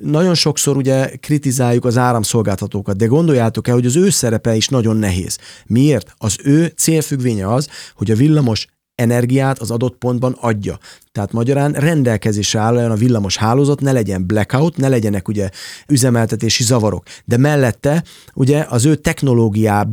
nagyon 0.00 0.34
sokszor 0.34 0.76
ugye 0.76 1.16
kritizáljuk 1.16 1.84
az 1.84 1.98
áramszolgáltatókat, 1.98 2.96
de 2.96 3.06
gondoljátok 3.06 3.68
el, 3.68 3.74
hogy 3.74 3.86
az 3.86 3.96
ő 3.96 4.10
szerepe 4.10 4.54
is 4.54 4.68
nagyon 4.68 4.96
nehéz. 4.96 5.38
Miért? 5.66 6.14
Az 6.16 6.36
ő 6.44 6.72
célfüggvénye 6.76 7.52
az, 7.52 7.68
hogy 7.94 8.10
a 8.10 8.14
villamos 8.14 8.66
energiát 8.98 9.58
az 9.58 9.70
adott 9.70 9.96
pontban 9.98 10.36
adja. 10.40 10.78
Tehát 11.12 11.32
magyarán 11.32 11.72
rendelkezésre 11.72 12.58
álljon 12.58 12.90
a 12.90 12.94
villamos 12.94 13.36
hálózat, 13.36 13.80
ne 13.80 13.92
legyen 13.92 14.26
blackout, 14.26 14.76
ne 14.76 14.88
legyenek 14.88 15.28
ugye 15.28 15.50
üzemeltetési 15.88 16.62
zavarok. 16.62 17.04
De 17.24 17.36
mellette 17.36 18.04
ugye 18.34 18.66
az 18.68 18.84
ő 18.84 18.94
technológiá, 18.94 19.86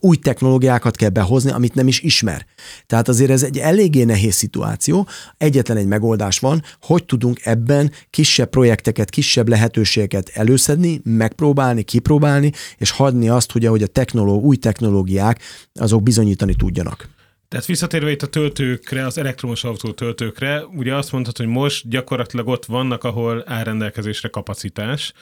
új 0.00 0.16
technológiákat 0.16 0.96
kell 0.96 1.08
behozni, 1.08 1.50
amit 1.50 1.74
nem 1.74 1.86
is 1.86 2.00
ismer. 2.00 2.46
Tehát 2.86 3.08
azért 3.08 3.30
ez 3.30 3.42
egy 3.42 3.58
eléggé 3.58 4.04
nehéz 4.04 4.34
szituáció. 4.34 5.06
Egyetlen 5.38 5.76
egy 5.76 5.86
megoldás 5.86 6.38
van, 6.38 6.62
hogy 6.82 7.04
tudunk 7.04 7.40
ebben 7.44 7.90
kisebb 8.10 8.48
projekteket, 8.48 9.10
kisebb 9.10 9.48
lehetőségeket 9.48 10.30
előszedni, 10.34 11.00
megpróbálni, 11.04 11.82
kipróbálni, 11.82 12.52
és 12.76 12.90
hagyni 12.90 13.28
azt, 13.28 13.52
hogy 13.52 13.66
ahogy 13.66 13.82
a 13.82 13.86
technológ, 13.86 14.44
új 14.44 14.56
technológiák 14.56 15.40
azok 15.74 16.02
bizonyítani 16.02 16.54
tudjanak. 16.54 17.12
Tehát 17.54 17.68
visszatérve 17.68 18.10
itt 18.10 18.22
a 18.22 18.26
töltőkre, 18.26 19.06
az 19.06 19.18
elektromos 19.18 19.64
autó 19.64 19.92
töltőkre, 19.92 20.64
ugye 20.64 20.94
azt 20.94 21.12
mondhatod, 21.12 21.46
hogy 21.46 21.54
most 21.54 21.88
gyakorlatilag 21.88 22.48
ott 22.48 22.64
vannak, 22.64 23.04
ahol 23.04 23.44
áll 23.46 23.90
kapacitás, 24.30 25.12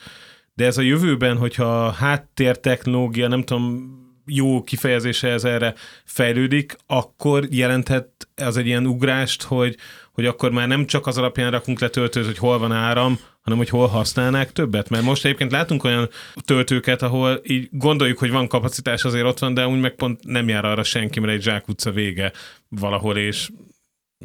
de 0.55 0.65
ez 0.65 0.79
a 0.79 0.83
jövőben, 0.83 1.37
hogyha 1.37 1.87
a 1.87 1.91
háttértechnológia, 1.91 3.29
nem 3.29 3.43
tudom, 3.43 3.91
jó 4.27 4.63
kifejezése 4.63 5.29
ez 5.29 5.45
erre 5.45 5.75
fejlődik, 6.05 6.77
akkor 6.87 7.47
jelenthet 7.51 8.29
az 8.35 8.57
egy 8.57 8.67
ilyen 8.67 8.87
ugrást, 8.87 9.43
hogy, 9.43 9.77
hogy 10.13 10.27
akkor 10.27 10.51
már 10.51 10.69
nem 10.69 10.87
csak 10.87 11.07
az 11.07 11.19
alapján 11.19 11.51
rakunk 11.51 11.81
le 11.81 11.89
töltőt, 11.89 12.25
hogy 12.25 12.39
hol 12.39 12.59
van 12.59 12.73
áram, 12.73 13.19
hanem 13.41 13.59
hogy 13.59 13.69
hol 13.69 13.87
használnák 13.87 14.53
többet. 14.53 14.89
Mert 14.89 15.05
most 15.05 15.25
egyébként 15.25 15.53
látunk 15.53 15.85
olyan 15.85 16.09
töltőket, 16.45 17.03
ahol 17.03 17.41
így 17.43 17.69
gondoljuk, 17.71 18.19
hogy 18.19 18.31
van 18.31 18.49
kapacitás, 18.49 19.05
azért 19.05 19.25
ott 19.25 19.39
van, 19.39 19.55
de 19.55 19.67
úgy 19.67 19.81
meg 19.81 19.95
pont 19.95 20.25
nem 20.25 20.49
jár 20.49 20.65
arra 20.65 20.83
senki, 20.83 21.21
mert 21.21 21.33
egy 21.33 21.43
zsákutca 21.43 21.91
vége 21.91 22.33
valahol, 22.69 23.17
és 23.17 23.49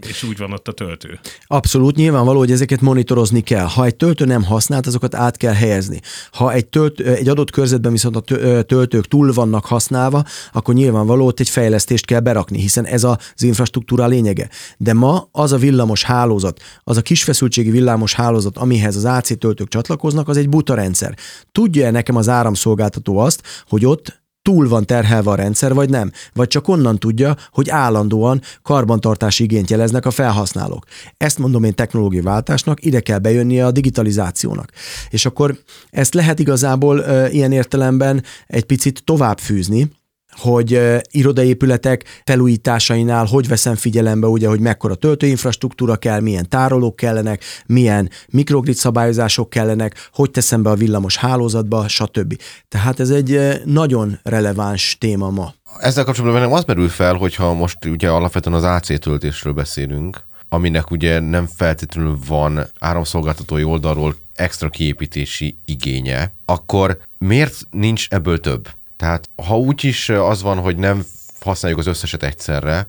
és 0.08 0.24
úgy 0.24 0.38
van 0.38 0.52
ott 0.52 0.68
a 0.68 0.72
töltő. 0.72 1.20
Abszolút, 1.48 1.95
nyilvánvaló, 1.95 2.39
hogy 2.39 2.52
ezeket 2.52 2.82
monitorozni 2.82 3.41
kell. 3.41 3.66
Ha 3.66 3.86
egy 3.86 3.95
töltő 3.95 4.26
nem 4.26 4.43
használt, 4.43 4.88
azokat 4.88 5.16
át 5.16 5.38
kell 5.38 5.54
helyezni. 5.54 6.02
Ha 6.32 6.54
egy, 6.54 6.68
tölt, 6.68 7.00
egy 7.00 7.30
adott 7.30 7.52
körzetben 7.52 7.91
viszont 7.91 8.16
a 8.16 8.22
töltők 8.64 9.06
túl 9.06 9.34
vannak 9.34 9.66
használva, 9.66 10.24
akkor 10.52 10.74
nyilvánvaló 10.74 11.26
ott 11.26 11.39
egy 11.39 11.50
fejlesztést 11.50 12.06
kell 12.06 12.20
berakni, 12.20 12.60
hiszen 12.60 12.86
ez 12.86 13.04
az 13.04 13.43
infrastruktúra 13.43 14.08
lényege. 14.08 14.50
De 14.78 14.93
ma 14.93 15.28
az 15.32 15.52
a 15.52 15.58
villamos 15.58 16.04
hálózat, 16.04 16.62
az 16.84 16.98
a 16.98 17.02
kisfeszültségi 17.02 17.70
villamos 17.70 18.14
hálózat, 18.14 18.58
amihez 18.58 18.95
az 18.95 19.06
AC 19.06 19.38
töltők 19.38 19.68
csatlakoznak, 19.68 20.28
az 20.28 20.38
egy 20.38 20.50
buta 20.50 20.74
rendszer. 20.74 21.18
Tudja-e 21.52 21.91
nekem 21.91 22.16
az 22.16 22.30
áramszolgáltató 22.30 23.18
azt, 23.18 23.43
hogy 23.68 23.86
ott 23.86 24.26
túl 24.48 24.68
van 24.68 24.86
terhelve 24.86 25.32
a 25.32 25.36
rendszer, 25.36 25.74
vagy 25.74 25.89
nem? 25.89 26.12
Vagy 26.34 26.48
csak 26.48 26.68
onnan 26.68 27.00
tudja, 27.00 27.36
hogy 27.52 27.70
állandóan 27.70 28.41
karbantartási 28.62 29.43
igényt 29.43 29.70
jeleznek 29.70 30.06
a 30.06 30.12
felhasználók. 30.12 30.86
Ezt 31.18 31.38
mondom 31.38 31.64
én 31.64 31.76
technológiai 31.76 32.24
váltásnak, 32.24 32.86
ide 32.86 33.00
kell 33.00 33.20
bejönnie 33.20 33.66
a 33.66 33.72
digitalizációnak. 33.72 34.72
És 35.10 35.26
akkor 35.26 35.60
ezt 35.89 36.14
lehet 36.14 36.39
igazából 36.39 37.06
e, 37.06 37.30
ilyen 37.30 37.52
értelemben 37.52 38.24
egy 38.48 38.64
picit 38.64 39.04
tovább 39.04 39.39
fűzni, 39.39 39.91
hogy 40.38 40.80
irodaépületek 41.12 42.22
felújításainál 42.24 43.26
hogy 43.26 43.48
veszem 43.48 43.76
figyelembe, 43.76 44.28
ugye, 44.28 44.48
hogy 44.48 44.60
mekkora 44.60 44.96
töltőinfrastruktúra 44.96 45.96
kell, 45.96 46.20
milyen 46.20 46.50
tárolók 46.50 46.96
kellenek, 46.96 47.44
milyen 47.66 48.10
mikrogrid 48.28 48.76
szabályozások 48.76 49.50
kellenek, 49.50 50.10
hogy 50.14 50.32
teszem 50.32 50.64
be 50.64 50.70
a 50.70 50.76
villamos 50.76 51.18
hálózatba, 51.18 51.88
stb. 51.88 52.42
Tehát 52.68 53.00
ez 53.00 53.10
egy 53.10 53.62
nagyon 53.66 54.20
releváns 54.24 54.98
téma 55.00 55.30
ma. 55.30 55.54
Ezzel 55.80 56.04
kapcsolatban 56.04 56.42
nem 56.42 56.54
az 56.54 56.64
merül 56.64 56.90
fel, 56.90 57.14
hogyha 57.14 57.54
most 57.54 57.86
ugye 57.86 58.10
alapvetően 58.10 58.56
az 58.56 58.64
AC 58.64 59.00
töltésről 59.00 59.54
beszélünk, 59.54 60.26
aminek 60.50 60.92
ugye 60.92 61.20
nem 61.20 61.48
feltétlenül 61.56 62.18
van 62.28 62.60
áramszolgáltatói 62.80 63.64
oldalról 63.64 64.16
extra 64.34 64.70
kiépítési 64.70 65.58
igénye, 65.66 66.34
akkor 66.46 66.98
miért 67.18 67.56
nincs 67.72 68.08
ebből 68.10 68.40
több? 68.40 68.68
Tehát 68.98 69.30
ha 69.36 69.58
úgy 69.58 69.84
is 69.84 70.10
az 70.10 70.41
van, 70.41 70.58
hogy 70.58 70.78
nem 70.78 71.06
használjuk 71.39 71.80
az 71.80 71.88
összeset 71.88 72.24
egyszerre, 72.24 72.88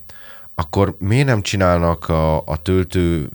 akkor 0.59 0.97
miért 0.99 1.27
nem 1.27 1.43
csinálnak 1.43 2.09
a, 2.09 2.37
a 2.47 2.63
töltő 2.63 3.29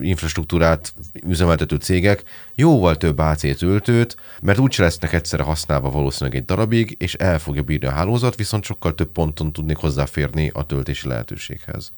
infrastruktúrát 0.00 0.94
üzemeltető 1.26 1.76
cégek 1.76 2.22
jóval 2.54 2.96
több 2.96 3.18
AC 3.18 3.58
töltőt, 3.58 4.16
mert 4.42 4.58
úgyse 4.58 4.82
lesznek 4.82 5.12
egyszerre 5.12 5.42
használva 5.42 5.90
valószínűleg 5.90 6.38
egy 6.38 6.44
darabig, 6.44 6.96
és 6.98 7.14
el 7.14 7.38
fogja 7.38 7.62
bírni 7.62 7.86
a 7.86 7.90
hálózat, 7.90 8.36
viszont 8.36 8.64
sokkal 8.64 8.94
több 8.94 9.12
ponton 9.12 9.52
tudnék 9.52 9.76
hozzáférni 9.76 10.50
a 10.54 10.66
töltési 10.66 11.08
lehetőséghez. 11.08 11.92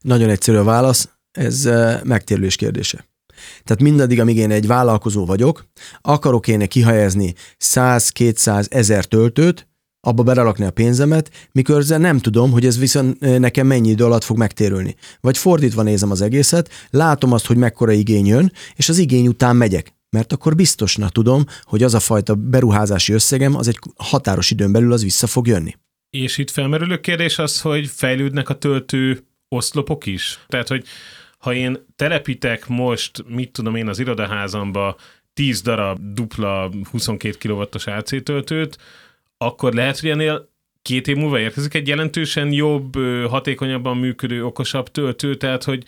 Nagyon 0.00 0.28
egyszerű 0.28 0.58
a 0.58 0.64
válasz, 0.64 1.08
ez 1.30 1.68
megtérülés 2.04 2.56
kérdése. 2.56 3.08
Tehát 3.64 3.82
mindaddig, 3.82 4.20
amíg 4.20 4.36
én 4.36 4.50
egy 4.50 4.66
vállalkozó 4.66 5.26
vagyok, 5.26 5.66
akarok 6.00 6.48
én 6.48 6.68
kihelyezni 6.68 7.34
100-200 7.64 8.72
ezer 8.72 9.04
töltőt, 9.04 9.69
abba 10.00 10.22
berarakni 10.22 10.64
a 10.64 10.70
pénzemet, 10.70 11.48
miközben 11.52 12.00
nem 12.00 12.18
tudom, 12.18 12.50
hogy 12.50 12.66
ez 12.66 12.78
viszont 12.78 13.38
nekem 13.38 13.66
mennyi 13.66 13.88
idő 13.88 14.04
alatt 14.04 14.24
fog 14.24 14.36
megtérülni. 14.36 14.96
Vagy 15.20 15.38
fordítva 15.38 15.82
nézem 15.82 16.10
az 16.10 16.20
egészet, 16.20 16.70
látom 16.90 17.32
azt, 17.32 17.46
hogy 17.46 17.56
mekkora 17.56 17.92
igény 17.92 18.26
jön, 18.26 18.52
és 18.74 18.88
az 18.88 18.98
igény 18.98 19.26
után 19.26 19.56
megyek. 19.56 19.94
Mert 20.10 20.32
akkor 20.32 20.54
biztosnak 20.54 21.12
tudom, 21.12 21.44
hogy 21.62 21.82
az 21.82 21.94
a 21.94 22.00
fajta 22.00 22.34
beruházási 22.34 23.12
összegem 23.12 23.56
az 23.56 23.68
egy 23.68 23.78
határos 23.96 24.50
időn 24.50 24.72
belül 24.72 24.92
az 24.92 25.02
vissza 25.02 25.26
fog 25.26 25.46
jönni. 25.46 25.76
És 26.10 26.38
itt 26.38 26.50
felmerülő 26.50 27.00
kérdés 27.00 27.38
az, 27.38 27.60
hogy 27.60 27.86
fejlődnek 27.86 28.48
a 28.48 28.58
töltő 28.58 29.24
oszlopok 29.48 30.06
is? 30.06 30.38
Tehát, 30.48 30.68
hogy 30.68 30.84
ha 31.38 31.54
én 31.54 31.86
telepítek 31.96 32.68
most, 32.68 33.24
mit 33.28 33.50
tudom 33.50 33.74
én, 33.74 33.88
az 33.88 33.98
irodaházamba 33.98 34.96
10 35.32 35.60
darab 35.60 35.98
dupla 36.14 36.70
22 36.90 37.36
kW-os 37.48 37.86
AC 37.86 38.22
töltőt, 38.22 38.78
akkor 39.44 39.72
lehet, 39.72 40.00
hogy 40.00 40.10
ennél 40.10 40.48
két 40.82 41.08
év 41.08 41.16
múlva 41.16 41.38
érkezik 41.38 41.74
egy 41.74 41.88
jelentősen 41.88 42.52
jobb, 42.52 42.96
hatékonyabban 43.28 43.96
működő, 43.96 44.44
okosabb 44.44 44.88
töltő, 44.88 45.34
tehát 45.34 45.64
hogy 45.64 45.84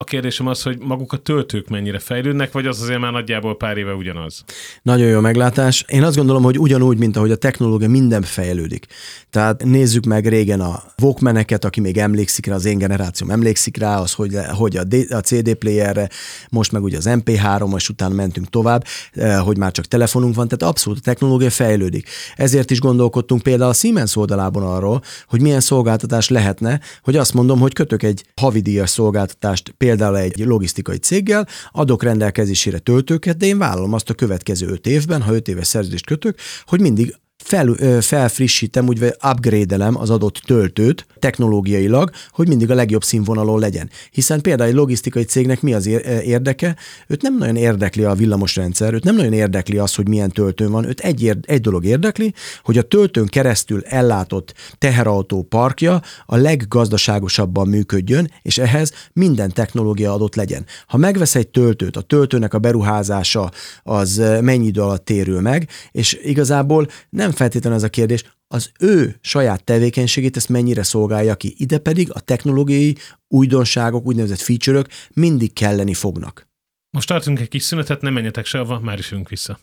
a 0.00 0.04
kérdésem 0.04 0.46
az, 0.46 0.62
hogy 0.62 0.78
maguk 0.78 1.12
a 1.12 1.16
töltők 1.16 1.68
mennyire 1.68 1.98
fejlődnek, 1.98 2.52
vagy 2.52 2.66
az 2.66 2.82
azért 2.82 2.98
már 2.98 3.12
nagyjából 3.12 3.56
pár 3.56 3.76
éve 3.76 3.94
ugyanaz? 3.94 4.44
Nagyon 4.82 5.08
jó 5.08 5.20
meglátás. 5.20 5.84
Én 5.88 6.02
azt 6.02 6.16
gondolom, 6.16 6.42
hogy 6.42 6.58
ugyanúgy, 6.58 6.98
mint 6.98 7.16
ahogy 7.16 7.30
a 7.30 7.36
technológia 7.36 7.88
minden 7.88 8.22
fejlődik. 8.22 8.86
Tehát 9.30 9.64
nézzük 9.64 10.04
meg 10.04 10.26
régen 10.26 10.60
a 10.60 10.82
Walkmaneket, 11.02 11.64
aki 11.64 11.80
még 11.80 11.98
emlékszik 11.98 12.46
rá, 12.46 12.54
az 12.54 12.64
én 12.64 12.78
generációm 12.78 13.30
emlékszik 13.30 13.76
rá, 13.76 14.00
az, 14.00 14.12
hogy, 14.12 14.36
hogy 14.50 14.76
a, 14.76 14.84
D, 14.84 14.94
a 15.10 15.20
CD 15.20 15.54
playerre, 15.54 16.08
most 16.50 16.72
meg 16.72 16.82
ugye 16.82 16.96
az 16.96 17.06
MP3, 17.08 17.76
és 17.76 17.88
utána 17.88 18.14
mentünk 18.14 18.48
tovább, 18.50 18.84
eh, 19.12 19.40
hogy 19.40 19.58
már 19.58 19.72
csak 19.72 19.84
telefonunk 19.84 20.34
van, 20.34 20.48
tehát 20.48 20.74
abszolút 20.74 20.98
a 20.98 21.02
technológia 21.02 21.50
fejlődik. 21.50 22.08
Ezért 22.36 22.70
is 22.70 22.80
gondolkodtunk 22.80 23.42
például 23.42 23.70
a 23.70 23.74
Siemens 23.74 24.16
oldalában 24.16 24.62
arról, 24.62 25.02
hogy 25.26 25.40
milyen 25.40 25.60
szolgáltatás 25.60 26.28
lehetne, 26.28 26.80
hogy 27.02 27.16
azt 27.16 27.34
mondom, 27.34 27.58
hogy 27.60 27.72
kötök 27.72 28.02
egy 28.02 28.24
havidíjas 28.36 28.90
szolgáltatást 28.90 29.74
például 29.88 30.18
egy 30.18 30.44
logisztikai 30.44 30.96
céggel, 30.96 31.46
adok 31.70 32.02
rendelkezésére 32.02 32.78
töltőket, 32.78 33.36
de 33.36 33.46
én 33.46 33.58
vállalom 33.58 33.92
azt 33.92 34.10
a 34.10 34.14
következő 34.14 34.66
öt 34.66 34.86
évben, 34.86 35.22
ha 35.22 35.34
öt 35.34 35.48
éves 35.48 35.66
szerződést 35.66 36.06
kötök, 36.06 36.38
hogy 36.64 36.80
mindig 36.80 37.14
fel, 37.48 38.00
felfrissítem, 38.00 38.88
úgy 38.88 39.14
upgrade-elem 39.30 39.96
az 39.96 40.10
adott 40.10 40.34
töltőt 40.34 41.06
technológiailag, 41.18 42.10
hogy 42.30 42.48
mindig 42.48 42.70
a 42.70 42.74
legjobb 42.74 43.04
színvonalon 43.04 43.58
legyen. 43.58 43.90
Hiszen 44.10 44.40
például 44.40 44.68
egy 44.68 44.74
logisztikai 44.74 45.24
cégnek 45.24 45.62
mi 45.62 45.74
az 45.74 45.86
érdeke? 46.24 46.76
Őt 47.06 47.22
nem 47.22 47.36
nagyon 47.38 47.56
érdekli 47.56 48.04
a 48.04 48.14
villamosrendszer, 48.14 48.94
őt 48.94 49.04
nem 49.04 49.16
nagyon 49.16 49.32
érdekli 49.32 49.78
az, 49.78 49.94
hogy 49.94 50.08
milyen 50.08 50.30
töltőn 50.30 50.70
van, 50.70 50.84
őt 50.84 51.00
egy, 51.00 51.32
egy 51.42 51.60
dolog 51.60 51.84
érdekli, 51.84 52.34
hogy 52.62 52.78
a 52.78 52.82
töltőn 52.82 53.26
keresztül 53.26 53.82
ellátott 53.84 54.54
teherautó 54.78 55.42
parkja 55.42 56.02
a 56.26 56.36
leggazdaságosabban 56.36 57.68
működjön, 57.68 58.30
és 58.42 58.58
ehhez 58.58 58.92
minden 59.12 59.52
technológia 59.52 60.12
adott 60.12 60.34
legyen. 60.34 60.64
Ha 60.86 60.96
megvesz 60.96 61.34
egy 61.34 61.48
töltőt, 61.48 61.96
a 61.96 62.00
töltőnek 62.00 62.54
a 62.54 62.58
beruházása 62.58 63.50
az 63.82 64.22
mennyi 64.40 64.66
idő 64.66 64.80
alatt 64.80 65.04
térül 65.04 65.40
meg, 65.40 65.68
és 65.92 66.18
igazából 66.22 66.86
nem 67.10 67.30
feltétlenül 67.38 67.78
ez 67.78 67.84
a 67.84 67.88
kérdés, 67.88 68.24
az 68.48 68.70
ő 68.78 69.16
saját 69.20 69.64
tevékenységét 69.64 70.36
ezt 70.36 70.48
mennyire 70.48 70.82
szolgálja 70.82 71.34
ki. 71.34 71.54
Ide 71.56 71.78
pedig 71.78 72.10
a 72.12 72.20
technológiai 72.20 72.96
újdonságok, 73.28 74.06
úgynevezett 74.06 74.40
feature 74.40 74.82
mindig 75.14 75.52
kelleni 75.52 75.94
fognak. 75.94 76.48
Most 76.90 77.08
tartunk 77.08 77.40
egy 77.40 77.48
kis 77.48 77.62
szünetet, 77.62 78.00
nem 78.00 78.12
menjetek 78.12 78.46
sehova, 78.46 78.80
már 78.80 78.98
is 78.98 79.10
jönk 79.10 79.28
vissza. 79.28 79.58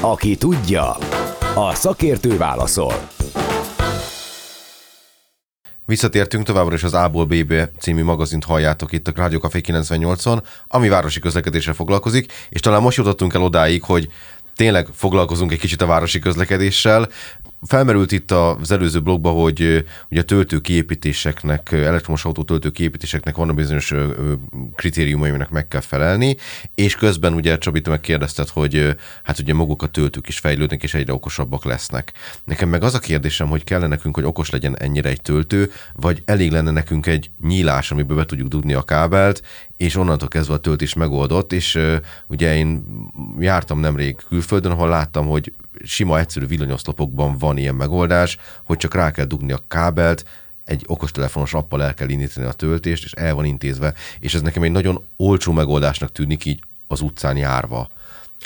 Aki 0.00 0.36
tudja, 0.36 0.96
a 1.54 1.74
szakértő 1.74 2.36
válaszol. 2.36 3.08
Visszatértünk 5.84 6.44
továbbra 6.44 6.74
is 6.74 6.82
az 6.82 6.94
A-ból 6.94 7.24
B-be 7.24 7.70
című 7.78 8.02
magazint 8.02 8.44
halljátok 8.44 8.92
itt 8.92 9.08
a 9.08 9.12
Rádió 9.16 9.38
Café 9.38 9.60
98-on, 9.66 10.42
ami 10.68 10.88
városi 10.88 11.20
közlekedéssel 11.20 11.74
foglalkozik, 11.74 12.32
és 12.48 12.60
talán 12.60 12.82
most 12.82 12.96
jutottunk 12.96 13.34
el 13.34 13.42
odáig, 13.42 13.82
hogy 13.82 14.10
tényleg 14.60 14.88
foglalkozunk 14.94 15.52
egy 15.52 15.58
kicsit 15.58 15.80
a 15.82 15.86
városi 15.86 16.18
közlekedéssel. 16.18 17.08
Felmerült 17.62 18.12
itt 18.12 18.30
az 18.30 18.70
előző 18.70 19.00
blogban, 19.00 19.34
hogy 19.34 19.84
ugye 20.10 20.20
a 20.20 20.24
töltő 20.24 20.60
kiépítéseknek, 20.60 21.72
elektromos 21.72 22.24
autó 22.24 22.42
töltő 22.42 22.70
kiépítéseknek 22.70 23.36
van 23.36 23.48
a 23.48 23.52
bizonyos 23.52 23.94
kritériumai, 24.74 25.28
aminek 25.28 25.50
meg 25.50 25.68
kell 25.68 25.80
felelni, 25.80 26.36
és 26.74 26.94
közben 26.94 27.32
ugye 27.32 27.58
Csabi, 27.58 27.80
te 27.80 27.90
megkérdezted, 27.90 28.48
hogy 28.48 28.96
hát 29.22 29.38
ugye 29.38 29.54
maguk 29.54 29.82
a 29.82 29.86
töltők 29.86 30.28
is 30.28 30.38
fejlődnek, 30.38 30.82
és 30.82 30.94
egyre 30.94 31.12
okosabbak 31.12 31.64
lesznek. 31.64 32.12
Nekem 32.44 32.68
meg 32.68 32.82
az 32.82 32.94
a 32.94 32.98
kérdésem, 32.98 33.48
hogy 33.48 33.64
kellene 33.64 33.86
nekünk, 33.86 34.14
hogy 34.14 34.24
okos 34.24 34.50
legyen 34.50 34.78
ennyire 34.78 35.08
egy 35.08 35.22
töltő, 35.22 35.70
vagy 35.92 36.22
elég 36.24 36.50
lenne 36.50 36.70
nekünk 36.70 37.06
egy 37.06 37.30
nyílás, 37.42 37.90
amiben 37.90 38.16
be 38.16 38.24
tudjuk 38.24 38.48
dugni 38.48 38.74
a 38.74 38.82
kábelt, 38.82 39.42
és 39.76 39.96
onnantól 39.96 40.28
kezdve 40.28 40.54
a 40.54 40.58
töltés 40.58 40.94
megoldott, 40.94 41.52
és 41.52 41.78
ugye 42.26 42.56
én 42.56 42.84
jártam 43.38 43.80
nemrég 43.80 44.16
külföldön, 44.28 44.72
ahol 44.72 44.88
láttam, 44.88 45.26
hogy 45.26 45.52
sima, 45.84 46.18
egyszerű 46.18 46.46
villanyoszlopokban 46.46 47.38
van 47.38 47.56
ilyen 47.56 47.74
megoldás, 47.74 48.36
hogy 48.64 48.76
csak 48.76 48.94
rá 48.94 49.10
kell 49.10 49.24
dugni 49.24 49.52
a 49.52 49.64
kábelt, 49.68 50.24
egy 50.64 50.84
okostelefonos 50.86 51.54
appal 51.54 51.82
el 51.82 51.94
kell 51.94 52.08
indítani 52.08 52.46
a 52.46 52.52
töltést, 52.52 53.04
és 53.04 53.12
el 53.12 53.34
van 53.34 53.44
intézve. 53.44 53.94
És 54.20 54.34
ez 54.34 54.40
nekem 54.40 54.62
egy 54.62 54.70
nagyon 54.70 55.04
olcsó 55.16 55.52
megoldásnak 55.52 56.12
tűnik 56.12 56.44
így 56.44 56.64
az 56.86 57.00
utcán 57.00 57.36
járva. 57.36 57.90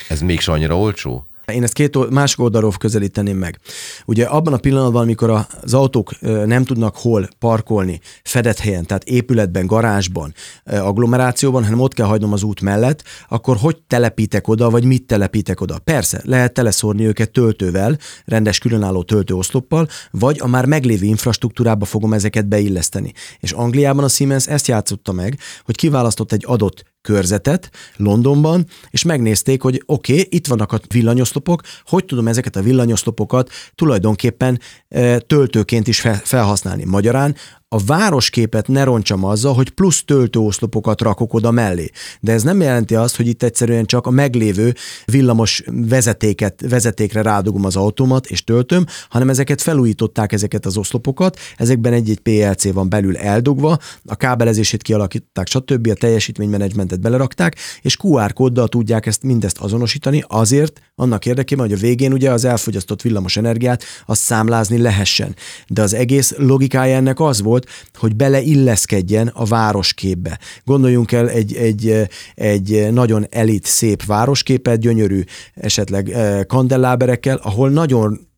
Ez 0.08 0.20
még 0.20 0.40
annyira 0.44 0.78
olcsó? 0.78 1.26
Én 1.52 1.62
ezt 1.62 1.72
két 1.72 2.10
másik 2.10 2.40
oldalról 2.40 2.72
közelíteném 2.78 3.36
meg. 3.36 3.58
Ugye 4.04 4.24
abban 4.24 4.52
a 4.52 4.56
pillanatban, 4.56 5.02
amikor 5.02 5.46
az 5.62 5.74
autók 5.74 6.20
nem 6.20 6.64
tudnak 6.64 6.96
hol 6.96 7.28
parkolni, 7.38 8.00
fedett 8.22 8.58
helyen, 8.58 8.86
tehát 8.86 9.04
épületben, 9.04 9.66
garázsban, 9.66 10.34
agglomerációban, 10.64 11.64
hanem 11.64 11.80
ott 11.80 11.94
kell 11.94 12.06
hagynom 12.06 12.32
az 12.32 12.42
út 12.42 12.60
mellett, 12.60 13.02
akkor 13.28 13.56
hogy 13.56 13.76
telepítek 13.86 14.48
oda, 14.48 14.70
vagy 14.70 14.84
mit 14.84 15.06
telepítek 15.06 15.60
oda? 15.60 15.78
Persze, 15.78 16.20
lehet 16.24 16.52
teleszórni 16.52 17.06
őket 17.06 17.30
töltővel, 17.30 17.98
rendes 18.24 18.58
különálló 18.58 19.02
töltőoszloppal, 19.02 19.88
vagy 20.10 20.38
a 20.40 20.46
már 20.46 20.66
meglévő 20.66 21.06
infrastruktúrába 21.06 21.84
fogom 21.84 22.12
ezeket 22.12 22.48
beilleszteni. 22.48 23.12
És 23.38 23.52
Angliában 23.52 24.04
a 24.04 24.08
Siemens 24.08 24.46
ezt 24.46 24.66
játszotta 24.66 25.12
meg, 25.12 25.38
hogy 25.64 25.76
kiválasztott 25.76 26.32
egy 26.32 26.44
adott 26.46 26.93
körzetet 27.04 27.70
Londonban, 27.96 28.66
és 28.90 29.02
megnézték, 29.02 29.62
hogy 29.62 29.82
oké, 29.86 30.12
okay, 30.12 30.26
itt 30.30 30.46
vannak 30.46 30.72
a 30.72 30.80
villanyoszlopok, 30.88 31.62
hogy 31.84 32.04
tudom 32.04 32.28
ezeket 32.28 32.56
a 32.56 32.62
villanyoszlopokat 32.62 33.50
tulajdonképpen 33.74 34.60
e, 34.88 35.18
töltőként 35.18 35.88
is 35.88 36.00
felhasználni. 36.22 36.84
Magyarán 36.84 37.34
a 37.74 37.78
városképet 37.86 38.68
ne 38.68 38.84
roncsam 38.84 39.24
azzal, 39.24 39.54
hogy 39.54 39.70
plusz 39.70 40.04
töltőoszlopokat 40.04 41.00
rakok 41.00 41.34
oda 41.34 41.50
mellé. 41.50 41.90
De 42.20 42.32
ez 42.32 42.42
nem 42.42 42.60
jelenti 42.60 42.94
azt, 42.94 43.16
hogy 43.16 43.26
itt 43.26 43.42
egyszerűen 43.42 43.84
csak 43.84 44.06
a 44.06 44.10
meglévő 44.10 44.74
villamos 45.04 45.62
vezetéket, 45.66 46.64
vezetékre 46.68 47.22
rádugom 47.22 47.64
az 47.64 47.76
autómat 47.76 48.26
és 48.26 48.44
töltöm, 48.44 48.86
hanem 49.08 49.28
ezeket 49.28 49.62
felújították 49.62 50.32
ezeket 50.32 50.66
az 50.66 50.76
oszlopokat, 50.76 51.38
ezekben 51.56 51.92
egy-egy 51.92 52.20
PLC 52.20 52.72
van 52.72 52.88
belül 52.88 53.16
eldugva, 53.16 53.78
a 54.04 54.16
kábelezését 54.16 54.82
kialakították, 54.82 55.46
stb. 55.46 55.88
a 55.88 55.94
teljesítménymenedzsmentet 55.94 57.00
belerakták, 57.00 57.56
és 57.82 57.96
QR 58.02 58.32
kóddal 58.32 58.68
tudják 58.68 59.06
ezt 59.06 59.22
mindezt 59.22 59.58
azonosítani 59.58 60.24
azért, 60.28 60.80
annak 60.94 61.26
érdekében, 61.26 61.66
hogy 61.66 61.74
a 61.74 61.80
végén 61.80 62.12
ugye 62.12 62.30
az 62.30 62.44
elfogyasztott 62.44 63.02
villamos 63.02 63.36
energiát 63.36 63.84
azt 64.06 64.20
számlázni 64.20 64.78
lehessen. 64.78 65.36
De 65.68 65.82
az 65.82 65.94
egész 65.94 66.34
logikája 66.36 66.96
ennek 66.96 67.20
az 67.20 67.42
volt, 67.42 67.62
hogy 67.94 68.16
beleilleszkedjen 68.16 69.26
a 69.34 69.44
városképbe. 69.44 70.38
Gondoljunk 70.64 71.12
el 71.12 71.28
egy, 71.28 71.54
egy, 71.54 72.08
egy 72.34 72.92
nagyon 72.92 73.26
elit, 73.30 73.64
szép 73.64 74.04
városképet, 74.04 74.80
gyönyörű 74.80 75.22
esetleg 75.54 76.10
eh, 76.10 76.44
kandelláberekkel, 76.44 77.40
ahol 77.42 77.70
nagyon 77.70 78.32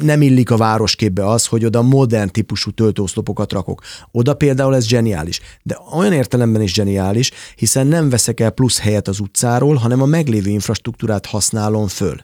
nem 0.00 0.22
illik 0.22 0.50
a 0.50 0.56
városképbe 0.56 1.26
az, 1.28 1.46
hogy 1.46 1.64
oda 1.64 1.82
modern 1.82 2.30
típusú 2.30 2.70
töltőoszlopokat 2.70 3.52
rakok. 3.52 3.82
Oda 4.10 4.34
például 4.34 4.74
ez 4.74 4.86
zseniális. 4.86 5.40
De 5.62 5.78
olyan 5.92 6.12
értelemben 6.12 6.62
is 6.62 6.72
zseniális, 6.72 7.30
hiszen 7.54 7.86
nem 7.86 8.08
veszek 8.08 8.40
el 8.40 8.50
plusz 8.50 8.80
helyet 8.80 9.08
az 9.08 9.20
utcáról, 9.20 9.74
hanem 9.74 10.02
a 10.02 10.06
meglévő 10.06 10.50
infrastruktúrát 10.50 11.26
használom 11.26 11.88
föl. 11.88 12.16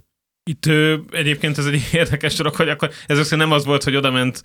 Itt 0.50 0.66
ö, 0.66 0.96
egyébként 1.10 1.58
ez 1.58 1.66
egy 1.66 1.88
érdekes 1.92 2.34
dolog, 2.34 2.54
hogy 2.54 2.68
akkor 2.68 2.90
ez 3.06 3.30
nem 3.30 3.52
az 3.52 3.64
volt, 3.64 3.84
hogy 3.84 3.96
oda 3.96 4.10
ment 4.10 4.42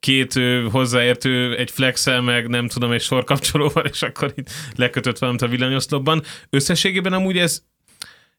két 0.00 0.40
hozzáértő, 0.70 1.56
egy 1.56 1.70
flexel, 1.70 2.20
meg 2.20 2.48
nem 2.48 2.68
tudom, 2.68 2.92
egy 2.92 3.00
sorkapcsolóval, 3.00 3.84
és 3.84 4.02
akkor 4.02 4.32
itt 4.36 4.50
lekötött 4.76 5.18
valamit 5.18 5.42
a 5.42 5.48
villanyoszlopban. 5.48 6.22
Összességében 6.50 7.12
amúgy 7.12 7.38
ez, 7.38 7.62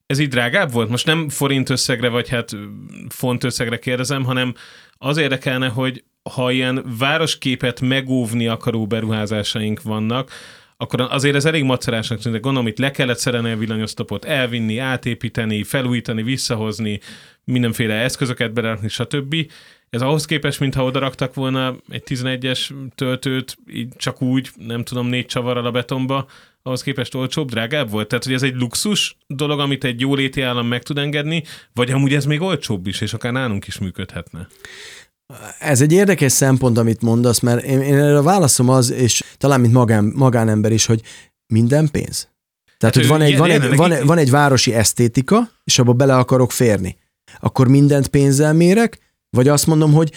ez 0.06 0.20
így 0.20 0.28
drágább 0.28 0.72
volt? 0.72 0.90
Most 0.90 1.06
nem 1.06 1.30
forint 1.30 1.70
összegre, 1.70 2.10
vagy 2.10 2.30
hát 2.30 2.52
font 3.10 3.44
összegre 3.44 3.80
kérdezem, 3.80 4.24
hanem 4.24 4.54
az 4.98 5.18
érdekelne, 5.18 5.68
hogy 5.68 6.04
ha 6.34 6.52
ilyen 6.52 6.96
városképet 6.98 7.82
megóvni 7.82 8.48
akaró 8.48 8.88
beruházásaink 8.88 9.82
vannak, 9.82 10.32
akkor 10.78 11.02
azért 11.02 11.36
ez 11.36 11.46
elég 11.46 11.64
macerásnak 11.64 12.20
tűnik. 12.20 12.42
Gondolom, 12.42 12.68
itt 12.68 12.78
le 12.78 12.92
kellett 12.92 13.18
szerelni 13.18 13.52
a 13.52 13.58
villanyosztopot, 13.58 14.26
elvinni, 14.26 14.78
átépíteni, 14.78 15.64
felújítani, 15.64 16.24
visszahozni, 16.24 17.00
mindenféle 17.44 17.94
eszközöket 17.94 18.54
berakni, 18.54 18.88
stb. 18.88 19.36
Ez 19.90 20.02
ahhoz 20.02 20.26
képest, 20.26 20.60
mintha 20.60 20.84
oda 20.84 21.00
raktak 21.00 21.34
volna 21.34 21.76
egy 21.90 22.04
11-es 22.06 22.72
töltőt, 22.96 23.58
így 23.72 23.88
csak 23.98 24.22
úgy, 24.22 24.50
nem 24.58 24.84
tudom, 24.84 25.08
négy 25.08 25.26
csavarral 25.26 25.66
a 25.66 25.72
betonba, 25.72 26.28
ahhoz 26.64 26.84
képest 26.84 27.16
olcsóbb, 27.16 27.50
drágább 27.50 27.90
volt? 27.90 28.08
Tehát, 28.08 28.24
hogy 28.24 28.34
ez 28.34 28.44
egy 28.44 28.56
luxus 28.56 29.18
dolog, 29.28 29.60
amit 29.60 29.84
egy 29.84 30.00
jóléti 30.00 30.42
állam 30.42 30.68
meg 30.68 30.84
tud 30.84 30.98
engedni, 30.98 31.44
vagy 31.74 31.92
amúgy 31.92 32.14
ez 32.14 32.26
még 32.26 32.42
olcsóbb 32.42 32.88
is, 32.88 33.02
és 33.02 33.14
akár 33.14 33.32
nálunk 33.32 33.68
is 33.68 33.78
működhetne? 33.78 34.48
Ez 35.60 35.82
egy 35.82 35.92
érdekes 35.92 36.32
szempont, 36.32 36.78
amit 36.78 37.02
mondasz, 37.02 37.40
mert 37.40 37.64
én, 37.64 37.82
én 37.82 37.94
erre 37.94 38.18
a 38.18 38.24
válaszom 38.24 38.70
az, 38.70 38.92
és 38.92 39.24
talán 39.38 39.60
mint 39.60 39.74
magán, 39.74 40.12
magánember 40.16 40.72
is, 40.72 40.86
hogy 40.86 41.02
minden 41.48 41.90
pénz. 41.92 42.30
Tehát, 42.78 42.96
hát, 42.96 43.04
hogy 43.04 43.08
van 43.08 43.22
egy, 43.22 43.38
van, 43.38 43.50
egy, 43.50 43.76
van, 43.76 43.92
egy, 43.92 44.06
van 44.06 44.18
egy 44.18 44.30
városi 44.30 44.74
esztétika, 44.74 45.50
és 45.64 45.80
abba 45.80 45.94
bele 45.94 46.16
akarok 46.18 46.52
férni. 46.52 46.98
Akkor 47.40 47.68
mindent 47.68 48.08
pénzzel 48.08 48.54
mérek, 48.54 49.00
vagy 49.36 49.48
azt 49.48 49.68
mondom, 49.68 49.94
hogy 49.94 50.12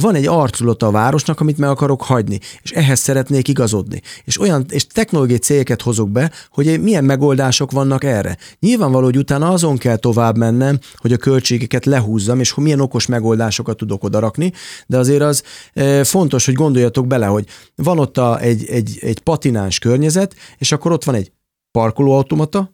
van 0.00 0.14
egy 0.14 0.26
arculata 0.26 0.86
a 0.86 0.90
városnak, 0.90 1.40
amit 1.40 1.58
meg 1.58 1.68
akarok 1.68 2.02
hagyni, 2.02 2.38
és 2.62 2.70
ehhez 2.70 2.98
szeretnék 2.98 3.48
igazodni. 3.48 4.00
És 4.24 4.40
olyan, 4.40 4.64
és 4.68 4.86
technológiai 4.86 5.38
céleket 5.38 5.82
hozok 5.82 6.10
be, 6.10 6.30
hogy 6.50 6.80
milyen 6.82 7.04
megoldások 7.04 7.70
vannak 7.70 8.04
erre. 8.04 8.36
Nyilvánvaló, 8.60 9.04
hogy 9.04 9.16
utána 9.16 9.48
azon 9.48 9.76
kell 9.76 9.96
tovább 9.96 10.36
mennem, 10.36 10.78
hogy 10.96 11.12
a 11.12 11.16
költségeket 11.16 11.84
lehúzzam, 11.84 12.40
és 12.40 12.50
hogy 12.50 12.64
milyen 12.64 12.80
okos 12.80 13.06
megoldásokat 13.06 13.76
tudok 13.76 14.04
odarakni, 14.04 14.52
de 14.86 14.98
azért 14.98 15.22
az 15.22 15.42
e, 15.72 16.04
fontos, 16.04 16.44
hogy 16.44 16.54
gondoljatok 16.54 17.06
bele, 17.06 17.26
hogy 17.26 17.46
van 17.74 17.98
ott 17.98 18.18
a, 18.18 18.40
egy, 18.40 18.64
egy, 18.64 18.98
egy 19.00 19.18
patináns 19.18 19.78
környezet, 19.78 20.34
és 20.58 20.72
akkor 20.72 20.92
ott 20.92 21.04
van 21.04 21.14
egy 21.14 21.32
parkolóautomata, 21.70 22.72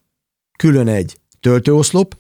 külön 0.59 0.89
egy 0.89 1.21
töltőoszlop, 1.41 2.20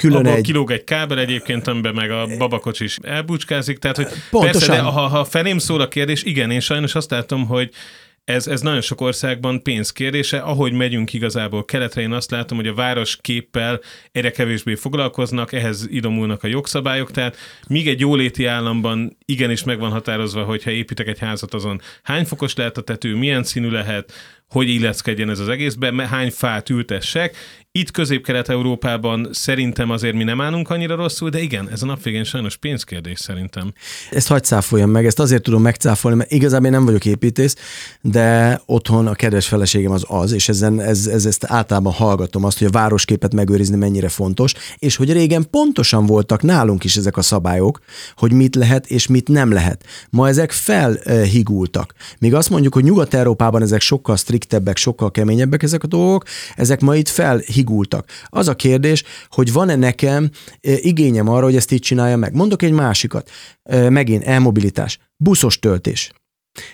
külön 0.00 0.26
Abba 0.26 0.34
egy... 0.34 0.42
kilóg 0.42 0.70
egy 0.70 0.84
kábel 0.84 1.18
egyébként, 1.18 1.66
amiben 1.66 1.94
meg 1.94 2.10
a 2.10 2.26
babakocs 2.38 2.80
is 2.80 2.96
elbúcskázik, 3.02 3.78
tehát 3.78 3.96
hogy 3.96 4.06
Pontosan. 4.30 4.58
persze, 4.58 4.72
de 4.72 4.80
ha, 4.80 5.06
ha 5.06 5.24
felém 5.24 5.58
szól 5.58 5.80
a 5.80 5.88
kérdés, 5.88 6.22
igen, 6.22 6.50
én 6.50 6.60
sajnos 6.60 6.94
azt 6.94 7.10
látom, 7.10 7.46
hogy 7.46 7.70
ez, 8.24 8.46
ez 8.46 8.60
nagyon 8.60 8.80
sok 8.80 9.00
országban 9.00 9.62
pénzkérdése. 9.62 10.38
Ahogy 10.38 10.72
megyünk 10.72 11.12
igazából 11.12 11.64
keletre, 11.64 12.00
én 12.00 12.12
azt 12.12 12.30
látom, 12.30 12.58
hogy 12.58 12.66
a 12.66 12.74
város 12.74 13.18
képpel 13.20 13.80
egyre 14.12 14.30
kevésbé 14.30 14.74
foglalkoznak, 14.74 15.52
ehhez 15.52 15.86
idomulnak 15.90 16.42
a 16.42 16.46
jogszabályok, 16.46 17.10
tehát 17.10 17.36
míg 17.68 17.88
egy 17.88 18.00
jóléti 18.00 18.46
államban 18.46 19.16
igenis 19.24 19.64
meg 19.64 19.78
van 19.78 19.90
határozva, 19.90 20.42
hogy 20.42 20.62
ha 20.62 20.70
építek 20.70 21.06
egy 21.06 21.18
házat, 21.18 21.54
azon 21.54 21.80
hány 22.02 22.24
fokos 22.24 22.54
lehet 22.54 22.76
a 22.76 22.82
tető, 22.82 23.14
milyen 23.14 23.42
színű 23.42 23.70
lehet, 23.70 24.12
hogy 24.48 24.68
illeszkedjen 24.68 25.30
ez 25.30 25.38
az 25.38 25.48
egészbe, 25.48 26.06
hány 26.08 26.30
fát 26.30 26.70
ültessek. 26.70 27.36
Itt 27.72 27.90
Közép-Kelet-Európában 27.90 29.28
szerintem 29.32 29.90
azért 29.90 30.14
mi 30.14 30.24
nem 30.24 30.40
állunk 30.40 30.70
annyira 30.70 30.94
rosszul, 30.94 31.30
de 31.30 31.40
igen, 31.40 31.68
ez 31.70 31.82
a 31.82 31.86
nap 31.86 32.02
végén 32.02 32.24
sajnos 32.24 32.56
pénzkérdés 32.56 33.18
szerintem. 33.18 33.72
Ezt 34.10 34.28
hagyd 34.28 34.44
cáfoljam 34.44 34.90
meg, 34.90 35.06
ezt 35.06 35.20
azért 35.20 35.42
tudom 35.42 35.62
megcáfolni, 35.62 36.16
mert 36.16 36.30
igazából 36.30 36.66
én 36.66 36.72
nem 36.72 36.84
vagyok 36.84 37.04
építész, 37.04 37.56
de 38.00 38.60
otthon 38.66 39.06
a 39.06 39.14
kedves 39.14 39.48
feleségem 39.48 39.90
az 39.90 40.04
az, 40.08 40.32
és 40.32 40.48
ezen, 40.48 40.80
ez, 40.80 41.06
ez, 41.06 41.26
ezt 41.26 41.44
általában 41.44 41.92
hallgatom 41.92 42.44
azt, 42.44 42.58
hogy 42.58 42.66
a 42.66 42.70
városképet 42.70 43.34
megőrizni 43.34 43.76
mennyire 43.76 44.08
fontos, 44.08 44.54
és 44.78 44.96
hogy 44.96 45.12
régen 45.12 45.46
pontosan 45.50 46.06
voltak 46.06 46.42
nálunk 46.42 46.84
is 46.84 46.96
ezek 46.96 47.16
a 47.16 47.22
szabályok, 47.22 47.80
hogy 48.16 48.32
mit 48.32 48.54
lehet 48.54 48.86
és 48.86 49.06
mit 49.06 49.28
nem 49.28 49.52
lehet. 49.52 49.84
Ma 50.10 50.28
ezek 50.28 50.52
felhigultak. 50.52 51.94
Míg 52.18 52.34
azt 52.34 52.50
mondjuk, 52.50 52.74
hogy 52.74 52.84
Nyugat-Európában 52.84 53.62
ezek 53.62 53.80
sokkal 53.80 54.16
striktebbek, 54.16 54.76
sokkal 54.76 55.10
keményebbek 55.10 55.62
ezek 55.62 55.82
a 55.82 55.86
dolgok, 55.86 56.24
ezek 56.56 56.80
ma 56.80 56.96
itt 56.96 57.08
felhigultak. 57.08 57.58
Az 58.26 58.48
a 58.48 58.56
kérdés, 58.56 59.04
hogy 59.28 59.52
van-e 59.52 59.76
nekem 59.76 60.30
eh, 60.60 60.84
igényem 60.84 61.28
arra, 61.28 61.44
hogy 61.44 61.56
ezt 61.56 61.72
így 61.72 61.80
csinálja 61.80 62.16
meg. 62.16 62.34
Mondok 62.34 62.62
egy 62.62 62.72
másikat. 62.72 63.30
Eh, 63.62 63.90
megint 63.90 64.24
elmobilitás. 64.24 64.98
Buszos 65.16 65.58
töltés. 65.58 66.12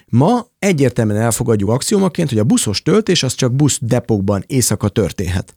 Ma 0.06 0.46
egyértelműen 0.58 1.20
elfogadjuk 1.20 1.70
axiomaként, 1.70 2.28
hogy 2.28 2.38
a 2.38 2.44
buszos 2.44 2.82
töltés 2.82 3.22
az 3.22 3.34
csak 3.34 3.52
busz 3.52 3.78
depókban 3.82 4.44
éjszaka 4.46 4.88
történhet. 4.88 5.56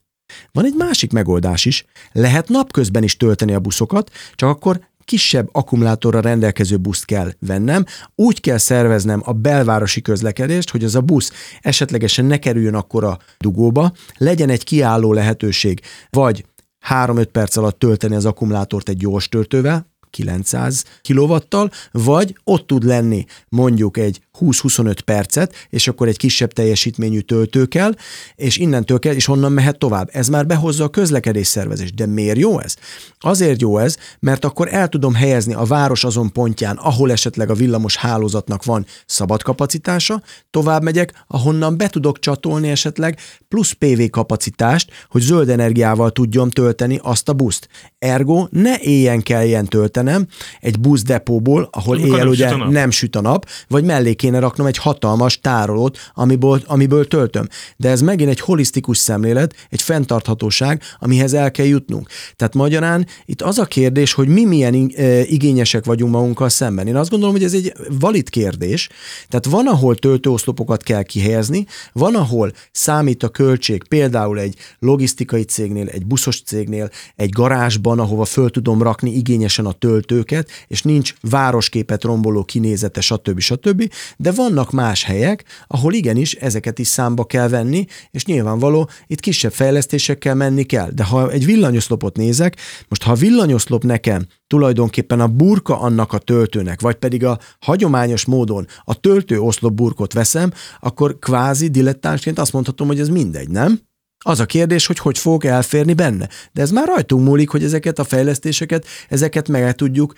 Van 0.51 0.65
egy 0.65 0.75
másik 0.77 1.11
megoldás 1.11 1.65
is. 1.65 1.85
Lehet 2.11 2.49
napközben 2.49 3.03
is 3.03 3.17
tölteni 3.17 3.53
a 3.53 3.59
buszokat, 3.59 4.11
csak 4.35 4.49
akkor 4.49 4.88
kisebb 5.09 5.49
akkumulátorra 5.51 6.19
rendelkező 6.19 6.77
buszt 6.77 7.05
kell 7.05 7.31
vennem, 7.39 7.85
úgy 8.15 8.41
kell 8.41 8.57
szerveznem 8.57 9.21
a 9.25 9.33
belvárosi 9.33 10.01
közlekedést, 10.01 10.69
hogy 10.69 10.83
az 10.83 10.95
a 10.95 11.01
busz 11.01 11.31
esetlegesen 11.61 12.25
ne 12.25 12.37
kerüljön 12.37 12.75
akkor 12.75 13.03
a 13.03 13.17
dugóba, 13.39 13.91
legyen 14.17 14.49
egy 14.49 14.63
kiálló 14.63 15.13
lehetőség, 15.13 15.81
vagy 16.09 16.45
3-5 16.89 17.27
perc 17.31 17.57
alatt 17.57 17.79
tölteni 17.79 18.15
az 18.15 18.25
akkumulátort 18.25 18.89
egy 18.89 18.97
gyors 18.97 19.29
töltővel, 19.29 19.87
900 20.09 20.83
kilovattal, 21.01 21.71
vagy 21.91 22.37
ott 22.43 22.67
tud 22.67 22.83
lenni 22.83 23.25
mondjuk 23.49 23.97
egy 23.97 24.21
20-25 24.39 24.97
percet, 25.05 25.53
és 25.69 25.87
akkor 25.87 26.07
egy 26.07 26.17
kisebb 26.17 26.53
teljesítményű 26.53 27.19
töltő 27.19 27.65
kell, 27.65 27.93
és 28.35 28.57
innentől 28.57 28.99
kell, 28.99 29.13
és 29.13 29.27
onnan 29.27 29.51
mehet 29.51 29.77
tovább. 29.77 30.09
Ez 30.11 30.27
már 30.27 30.45
behozza 30.45 30.83
a 30.83 30.89
közlekedés 30.89 31.47
szervezést. 31.47 31.95
De 31.95 32.05
miért 32.05 32.37
jó 32.37 32.59
ez? 32.59 32.75
Azért 33.19 33.61
jó 33.61 33.77
ez, 33.77 33.97
mert 34.19 34.45
akkor 34.45 34.73
el 34.73 34.87
tudom 34.87 35.13
helyezni 35.13 35.53
a 35.53 35.63
város 35.63 36.03
azon 36.03 36.31
pontján, 36.31 36.77
ahol 36.77 37.11
esetleg 37.11 37.49
a 37.49 37.53
villamos 37.53 37.95
hálózatnak 37.95 38.63
van 38.63 38.85
szabad 39.05 39.41
kapacitása, 39.41 40.21
tovább 40.49 40.83
megyek, 40.83 41.23
ahonnan 41.27 41.77
be 41.77 41.87
tudok 41.87 42.19
csatolni 42.19 42.69
esetleg 42.69 43.19
plusz 43.47 43.71
PV 43.71 44.01
kapacitást, 44.09 44.91
hogy 45.09 45.21
zöld 45.21 45.49
energiával 45.49 46.11
tudjam 46.11 46.49
tölteni 46.49 46.99
azt 47.03 47.29
a 47.29 47.33
buszt. 47.33 47.67
Ergo 47.99 48.47
ne 48.51 48.79
éjjen 48.79 49.21
kelljen 49.21 49.65
töltenem 49.99 50.27
egy 50.59 50.79
busz 50.79 51.03
depóból, 51.03 51.69
ahol 51.71 51.95
Amikor 51.95 52.07
éjjel 52.07 52.23
nem 52.23 52.33
ugye 52.33 52.49
süt 52.49 52.69
nem 52.69 52.91
süt 52.91 53.15
a 53.15 53.21
nap, 53.21 53.49
vagy 53.67 53.83
mellé 53.83 54.13
kéne 54.13 54.39
raknom 54.39 54.67
egy 54.67 54.77
hatalmas 54.77 55.39
tárolót, 55.39 55.97
amiből, 56.13 56.61
amiből 56.65 57.07
töltöm. 57.07 57.47
De 57.77 57.89
ez 57.89 58.01
megint 58.01 58.29
egy 58.29 58.39
holisztikus 58.39 58.97
szemlélet, 58.97 59.55
egy 59.69 59.81
fenntarthatóság, 59.81 60.81
amihez 60.99 61.33
el 61.33 61.51
kell 61.51 61.65
jutnunk. 61.65 62.09
Tehát 62.35 62.53
magyarán 62.53 63.07
itt 63.25 63.41
az 63.41 63.57
a 63.57 63.65
kérdés, 63.65 64.13
hogy 64.13 64.27
mi 64.27 64.45
milyen 64.45 64.91
eh, 64.95 65.31
igényesek 65.31 65.85
vagyunk 65.85 66.11
magunkkal 66.11 66.49
szemben. 66.49 66.87
Én 66.87 66.95
azt 66.95 67.09
gondolom, 67.09 67.35
hogy 67.35 67.43
ez 67.43 67.53
egy 67.53 67.73
valid 67.99 68.29
kérdés. 68.29 68.89
Tehát 69.27 69.45
van, 69.45 69.67
ahol 69.67 69.95
töltőoszlopokat 69.95 70.83
kell 70.83 71.03
kihelyezni, 71.03 71.65
van, 71.93 72.15
ahol 72.15 72.51
számít 72.71 73.23
a 73.23 73.29
költség, 73.29 73.87
például 73.87 74.39
egy 74.39 74.55
logisztikai 74.79 75.43
cégnél, 75.43 75.87
egy 75.87 76.05
buszos 76.05 76.41
cégnél, 76.41 76.89
egy 77.15 77.29
garázsban, 77.29 77.99
ahova 77.99 78.25
föl 78.25 78.49
tudom 78.49 78.81
rakni 78.83 79.15
igényesen 79.19 79.65
a 79.65 79.71
töltőket, 79.89 80.49
és 80.67 80.81
nincs 80.81 81.13
városképet 81.21 82.03
romboló 82.03 82.43
kinézete, 82.43 83.01
stb. 83.01 83.39
stb. 83.39 83.91
De 84.17 84.31
vannak 84.31 84.71
más 84.71 85.03
helyek, 85.03 85.43
ahol 85.67 85.93
igenis 85.93 86.33
ezeket 86.33 86.79
is 86.79 86.87
számba 86.87 87.25
kell 87.25 87.47
venni, 87.47 87.85
és 88.11 88.25
nyilvánvaló, 88.25 88.89
itt 89.07 89.19
kisebb 89.19 89.51
fejlesztésekkel 89.51 90.35
menni 90.35 90.63
kell. 90.63 90.89
De 90.93 91.03
ha 91.03 91.31
egy 91.31 91.45
villanyoszlopot 91.45 92.17
nézek, 92.17 92.55
most 92.87 93.03
ha 93.03 93.11
a 93.11 93.15
villanyoszlop 93.15 93.83
nekem 93.83 94.25
tulajdonképpen 94.47 95.19
a 95.19 95.27
burka 95.27 95.79
annak 95.79 96.13
a 96.13 96.17
töltőnek, 96.17 96.81
vagy 96.81 96.95
pedig 96.95 97.25
a 97.25 97.39
hagyományos 97.59 98.25
módon 98.25 98.67
a 98.83 98.99
töltő 98.99 99.39
oszlop 99.39 99.73
burkot 99.73 100.13
veszem, 100.13 100.51
akkor 100.79 101.19
kvázi 101.19 101.67
dilettánsként 101.67 102.39
azt 102.39 102.53
mondhatom, 102.53 102.87
hogy 102.87 102.99
ez 102.99 103.09
mindegy, 103.09 103.49
nem? 103.49 103.88
Az 104.25 104.39
a 104.39 104.45
kérdés, 104.45 104.85
hogy 104.85 104.99
hogy 104.99 105.17
fogok 105.17 105.43
elférni 105.43 105.93
benne. 105.93 106.29
De 106.51 106.61
ez 106.61 106.71
már 106.71 106.87
rajtunk 106.87 107.25
múlik, 107.25 107.49
hogy 107.49 107.63
ezeket 107.63 107.99
a 107.99 108.03
fejlesztéseket, 108.03 108.85
ezeket 109.09 109.47
meg 109.47 109.75
tudjuk 109.75 110.13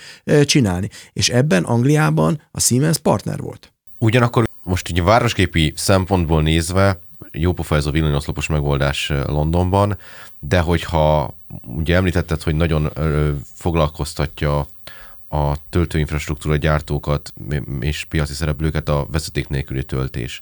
csinálni. 0.45 0.89
És 1.13 1.29
ebben 1.29 1.63
Angliában 1.63 2.41
a 2.51 2.59
Siemens 2.59 2.97
partner 2.97 3.39
volt. 3.39 3.71
Ugyanakkor 3.97 4.47
most 4.63 4.89
így 4.89 5.03
városképi 5.03 5.73
szempontból 5.75 6.41
nézve, 6.41 6.99
jó 7.31 7.53
pofa 7.53 7.75
ez 7.75 7.85
a 7.85 7.91
villanyoszlopos 7.91 8.47
megoldás 8.47 9.11
Londonban, 9.25 9.97
de 10.39 10.59
hogyha 10.59 11.35
ugye 11.75 11.95
említetted, 11.95 12.41
hogy 12.41 12.55
nagyon 12.55 12.91
foglalkoztatja 13.53 14.67
a 15.29 15.69
töltőinfrastruktúra 15.69 16.55
gyártókat 16.55 17.33
és 17.79 18.05
piaci 18.05 18.33
szereplőket 18.33 18.89
a 18.89 19.07
vezeték 19.11 19.47
nélküli 19.47 19.83
töltés. 19.83 20.41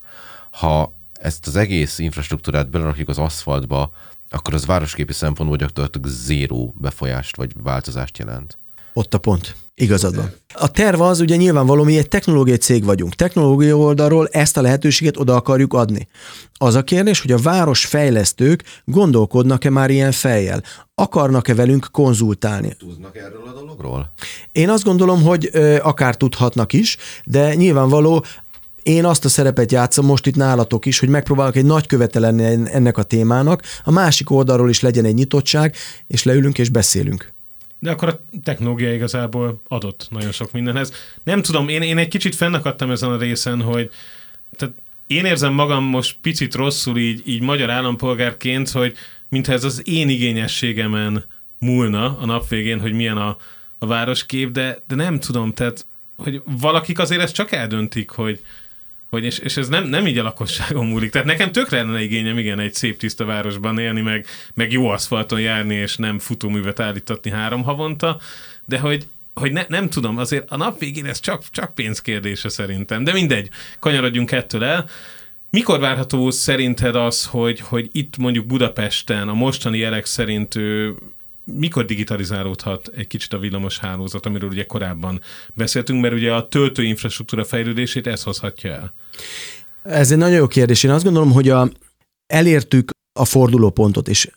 Ha 0.52 0.98
ezt 1.22 1.48
az 1.48 1.56
egész 1.56 2.00
infrastruktúrát 2.00 2.70
belerakjuk 2.70 3.10
az 3.10 3.18
aszfaltba, 3.18 3.92
akkor 4.30 4.54
az 4.54 4.66
városképi 4.66 5.14
szempontból 5.14 5.58
gyakorlatilag 5.58 6.08
zéró 6.08 6.74
befolyást 6.78 7.36
vagy 7.36 7.52
változást 7.64 8.18
jelent. 8.18 8.58
Ott 8.94 9.14
a 9.14 9.18
pont. 9.18 9.56
Igazad 9.76 10.16
van. 10.16 10.32
A 10.54 10.72
terv 10.72 11.02
az, 11.02 11.20
ugye 11.20 11.36
nyilvánvaló, 11.36 11.84
mi 11.84 11.98
egy 11.98 12.08
technológiai 12.08 12.58
cég 12.58 12.84
vagyunk. 12.84 13.16
Technológiai 13.16 13.72
oldalról 13.72 14.28
ezt 14.28 14.58
a 14.58 14.62
lehetőséget 14.62 15.18
oda 15.18 15.36
akarjuk 15.36 15.74
adni. 15.74 16.08
Az 16.58 16.76
a 16.76 16.84
kérdés, 16.84 17.22
hogy 17.22 17.32
a 17.32 17.38
város 17.38 17.86
fejlesztők 17.86 18.64
gondolkodnak-e 18.86 19.70
már 19.70 19.90
ilyen 19.90 20.12
fejjel? 20.12 20.64
Akarnak-e 20.96 21.54
velünk 21.54 21.88
konzultálni? 21.92 22.76
Tudnak 22.80 23.18
erről 23.18 23.44
a 23.48 23.60
dologról? 23.60 24.14
Én 24.52 24.70
azt 24.70 24.84
gondolom, 24.84 25.24
hogy 25.24 25.50
ö, 25.52 25.78
akár 25.82 26.18
tudhatnak 26.18 26.74
is, 26.74 26.98
de 27.26 27.56
nyilvánvaló, 27.56 28.26
én 28.84 29.06
azt 29.06 29.26
a 29.26 29.30
szerepet 29.30 29.72
játszom 29.72 30.06
most 30.06 30.26
itt 30.26 30.36
nálatok 30.36 30.86
is, 30.86 31.00
hogy 31.00 31.10
megpróbálok 31.10 31.56
egy 31.56 31.66
nagy 31.66 31.88
követe 31.88 32.20
lenni 32.20 32.44
ennek 32.72 32.98
a 32.98 33.04
témának, 33.04 33.62
a 33.84 33.92
másik 33.92 34.30
oldalról 34.30 34.70
is 34.70 34.80
legyen 34.80 35.06
egy 35.06 35.14
nyitottság, 35.14 35.76
és 36.08 36.24
leülünk 36.24 36.58
és 36.58 36.70
beszélünk. 36.70 37.34
De 37.80 37.92
akkor 37.92 38.08
a 38.08 38.22
technológia 38.44 38.94
igazából 38.94 39.62
adott 39.68 40.08
nagyon 40.10 40.32
sok 40.32 40.52
mindenhez. 40.52 40.94
Nem 41.24 41.42
tudom, 41.42 41.68
én, 41.70 41.82
én 41.82 41.98
egy 41.98 42.08
kicsit 42.08 42.36
fennakadtam 42.36 42.92
ezen 42.92 43.10
a 43.10 43.18
részen, 43.18 43.62
hogy 43.62 43.90
tehát 44.56 44.76
én 45.08 45.26
érzem 45.26 45.54
magam 45.54 45.84
most 45.84 46.18
picit 46.22 46.56
rosszul 46.56 46.98
így, 46.98 47.22
így 47.26 47.42
magyar 47.42 47.70
állampolgárként, 47.70 48.70
hogy 48.70 48.94
mintha 49.30 49.54
ez 49.54 49.64
az 49.64 49.82
én 49.88 50.10
igényességemen 50.10 51.26
múlna 51.60 52.18
a 52.18 52.26
nap 52.26 52.48
végén, 52.48 52.80
hogy 52.80 52.94
milyen 52.94 53.18
a, 53.18 53.38
a 53.78 53.86
városkép, 53.86 54.52
de, 54.52 54.84
de 54.88 54.96
nem 54.96 55.20
tudom, 55.20 55.54
tehát 55.54 55.86
hogy 56.16 56.42
valakik 56.60 57.00
azért 57.00 57.22
ezt 57.22 57.34
csak 57.34 57.52
eldöntik, 57.52 58.10
hogy, 58.10 58.42
hogy 59.10 59.24
és, 59.24 59.40
és 59.40 59.58
ez 59.58 59.68
nem, 59.68 59.84
nem 59.84 60.08
így 60.08 60.18
a 60.18 60.24
lakosságon 60.24 60.86
múlik. 60.86 61.12
Tehát 61.12 61.28
nekem 61.28 61.52
tökre 61.52 61.82
lenne 61.82 62.02
igényem, 62.02 62.38
igen, 62.38 62.60
egy 62.60 62.74
szép 62.74 62.98
tiszta 62.98 63.26
városban 63.26 63.80
élni, 63.80 64.02
meg, 64.02 64.26
meg 64.54 64.72
jó 64.72 64.88
aszfalton 64.88 65.42
járni, 65.42 65.76
és 65.76 65.96
nem 65.96 66.20
futóművet 66.20 66.80
állítatni 66.80 67.32
három 67.32 67.64
havonta, 67.64 68.20
de 68.66 68.80
hogy, 68.80 69.08
hogy 69.34 69.52
ne, 69.52 69.66
nem 69.68 69.90
tudom, 69.90 70.18
azért 70.18 70.52
a 70.52 70.58
nap 70.58 70.80
végén 70.80 71.06
ez 71.06 71.20
csak, 71.20 71.44
csak 71.52 71.76
pénzkérdése 71.76 72.50
szerintem. 72.50 73.04
De 73.04 73.14
mindegy, 73.14 73.50
kanyarodjunk 73.80 74.32
ettől 74.32 74.64
el. 74.64 74.90
Mikor 75.50 75.80
várható 75.80 76.30
szerinted 76.30 76.96
az, 76.96 77.26
hogy, 77.26 77.60
hogy 77.60 77.90
itt 77.92 78.18
mondjuk 78.18 78.46
Budapesten 78.46 79.28
a 79.28 79.34
mostani 79.34 79.78
jelek 79.78 80.06
szerint 80.06 80.56
mikor 81.54 81.86
digitalizálódhat 81.86 82.88
egy 82.88 83.08
kicsit 83.08 83.34
a 83.34 83.38
villamos 83.38 83.80
hálózat, 83.80 84.26
amiről 84.26 84.50
ugye 84.50 84.66
korábban 84.66 85.22
beszéltünk, 85.54 86.02
mert 86.02 86.14
ugye 86.14 86.34
a 86.34 86.48
töltőinfrastruktúra 86.48 87.44
fejlődését 87.44 88.08
ez 88.08 88.24
hozhatja 88.24 88.72
el. 88.72 88.94
Ez 89.84 90.12
egy 90.12 90.18
nagyon 90.18 90.36
jó 90.36 90.48
kérdés. 90.48 90.84
Én 90.84 90.92
azt 90.92 91.04
gondolom, 91.04 91.32
hogy 91.32 91.50
a, 91.50 91.70
elértük 92.28 92.90
a 93.20 93.26
fordulópontot, 93.26 94.08
és 94.08 94.30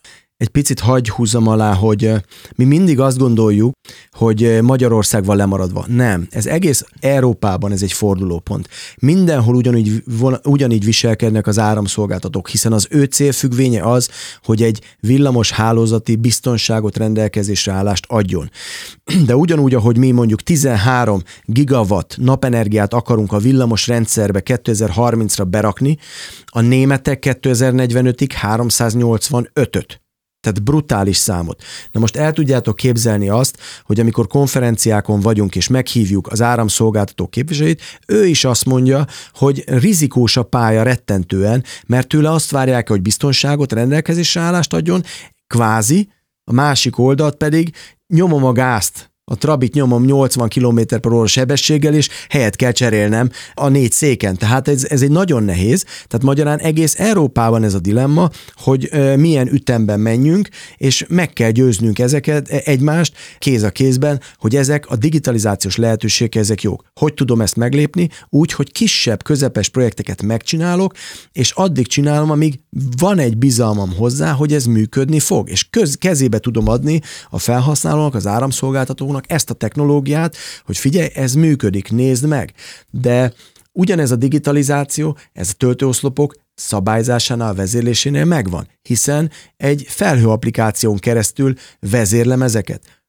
egy 0.42 0.48
picit 0.48 0.80
hagy 0.80 1.08
húzzam 1.08 1.46
alá, 1.46 1.74
hogy 1.74 2.12
mi 2.56 2.64
mindig 2.64 3.00
azt 3.00 3.18
gondoljuk, 3.18 3.72
hogy 4.10 4.58
Magyarország 4.62 5.24
van 5.24 5.36
lemaradva. 5.36 5.84
Nem. 5.88 6.26
Ez 6.30 6.46
egész 6.46 6.84
Európában 7.00 7.72
ez 7.72 7.82
egy 7.82 7.92
fordulópont. 7.92 8.68
Mindenhol 8.96 9.54
ugyanígy, 9.54 10.02
von- 10.18 10.46
ugyanígy 10.46 10.84
viselkednek 10.84 11.46
az 11.46 11.58
áramszolgáltatók, 11.58 12.48
hiszen 12.48 12.72
az 12.72 12.86
ő 12.90 13.04
célfüggvénye 13.04 13.82
az, 13.82 14.08
hogy 14.42 14.62
egy 14.62 14.80
villamos 15.00 15.50
hálózati 15.50 16.16
biztonságot 16.16 16.96
rendelkezésre 16.96 17.72
állást 17.72 18.04
adjon. 18.08 18.50
De 19.26 19.36
ugyanúgy, 19.36 19.74
ahogy 19.74 19.96
mi 19.96 20.10
mondjuk 20.10 20.42
13 20.42 21.22
gigawatt 21.44 22.16
napenergiát 22.16 22.94
akarunk 22.94 23.32
a 23.32 23.38
villamos 23.38 23.86
rendszerbe 23.86 24.42
2030-ra 24.44 25.46
berakni, 25.50 25.98
a 26.44 26.60
németek 26.60 27.24
2045-ig 27.26 28.30
385-öt. 28.42 30.01
Tehát 30.42 30.62
brutális 30.62 31.16
számot. 31.16 31.62
Na 31.92 32.00
most 32.00 32.16
el 32.16 32.32
tudjátok 32.32 32.76
képzelni 32.76 33.28
azt, 33.28 33.58
hogy 33.84 34.00
amikor 34.00 34.26
konferenciákon 34.26 35.20
vagyunk 35.20 35.56
és 35.56 35.68
meghívjuk 35.68 36.28
az 36.28 36.42
áramszolgáltató 36.42 37.26
képviselőit, 37.26 37.82
ő 38.06 38.26
is 38.26 38.44
azt 38.44 38.64
mondja, 38.64 39.06
hogy 39.32 39.64
rizikós 39.66 40.36
a 40.36 40.42
pálya 40.42 40.82
rettentően, 40.82 41.64
mert 41.86 42.08
tőle 42.08 42.30
azt 42.30 42.50
várják, 42.50 42.88
hogy 42.88 43.02
biztonságot, 43.02 43.72
rendelkezésre 43.72 44.40
állást 44.40 44.72
adjon, 44.72 45.02
kvázi, 45.46 46.08
a 46.44 46.52
másik 46.52 46.98
oldalt 46.98 47.36
pedig 47.36 47.74
nyomom 48.06 48.44
a 48.44 48.52
gázt, 48.52 49.11
a 49.32 49.36
Trabit 49.36 49.74
nyomom 49.74 50.04
80 50.04 50.48
km 50.48 50.80
per 51.00 51.12
óra 51.12 51.26
sebességgel, 51.26 51.94
és 51.94 52.08
helyet 52.28 52.56
kell 52.56 52.72
cserélnem 52.72 53.30
a 53.54 53.68
négy 53.68 53.92
széken. 53.92 54.36
Tehát 54.36 54.68
ez, 54.68 54.84
ez 54.84 55.02
egy 55.02 55.10
nagyon 55.10 55.42
nehéz. 55.42 55.84
Tehát 55.84 56.22
magyarán 56.22 56.58
egész 56.58 56.98
Európában 56.98 57.64
ez 57.64 57.74
a 57.74 57.78
dilemma, 57.78 58.30
hogy 58.56 58.90
milyen 59.16 59.52
ütemben 59.52 60.00
menjünk, 60.00 60.48
és 60.76 61.04
meg 61.08 61.32
kell 61.32 61.50
győznünk 61.50 61.98
ezeket 61.98 62.48
e- 62.48 62.62
egymást 62.64 63.14
kéz 63.38 63.62
a 63.62 63.70
kézben, 63.70 64.20
hogy 64.36 64.56
ezek 64.56 64.90
a 64.90 64.96
digitalizációs 64.96 65.76
lehetőségek 65.76 66.34
ezek 66.34 66.62
jók. 66.62 66.84
Hogy 66.94 67.14
tudom 67.14 67.40
ezt 67.40 67.56
meglépni? 67.56 68.08
Úgy, 68.28 68.52
hogy 68.52 68.72
kisebb, 68.72 69.22
közepes 69.22 69.68
projekteket 69.68 70.22
megcsinálok, 70.22 70.92
és 71.32 71.50
addig 71.50 71.86
csinálom, 71.86 72.30
amíg 72.30 72.60
van 72.96 73.18
egy 73.18 73.38
bizalmam 73.38 73.94
hozzá, 73.96 74.32
hogy 74.32 74.52
ez 74.52 74.64
működni 74.64 75.20
fog, 75.20 75.50
és 75.50 75.70
köz, 75.70 75.94
kezébe 75.94 76.38
tudom 76.38 76.68
adni 76.68 77.00
a 77.30 77.38
felhasználónak, 77.38 78.14
az 78.14 78.26
áramszolgáltatónak 78.26 79.20
ezt 79.26 79.50
a 79.50 79.54
technológiát, 79.54 80.36
hogy 80.64 80.78
figyelj, 80.78 81.08
ez 81.14 81.34
működik, 81.34 81.90
nézd 81.90 82.26
meg. 82.26 82.52
De 82.90 83.32
ugyanez 83.72 84.10
a 84.10 84.16
digitalizáció, 84.16 85.16
ez 85.32 85.48
a 85.52 85.56
töltőoszlopok 85.56 86.34
szabályzásánál, 86.54 87.54
vezérlésénél 87.54 88.24
megvan, 88.24 88.68
hiszen 88.82 89.30
egy 89.56 89.84
felhő 89.88 90.28
applikáción 90.28 90.98
keresztül 90.98 91.54
vezérlem 91.80 92.42
ezeket. 92.42 93.02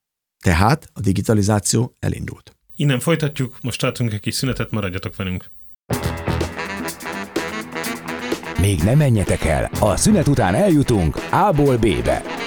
Tehát 0.44 0.88
a 0.92 1.00
digitalizáció 1.00 1.94
elindult. 1.98 2.56
Innen 2.76 3.00
folytatjuk, 3.00 3.56
most 3.62 3.80
tartunk 3.80 4.12
egy 4.12 4.20
kis 4.20 4.34
szünetet, 4.34 4.70
maradjatok 4.70 5.16
velünk. 5.16 5.50
Még 8.60 8.82
nem 8.82 8.96
menjetek 8.96 9.44
el, 9.44 9.70
a 9.78 9.96
szünet 9.96 10.28
után 10.28 10.54
eljutunk 10.54 11.16
A-ból 11.30 11.76
B-be. 11.76 12.43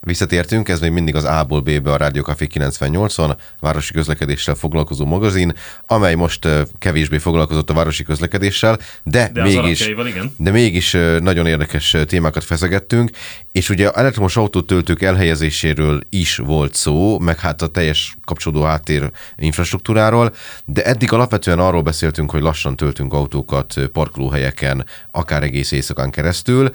Visszatértünk, 0.00 0.68
ez 0.68 0.80
még 0.80 0.90
mindig 0.90 1.14
az 1.14 1.24
A-ból 1.24 1.60
B-be 1.60 1.92
a 1.92 1.96
Rádió 1.96 2.22
Café 2.22 2.46
98-on, 2.54 3.36
városi 3.60 3.92
közlekedéssel 3.92 4.54
foglalkozó 4.54 5.06
magazin, 5.06 5.52
amely 5.86 6.14
most 6.14 6.48
kevésbé 6.78 7.18
foglalkozott 7.18 7.70
a 7.70 7.74
városi 7.74 8.02
közlekedéssel, 8.02 8.78
de, 9.02 9.30
De 9.32 9.42
mégis, 9.42 9.94
de 10.36 10.50
mégis 10.50 10.96
nagyon 11.20 11.46
érdekes 11.46 11.96
témákat 12.06 12.44
feszegettünk, 12.44 13.10
és 13.52 13.68
ugye 13.70 13.90
elektromos 13.90 14.36
autótöltők 14.36 15.02
elhelyezéséről 15.02 16.00
is 16.10 16.36
volt 16.36 16.74
szó, 16.74 17.18
meg 17.18 17.38
hát 17.38 17.62
a 17.62 17.66
teljes 17.66 18.16
kapcsolódó 18.24 18.64
háttér 18.64 19.10
infrastruktúráról, 19.36 20.34
de 20.64 20.84
eddig 20.84 21.12
alapvetően 21.12 21.58
arról 21.58 21.82
beszéltünk, 21.82 22.30
hogy 22.30 22.42
lassan 22.42 22.76
töltünk 22.76 23.12
autókat 23.12 23.74
parkolóhelyeken, 23.92 24.86
akár 25.10 25.42
egész 25.42 25.70
éjszakán 25.70 26.10
keresztül, 26.10 26.70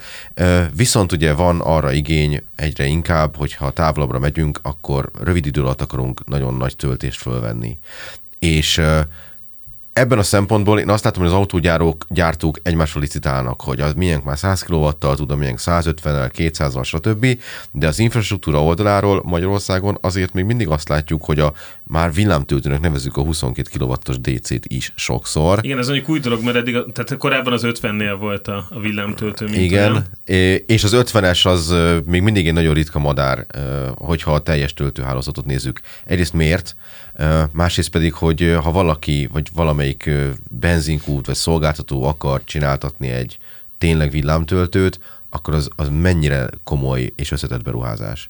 viszont 0.76 1.12
ugye 1.12 1.34
van 1.34 1.60
arra 1.62 1.92
igény 1.92 2.42
egyre 2.56 2.86
inkább, 2.86 3.14
inkább, 3.16 3.36
hogyha 3.36 3.72
távolabbra 3.72 4.20
megyünk, 4.20 4.60
akkor 4.62 5.12
rövid 5.20 5.46
idő 5.46 5.62
alatt 5.62 5.82
akarunk 5.82 6.26
nagyon 6.26 6.54
nagy 6.54 6.76
töltést 6.76 7.22
fölvenni. 7.22 7.78
És 8.40 8.82
Ebben 9.96 10.18
a 10.18 10.24
szempontból 10.24 10.80
én 10.80 10.90
azt 10.90 11.04
látom, 11.04 11.24
hogy 11.24 11.32
az 11.32 11.38
autógyártók 11.38 12.06
gyártók 12.10 12.60
egymásra 12.64 13.00
licitálnak, 13.00 13.62
hogy 13.62 13.82
az 13.82 13.94
milyen 13.94 14.22
már 14.26 14.38
100 14.38 14.64
kW-tal 14.64 15.16
tud, 15.16 15.38
milyen 15.38 15.56
150-el, 15.58 16.32
200-al, 16.38 16.84
stb. 16.84 17.40
De 17.72 17.88
az 17.88 18.00
infrastruktúra 18.00 18.64
oldaláról 18.64 19.22
Magyarországon 19.26 19.98
azért 20.02 20.34
még 20.34 20.46
mindig 20.46 20.68
azt 20.68 20.90
látjuk, 20.90 21.26
hogy 21.26 21.40
a 21.40 21.54
már 21.84 22.14
villámtöltőnek 22.14 22.80
nevezük 22.80 23.18
a 23.18 23.22
22 23.22 23.70
kW-os 23.78 24.20
DC-t 24.20 24.66
is 24.66 24.94
sokszor. 24.96 25.60
Igen, 25.62 25.78
ez 25.78 25.88
mondjuk 25.88 26.10
új 26.10 26.20
dolog, 26.20 26.44
mert 26.44 26.58
eddig, 26.58 26.74
tehát 26.74 27.18
korábban 27.18 27.54
az 27.54 27.62
50-nél 27.66 28.16
volt 28.20 28.48
a, 28.48 28.68
a 28.70 28.80
villámtöltő. 28.80 29.46
Mint 29.46 29.58
Igen, 29.58 29.92
olyan. 29.92 30.64
és 30.66 30.84
az 30.84 30.96
50-es 30.96 31.46
az 31.48 31.76
még 32.06 32.22
mindig 32.22 32.48
egy 32.48 32.54
nagyon 32.54 32.74
ritka 32.74 33.00
madár, 33.00 33.46
hogyha 33.96 34.34
a 34.34 34.40
teljes 34.40 34.74
töltőhálózatot 34.74 35.46
nézzük. 35.46 35.80
Egyrészt 36.06 36.34
miért? 36.34 36.76
Másrészt 37.52 37.90
pedig, 37.90 38.14
hogy 38.14 38.58
ha 38.64 38.72
valaki, 38.72 39.30
vagy 39.32 39.50
valamelyik 39.54 40.10
benzinkút, 40.50 41.26
vagy 41.26 41.36
szolgáltató 41.36 42.04
akar 42.04 42.44
csináltatni 42.44 43.08
egy 43.10 43.38
tényleg 43.78 44.12
villámtöltőt, 44.12 45.00
akkor 45.30 45.54
az, 45.54 45.70
az 45.76 45.90
mennyire 45.92 46.50
komoly 46.64 47.14
és 47.16 47.32
összetett 47.32 47.64
beruházás? 47.64 48.30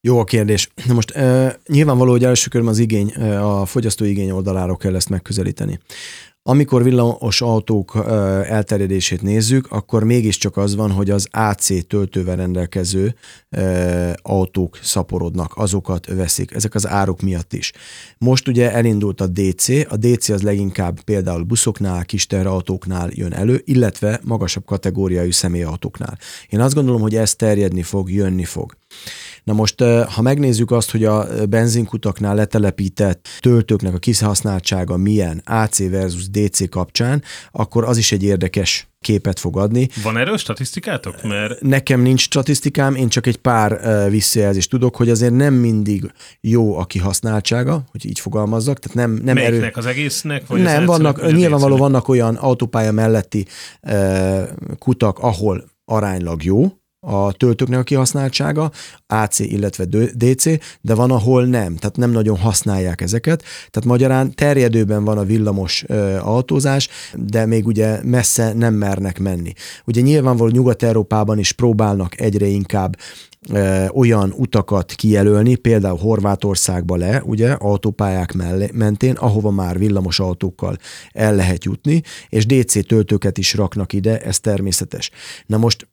Jó 0.00 0.18
a 0.18 0.24
kérdés. 0.24 0.70
Na 0.86 0.94
most 0.94 1.10
e, 1.10 1.58
nyilvánvaló, 1.66 2.10
hogy 2.10 2.24
első 2.24 2.48
körben 2.48 2.70
az 2.70 2.78
igény, 2.78 3.10
a 3.40 3.66
fogyasztó 3.66 4.04
igény 4.04 4.30
oldaláról 4.30 4.76
kell 4.76 4.94
ezt 4.94 5.08
megközelíteni. 5.08 5.80
Amikor 6.50 6.82
villamos 6.82 7.40
autók 7.40 7.92
elterjedését 8.44 9.22
nézzük, 9.22 9.66
akkor 9.70 10.04
mégiscsak 10.04 10.56
az 10.56 10.74
van, 10.74 10.90
hogy 10.90 11.10
az 11.10 11.28
AC 11.30 11.86
töltővel 11.86 12.36
rendelkező 12.36 13.14
autók 14.22 14.78
szaporodnak, 14.82 15.52
azokat 15.56 16.06
veszik, 16.06 16.54
ezek 16.54 16.74
az 16.74 16.86
áruk 16.86 17.20
miatt 17.20 17.52
is. 17.52 17.72
Most 18.18 18.48
ugye 18.48 18.72
elindult 18.72 19.20
a 19.20 19.26
DC, 19.26 19.68
a 19.68 19.96
DC 19.96 20.28
az 20.28 20.42
leginkább 20.42 21.00
például 21.00 21.42
buszoknál, 21.42 22.04
kis 22.04 22.26
autóknál 22.26 23.10
jön 23.12 23.32
elő, 23.32 23.62
illetve 23.64 24.20
magasabb 24.24 24.64
kategóriájú 24.64 25.30
személyautóknál. 25.30 26.18
Én 26.48 26.60
azt 26.60 26.74
gondolom, 26.74 27.00
hogy 27.00 27.16
ez 27.16 27.34
terjedni 27.34 27.82
fog, 27.82 28.10
jönni 28.10 28.44
fog. 28.44 28.76
Na 29.44 29.52
most, 29.52 29.80
ha 30.14 30.22
megnézzük 30.22 30.70
azt, 30.70 30.90
hogy 30.90 31.04
a 31.04 31.46
benzinkutaknál 31.46 32.34
letelepített 32.34 33.28
töltőknek 33.40 33.94
a 33.94 33.98
kihasználtsága 33.98 34.96
milyen 34.96 35.42
AC 35.44 35.90
versus 35.90 36.30
DC 36.30 36.68
kapcsán, 36.68 37.22
akkor 37.50 37.84
az 37.84 37.96
is 37.96 38.12
egy 38.12 38.22
érdekes 38.22 38.88
képet 39.00 39.38
fog 39.38 39.58
adni. 39.58 39.88
Van 40.02 40.16
erről 40.16 40.36
statisztikátok? 40.36 41.22
Mert... 41.22 41.60
Nekem 41.60 42.00
nincs 42.00 42.20
statisztikám, 42.20 42.94
én 42.94 43.08
csak 43.08 43.26
egy 43.26 43.36
pár 43.36 43.80
visszajelzést 44.10 44.70
tudok, 44.70 44.96
hogy 44.96 45.10
azért 45.10 45.34
nem 45.34 45.54
mindig 45.54 46.12
jó 46.40 46.78
a 46.78 46.84
kihasználtsága, 46.84 47.84
hogy 47.90 48.06
így 48.06 48.20
fogalmazzak. 48.20 48.78
Tehát 48.78 48.96
nem, 48.96 49.24
nem 49.24 49.34
Melyiknek, 49.34 49.60
erő... 49.60 49.72
az 49.74 49.86
egésznek? 49.86 50.46
Vagy 50.46 50.62
nem, 50.62 50.80
az 50.80 50.86
vannak, 50.86 51.32
nyilvánvaló 51.32 51.76
vannak 51.76 52.08
olyan 52.08 52.34
autópálya 52.34 52.92
melletti 52.92 53.46
uh, 53.82 54.42
kutak, 54.78 55.18
ahol 55.18 55.64
aránylag 55.84 56.44
jó, 56.44 56.72
a 57.00 57.32
töltőknek 57.32 57.78
a 57.78 57.82
kihasználtsága, 57.82 58.70
AC, 59.06 59.38
illetve 59.38 59.84
DC, 60.14 60.44
de 60.80 60.94
van, 60.94 61.10
ahol 61.10 61.44
nem, 61.44 61.76
tehát 61.76 61.96
nem 61.96 62.10
nagyon 62.10 62.36
használják 62.36 63.00
ezeket. 63.00 63.42
Tehát 63.70 63.88
magyarán 63.88 64.34
terjedőben 64.34 65.04
van 65.04 65.18
a 65.18 65.24
villamos 65.24 65.84
ö, 65.86 66.16
autózás, 66.16 66.88
de 67.14 67.46
még 67.46 67.66
ugye 67.66 68.00
messze 68.04 68.52
nem 68.52 68.74
mernek 68.74 69.18
menni. 69.18 69.52
Ugye 69.84 70.00
nyilvánvaló 70.00 70.50
Nyugat-Európában 70.50 71.38
is 71.38 71.52
próbálnak 71.52 72.20
egyre 72.20 72.46
inkább 72.46 72.96
ö, 73.50 73.86
olyan 73.86 74.34
utakat 74.36 74.92
kijelölni, 74.92 75.54
például 75.54 75.98
Horvátországba 75.98 76.96
le, 76.96 77.22
ugye, 77.24 77.50
autópályák 77.50 78.32
mellé, 78.32 78.70
mentén, 78.72 79.14
ahova 79.14 79.50
már 79.50 79.78
villamos 79.78 80.20
autókkal 80.20 80.76
el 81.12 81.34
lehet 81.34 81.64
jutni, 81.64 82.02
és 82.28 82.46
DC 82.46 82.86
töltőket 82.86 83.38
is 83.38 83.54
raknak 83.54 83.92
ide, 83.92 84.20
ez 84.20 84.40
természetes. 84.40 85.10
Na 85.46 85.56
most 85.56 85.88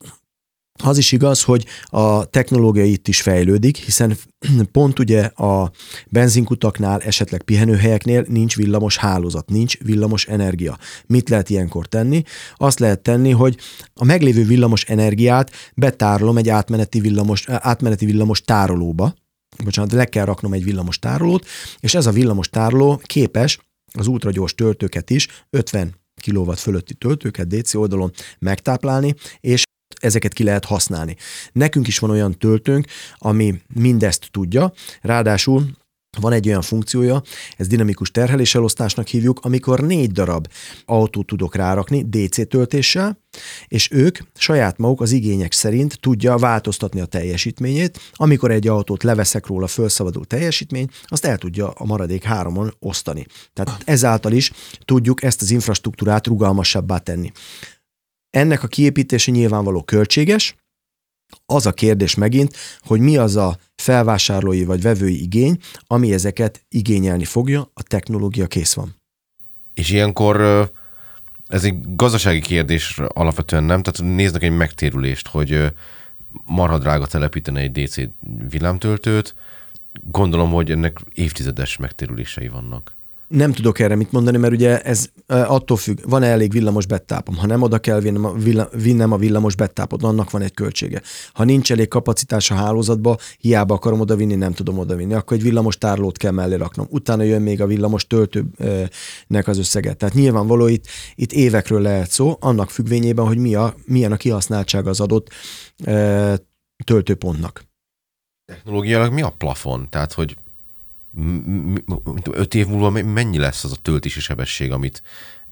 az 0.84 0.98
is 0.98 1.12
igaz, 1.12 1.44
hogy 1.44 1.66
a 1.86 2.26
technológia 2.26 2.84
itt 2.84 3.08
is 3.08 3.22
fejlődik, 3.22 3.78
hiszen 3.78 4.18
pont 4.72 5.00
ugye 5.00 5.24
a 5.24 5.72
benzinkutaknál, 6.10 7.02
esetleg 7.02 7.44
pihenőhelyeknél 7.44 8.26
nincs 8.28 8.56
villamos 8.56 8.98
hálózat, 8.98 9.50
nincs 9.50 9.78
villamos 9.78 10.26
energia. 10.26 10.78
Mit 11.06 11.30
lehet 11.30 11.50
ilyenkor 11.50 11.86
tenni? 11.88 12.24
Azt 12.56 12.80
lehet 12.80 13.00
tenni, 13.00 13.32
hogy 13.32 13.58
a 13.94 14.04
meglévő 14.04 14.46
villamos 14.46 14.84
energiát 14.84 15.52
betárolom 15.76 16.38
egy 16.38 16.50
átmeneti 16.50 17.00
villamos, 17.00 17.46
átmeneti 17.48 18.06
villamos 18.06 18.42
tárolóba, 18.42 19.16
bocsánat, 19.64 19.92
le 19.92 20.06
kell 20.06 20.26
raknom 20.26 20.54
egy 20.54 20.64
villamos 20.64 21.00
tárolót, 21.00 21.46
és 21.80 21.96
ez 21.96 22.06
a 22.06 22.12
villamos 22.12 22.50
tároló 22.50 23.02
képes 23.04 23.60
az 23.94 24.08
ultragyors 24.08 24.56
töltőket 24.56 25.10
is, 25.10 25.28
50 25.50 25.96
kW 26.26 26.52
fölötti 26.52 26.94
töltőket 26.94 27.48
DC 27.48 27.74
oldalon 27.74 28.12
megtáplálni, 28.40 29.14
és 29.40 29.64
ezeket 30.06 30.34
ki 30.34 30.44
lehet 30.44 30.66
használni. 30.66 31.16
Nekünk 31.52 31.88
is 31.88 32.00
van 32.00 32.10
olyan 32.10 32.38
töltőnk, 32.38 32.88
ami 33.18 33.62
mindezt 33.74 34.28
tudja, 34.32 34.74
ráadásul 35.02 35.66
van 36.20 36.34
egy 36.34 36.48
olyan 36.48 36.62
funkciója, 36.62 37.22
ez 37.58 37.68
dinamikus 37.68 38.12
terheléselosztásnak 38.12 39.08
hívjuk, 39.08 39.40
amikor 39.42 39.80
négy 39.80 40.12
darab 40.12 40.48
autót 40.86 41.26
tudok 41.26 41.56
rárakni 41.56 42.04
DC 42.10 42.48
töltéssel, 42.48 43.20
és 43.68 43.92
ők 43.92 44.18
saját 44.34 44.78
maguk 44.78 45.02
az 45.02 45.12
igények 45.12 45.52
szerint 45.52 46.00
tudja 46.00 46.38
változtatni 46.38 47.00
a 47.00 47.06
teljesítményét. 47.06 48.00
Amikor 48.14 48.52
egy 48.52 48.68
autót 48.68 49.04
leveszek 49.04 49.48
róla 49.48 49.68
felszabadul 49.68 50.26
teljesítmény, 50.26 50.88
azt 51.04 51.26
el 51.26 51.38
tudja 51.38 51.70
a 51.70 51.86
maradék 51.86 52.24
háromon 52.24 52.74
osztani. 52.80 53.26
Tehát 53.54 53.82
ezáltal 53.86 54.32
is 54.32 54.52
tudjuk 54.86 55.24
ezt 55.24 55.42
az 55.42 55.52
infrastruktúrát 55.52 56.28
rugalmasabbá 56.28 56.98
tenni. 56.98 57.32
Ennek 58.36 58.64
a 58.64 58.68
kiépítése 58.68 59.32
nyilvánvaló 59.32 59.84
költséges, 59.84 60.56
az 61.46 61.66
a 61.66 61.72
kérdés 61.72 62.16
megint, 62.16 62.56
hogy 62.80 63.00
mi 63.00 63.18
az 63.18 63.36
a 63.36 63.58
felvásárlói 63.76 64.64
vagy 64.64 64.82
vevői 64.82 65.22
igény, 65.22 65.58
ami 65.88 66.14
ezeket 66.14 66.66
igényelni 66.70 67.26
fogja, 67.26 67.70
a 67.74 67.84
technológia 67.84 68.48
kész 68.48 68.74
van. 68.74 68.96
És 69.74 69.90
ilyenkor 69.90 70.42
ez 71.48 71.64
egy 71.64 71.96
gazdasági 71.96 72.42
kérdés 72.42 73.00
alapvetően 73.08 73.64
nem, 73.64 73.84
tehát 73.84 74.16
néznek 74.16 74.44
egy 74.44 74.58
megtérülést, 74.58 75.28
hogy 75.28 75.74
marha 76.46 76.78
drága 76.78 77.08
telepíteni 77.08 77.62
egy 77.62 77.72
DC 77.72 77.96
villámtöltőt, 78.50 79.36
gondolom, 80.12 80.52
hogy 80.52 80.72
ennek 80.72 81.00
évtizedes 81.14 81.78
megtérülései 81.78 82.48
vannak. 82.48 82.96
Nem 83.36 83.52
tudok 83.54 83.80
erre 83.80 83.96
mit 83.96 84.12
mondani, 84.12 84.38
mert 84.38 84.54
ugye 84.54 84.82
ez 84.82 85.10
attól 85.28 85.78
függ, 85.78 86.00
van-e 86.10 86.28
elég 86.28 86.52
villamos 86.52 86.86
bettápom. 86.86 87.36
Ha 87.36 87.46
nem 87.46 87.62
oda 87.62 87.80
kell 87.80 88.00
vinnem 88.00 88.26
a, 88.26 88.34
villa, 88.34 88.70
vinnem 88.74 89.12
a 89.12 89.18
villamos 89.18 89.56
bettápot, 89.56 90.04
annak 90.04 90.32
van 90.32 90.42
egy 90.42 90.54
költsége. 90.54 91.02
Ha 91.34 91.44
nincs 91.44 91.72
elég 91.72 91.88
kapacitás 91.88 92.52
a 92.52 92.56
hálózatba, 92.56 93.18
hiába 93.38 93.74
akarom 93.74 94.00
oda 94.00 94.16
vinni, 94.16 94.36
nem 94.36 94.54
tudom 94.54 94.78
oda 94.78 94.96
vinni. 94.96 95.14
Akkor 95.14 95.38
egy 95.38 95.44
villamos 95.44 95.78
tárlót 95.78 96.18
kell 96.18 96.32
mellé 96.32 96.56
raknom. 96.56 96.88
Utána 96.90 97.24
jön 97.24 97.42
még 97.42 97.62
a 97.62 97.68
villamos 97.68 98.08
töltőnek 98.08 99.48
az 99.48 99.58
összege. 99.58 99.94
Tehát 99.94 100.16
nyilvánvaló 100.16 100.68
itt, 100.68 100.86
itt 101.16 101.32
évekről 101.32 101.82
lehet 101.82 102.10
szó, 102.10 102.38
annak 102.40 102.70
függvényében, 102.70 103.26
hogy 103.26 103.38
mi 103.38 103.56
a, 103.56 103.76
milyen 103.86 104.12
a 104.12 104.18
kihasználtság 104.18 104.88
az 104.88 105.00
adott 105.00 105.30
töltőpontnak. 106.84 107.64
Technológiailag 108.46 109.14
mi 109.14 109.22
a 109.22 109.30
plafon? 109.38 109.88
Tehát, 109.90 110.14
hogy 110.14 110.36
öt 112.32 112.56
év 112.56 112.68
múlva 112.68 112.90
mennyi 112.90 113.38
lesz 113.38 113.64
az 113.64 113.72
a 113.72 113.82
töltési 113.82 114.20
sebesség, 114.20 114.72
amit 114.72 115.02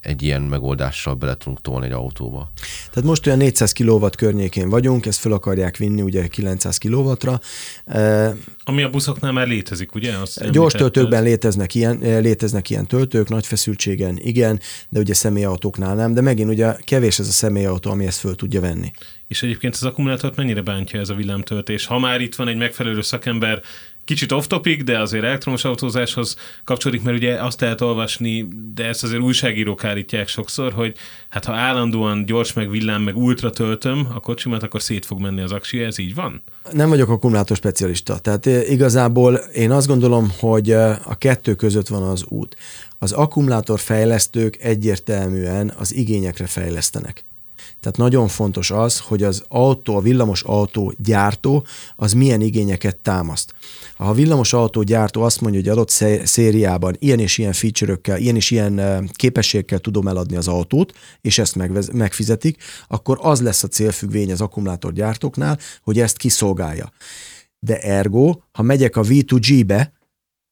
egy 0.02 0.22
ilyen 0.22 0.42
megoldással 0.42 1.14
bele 1.14 1.36
tudunk 1.36 1.62
tolni 1.62 1.86
egy 1.86 1.92
autóba? 1.92 2.52
Tehát 2.90 3.10
most 3.10 3.26
olyan 3.26 3.38
400 3.38 3.72
kW 3.72 4.08
környékén 4.18 4.70
vagyunk, 4.70 5.06
ezt 5.06 5.20
fel 5.20 5.32
akarják 5.32 5.78
vinni 5.78 6.02
ugye 6.02 6.28
900 6.28 6.78
kW-ra. 6.78 7.40
Ami 8.64 8.84
a 8.84 8.90
buszoknál 8.90 9.32
már 9.32 9.48
létezik, 9.48 9.96
ugye? 9.96 10.18
Azt 10.18 10.52
Gyors 10.52 10.74
töltőkben 10.74 11.24
léteznek 11.24 11.76
ilyen, 11.76 11.98
léteznek 12.02 12.70
ilyen 12.70 12.88
töltők, 12.88 13.30
nagy 13.30 13.46
feszültségen, 13.46 14.20
igen, 14.22 14.60
de 14.90 15.00
ugye 15.00 15.14
személyautóknál 15.14 15.96
nem, 15.96 16.14
de 16.14 16.22
megint 16.22 16.50
ugye 16.50 16.76
kevés 16.84 17.20
ez 17.20 17.28
a 17.28 17.32
személyautó, 17.32 17.92
ami 17.92 18.06
ezt 18.06 18.20
föl 18.20 18.36
tudja 18.36 18.62
venni. 18.62 18.92
És 19.28 19.44
egyébként 19.44 19.74
az 19.74 19.84
akkumulátort 19.84 20.36
mennyire 20.36 20.62
bántja 20.62 21.00
ez 21.00 21.10
a 21.10 21.14
villámtöltés? 21.16 21.86
Ha 21.86 22.00
már 22.00 22.22
itt 22.22 22.36
van 22.36 22.48
egy 22.48 22.58
megfelelő 22.58 23.02
szakember, 23.02 23.62
kicsit 24.06 24.32
off-topic, 24.32 24.84
de 24.84 25.00
azért 25.00 25.24
elektromos 25.24 25.64
autózáshoz 25.66 26.36
kapcsolódik, 26.64 27.04
mert 27.04 27.18
ugye 27.18 27.44
azt 27.44 27.62
lehet 27.62 27.82
olvasni, 27.82 28.48
de 28.74 28.86
ezt 28.86 29.04
azért 29.04 29.22
újságírók 29.22 29.84
állítják 29.84 30.28
sokszor, 30.28 30.74
hogy 30.74 30.96
hát 31.30 31.46
ha 31.46 31.54
állandóan 31.54 32.26
gyors 32.26 32.54
meg 32.54 32.70
villám, 32.70 33.02
meg 33.02 33.18
ultra 33.18 33.50
töltöm 33.50 34.08
a 34.14 34.20
kocsimat, 34.20 34.64
akkor 34.64 34.82
szét 34.82 35.06
fog 35.06 35.20
menni 35.20 35.42
az 35.42 35.52
aksi, 35.52 35.80
ez 35.80 35.98
így 35.98 36.16
van? 36.16 36.44
Nem 36.72 36.90
vagyok 36.90 37.10
akkumulátor 37.10 37.58
specialista, 37.58 38.18
tehát 38.18 38.48
eh, 38.48 38.72
igazából 38.72 39.34
én 39.36 39.72
azt 39.72 39.88
gondolom, 39.88 40.32
hogy 40.40 40.72
eh, 40.72 41.10
a 41.10 41.16
kettő 41.16 41.56
között 41.56 41.88
van 41.88 42.04
az 42.04 42.26
út. 42.28 42.56
Az 43.00 43.12
akkumulátor 43.12 43.80
fejlesztők 43.80 44.58
egyértelműen 44.62 45.74
az 45.78 45.96
igényekre 45.96 46.46
fejlesztenek. 46.46 47.26
Tehát 47.84 47.98
nagyon 47.98 48.28
fontos 48.28 48.72
az, 48.72 49.00
hogy 49.00 49.24
az 49.24 49.44
autó, 49.48 49.96
a 49.96 50.02
villamos 50.02 50.44
autó 50.44 50.94
gyártó 50.98 51.66
az 51.96 52.14
milyen 52.14 52.42
igényeket 52.42 52.98
támaszt. 52.98 53.54
Ha 53.98 54.06
a 54.06 54.14
villamos 54.14 54.54
autó 54.54 54.82
gyártó 54.84 55.22
azt 55.22 55.42
mondja, 55.42 55.60
hogy 55.60 55.70
adott 55.70 55.90
szériában 56.26 56.96
ilyen 57.00 57.20
és 57.20 57.38
ilyen 57.38 57.54
feature 57.54 57.98
ilyen 58.18 58.36
és 58.36 58.52
ilyen 58.52 59.10
képességekkel 59.14 59.80
tudom 59.80 60.08
eladni 60.08 60.36
az 60.36 60.48
autót, 60.48 60.94
és 61.22 61.38
ezt 61.38 61.56
megfizetik, 61.94 62.64
akkor 62.88 63.18
az 63.22 63.42
lesz 63.42 63.64
a 63.64 63.68
célfüggvény 63.68 64.32
az 64.32 64.42
akkumulátorgyártóknál, 64.42 65.60
hogy 65.84 66.00
ezt 66.00 66.18
kiszolgálja. 66.18 66.92
De 67.60 67.80
ergo, 67.80 68.36
ha 68.52 68.62
megyek 68.62 68.96
a 68.96 69.02
V2G-be, 69.02 69.92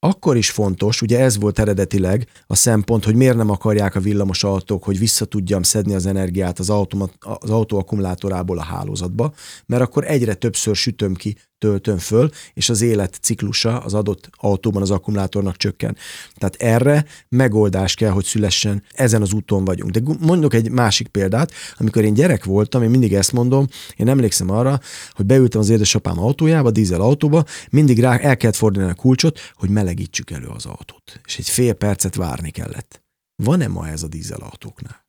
akkor 0.03 0.37
is 0.37 0.51
fontos, 0.51 1.01
ugye 1.01 1.19
ez 1.19 1.39
volt 1.39 1.59
eredetileg 1.59 2.27
a 2.47 2.55
szempont, 2.55 3.05
hogy 3.05 3.15
miért 3.15 3.35
nem 3.35 3.49
akarják 3.49 3.95
a 3.95 3.99
villamos 3.99 4.43
autók, 4.43 4.83
hogy 4.83 4.99
vissza 4.99 5.25
tudjam 5.25 5.63
szedni 5.63 5.93
az 5.93 6.05
energiát 6.05 6.59
az, 6.59 6.69
automat, 6.69 7.13
az 7.19 7.49
autó 7.49 7.77
akkumulátorából 7.77 8.57
a 8.57 8.63
hálózatba, 8.63 9.33
mert 9.65 9.81
akkor 9.81 10.03
egyre 10.07 10.33
többször 10.33 10.75
sütöm 10.75 11.13
ki 11.13 11.35
töltöm 11.61 11.97
föl, 11.97 12.29
és 12.53 12.69
az 12.69 12.81
életciklusa 12.81 13.79
az 13.79 13.93
adott 13.93 14.29
autóban 14.31 14.81
az 14.81 14.91
akkumulátornak 14.91 15.57
csökken. 15.57 15.97
Tehát 16.35 16.55
erre 16.55 17.05
megoldás 17.29 17.95
kell, 17.95 18.09
hogy 18.09 18.25
szülessen, 18.25 18.83
ezen 18.91 19.21
az 19.21 19.33
úton 19.33 19.65
vagyunk. 19.65 19.91
De 19.91 20.01
mondok 20.19 20.53
egy 20.53 20.69
másik 20.69 21.07
példát, 21.07 21.51
amikor 21.77 22.03
én 22.03 22.13
gyerek 22.13 22.43
voltam, 22.43 22.83
én 22.83 22.89
mindig 22.89 23.13
ezt 23.13 23.31
mondom, 23.31 23.67
én 23.95 24.07
emlékszem 24.07 24.49
arra, 24.49 24.79
hogy 25.11 25.25
beültem 25.25 25.61
az 25.61 25.69
édesapám 25.69 26.19
autójába, 26.19 26.71
dízel 26.71 27.01
autóba, 27.01 27.43
mindig 27.69 27.99
rá 27.99 28.17
el 28.17 28.37
kellett 28.37 28.55
fordulni 28.55 28.89
a 28.89 28.93
kulcsot, 28.93 29.39
hogy 29.53 29.69
melegítsük 29.69 30.31
elő 30.31 30.47
az 30.47 30.65
autót. 30.65 31.21
És 31.25 31.37
egy 31.37 31.49
fél 31.49 31.73
percet 31.73 32.15
várni 32.15 32.49
kellett. 32.49 33.03
Van-e 33.43 33.67
ma 33.67 33.87
ez 33.87 34.03
a 34.03 34.07
dízel 34.07 34.39
autóknál? 34.39 35.00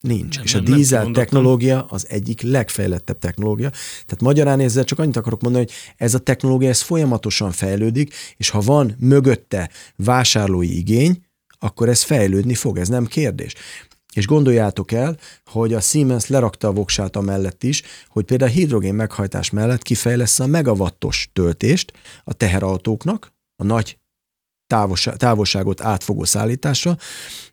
Nincs. 0.00 0.36
Nem, 0.36 0.44
és 0.44 0.52
nem, 0.52 0.62
a 0.62 0.64
dízel 0.64 1.02
nem 1.02 1.12
technológia 1.12 1.84
az 1.84 2.06
egyik 2.08 2.42
legfejlettebb 2.42 3.18
technológia. 3.18 3.70
Tehát 3.70 4.20
magyarán 4.20 4.60
ezzel 4.60 4.84
csak 4.84 4.98
annyit 4.98 5.16
akarok 5.16 5.40
mondani, 5.40 5.64
hogy 5.64 5.74
ez 5.96 6.14
a 6.14 6.18
technológia 6.18 6.68
ez 6.68 6.80
folyamatosan 6.80 7.52
fejlődik, 7.52 8.14
és 8.36 8.50
ha 8.50 8.60
van 8.60 8.96
mögötte 8.98 9.70
vásárlói 9.96 10.76
igény, 10.76 11.24
akkor 11.58 11.88
ez 11.88 12.02
fejlődni 12.02 12.54
fog, 12.54 12.78
ez 12.78 12.88
nem 12.88 13.06
kérdés. 13.06 13.54
És 14.12 14.26
gondoljátok 14.26 14.92
el, 14.92 15.16
hogy 15.44 15.74
a 15.74 15.80
Siemens 15.80 16.26
lerakta 16.26 16.68
a 16.68 16.72
voksát 16.72 17.16
amellett 17.16 17.62
is, 17.62 17.82
hogy 18.08 18.24
például 18.24 18.50
a 18.50 18.54
hidrogén 18.54 18.94
meghajtás 18.94 19.50
mellett 19.50 19.82
kifejlesz 19.82 20.40
a 20.40 20.46
megawattos 20.46 21.30
töltést 21.32 21.92
a 22.24 22.32
teherautóknak, 22.32 23.32
a 23.56 23.64
nagy 23.64 23.98
távolságot 25.16 25.80
átfogó 25.80 26.24
szállításra, 26.24 26.96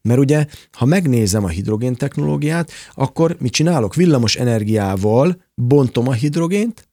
mert 0.01 0.20
ugye, 0.20 0.45
ha 0.72 0.86
megnézem 0.86 1.43
a 1.43 1.47
hidrogén 1.47 1.95
technológiát, 1.95 2.72
akkor 2.93 3.36
mit 3.39 3.51
csinálok? 3.51 3.95
Villamos 3.95 4.36
energiával 4.36 5.41
bontom 5.55 6.07
a 6.07 6.13
hidrogént, 6.13 6.88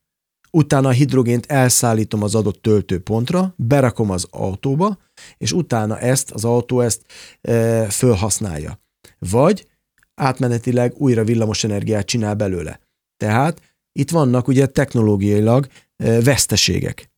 utána 0.51 0.89
a 0.89 0.93
hidrogént 0.93 1.47
elszállítom 1.47 2.23
az 2.23 2.35
adott 2.35 2.63
töltőpontra, 2.63 3.55
berakom 3.57 4.11
az 4.11 4.27
autóba, 4.31 4.99
és 5.37 5.53
utána 5.53 5.99
ezt 5.99 6.31
az 6.31 6.45
autó 6.45 6.81
ezt 6.81 7.03
e, 7.41 7.85
fölhasználja. 7.91 8.81
Vagy 9.19 9.67
átmenetileg 10.15 10.95
újra 10.97 11.25
villamos 11.25 11.65
energiát 11.65 12.07
csinál 12.07 12.35
belőle. 12.35 12.81
Tehát 13.17 13.61
itt 13.93 14.11
vannak 14.11 14.49
ugye 14.49 14.67
technológiailag 14.67 15.67
e, 15.97 16.23
veszteségek. 16.23 17.14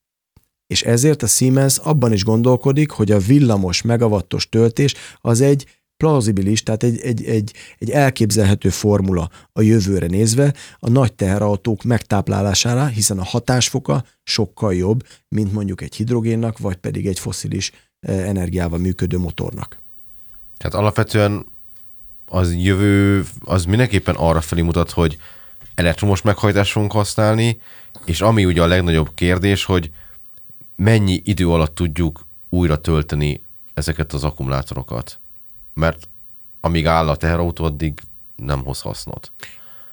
És 0.67 0.83
ezért 0.83 1.23
a 1.23 1.27
Siemens 1.27 1.79
abban 1.79 2.13
is 2.13 2.25
gondolkodik, 2.25 2.91
hogy 2.91 3.13
a 3.13 3.19
villamos 3.19 3.83
megawattos 3.83 4.49
töltés 4.49 4.95
az 5.21 5.41
egy 5.41 5.67
plauzibilis, 5.97 6.63
tehát 6.63 6.83
egy, 6.83 7.01
egy, 7.01 7.25
egy, 7.25 7.53
egy 7.79 7.91
elképzelhető 7.91 8.69
formula 8.69 9.31
a 9.53 9.61
jövőre 9.61 10.07
nézve 10.07 10.55
a 10.79 10.89
nagy 10.91 11.13
teherautók 11.13 11.83
megtáplálására, 11.83 12.87
hiszen 12.87 13.19
a 13.19 13.25
hatásfoka 13.25 14.05
sokkal 14.23 14.75
jobb, 14.75 15.07
mint 15.29 15.53
mondjuk 15.53 15.81
egy 15.81 15.95
hidrogénnak, 15.95 16.59
vagy 16.59 16.77
pedig 16.77 17.07
egy 17.07 17.19
foszilis 17.19 17.73
eh, 18.01 18.29
energiával 18.29 18.79
működő 18.79 19.19
motornak. 19.19 19.79
Tehát 20.57 20.75
alapvetően 20.75 21.47
az 22.29 22.55
jövő, 22.55 23.25
az 23.45 23.65
mindenképpen 23.65 24.15
arra 24.15 24.41
felé 24.41 24.61
mutat, 24.61 24.91
hogy 24.91 25.19
elektromos 25.75 26.23
meghajtást 26.23 26.73
fogunk 26.73 26.93
használni, 26.93 27.61
és 28.05 28.21
ami 28.21 28.45
ugye 28.45 28.63
a 28.63 28.67
legnagyobb 28.67 29.11
kérdés, 29.15 29.65
hogy 29.65 29.91
mennyi 30.77 31.21
idő 31.25 31.49
alatt 31.51 31.75
tudjuk 31.75 32.27
újra 32.49 32.81
tölteni 32.81 33.41
ezeket 33.75 34.13
az 34.13 34.25
akkumulátorokat? 34.25 35.19
Mert 35.75 36.09
amíg 36.61 36.87
áll 36.87 37.09
a 37.09 37.17
teherautó, 37.17 37.65
addig 37.65 38.01
nem 38.37 38.65
hoz 38.65 38.81
hasznot. 38.81 39.33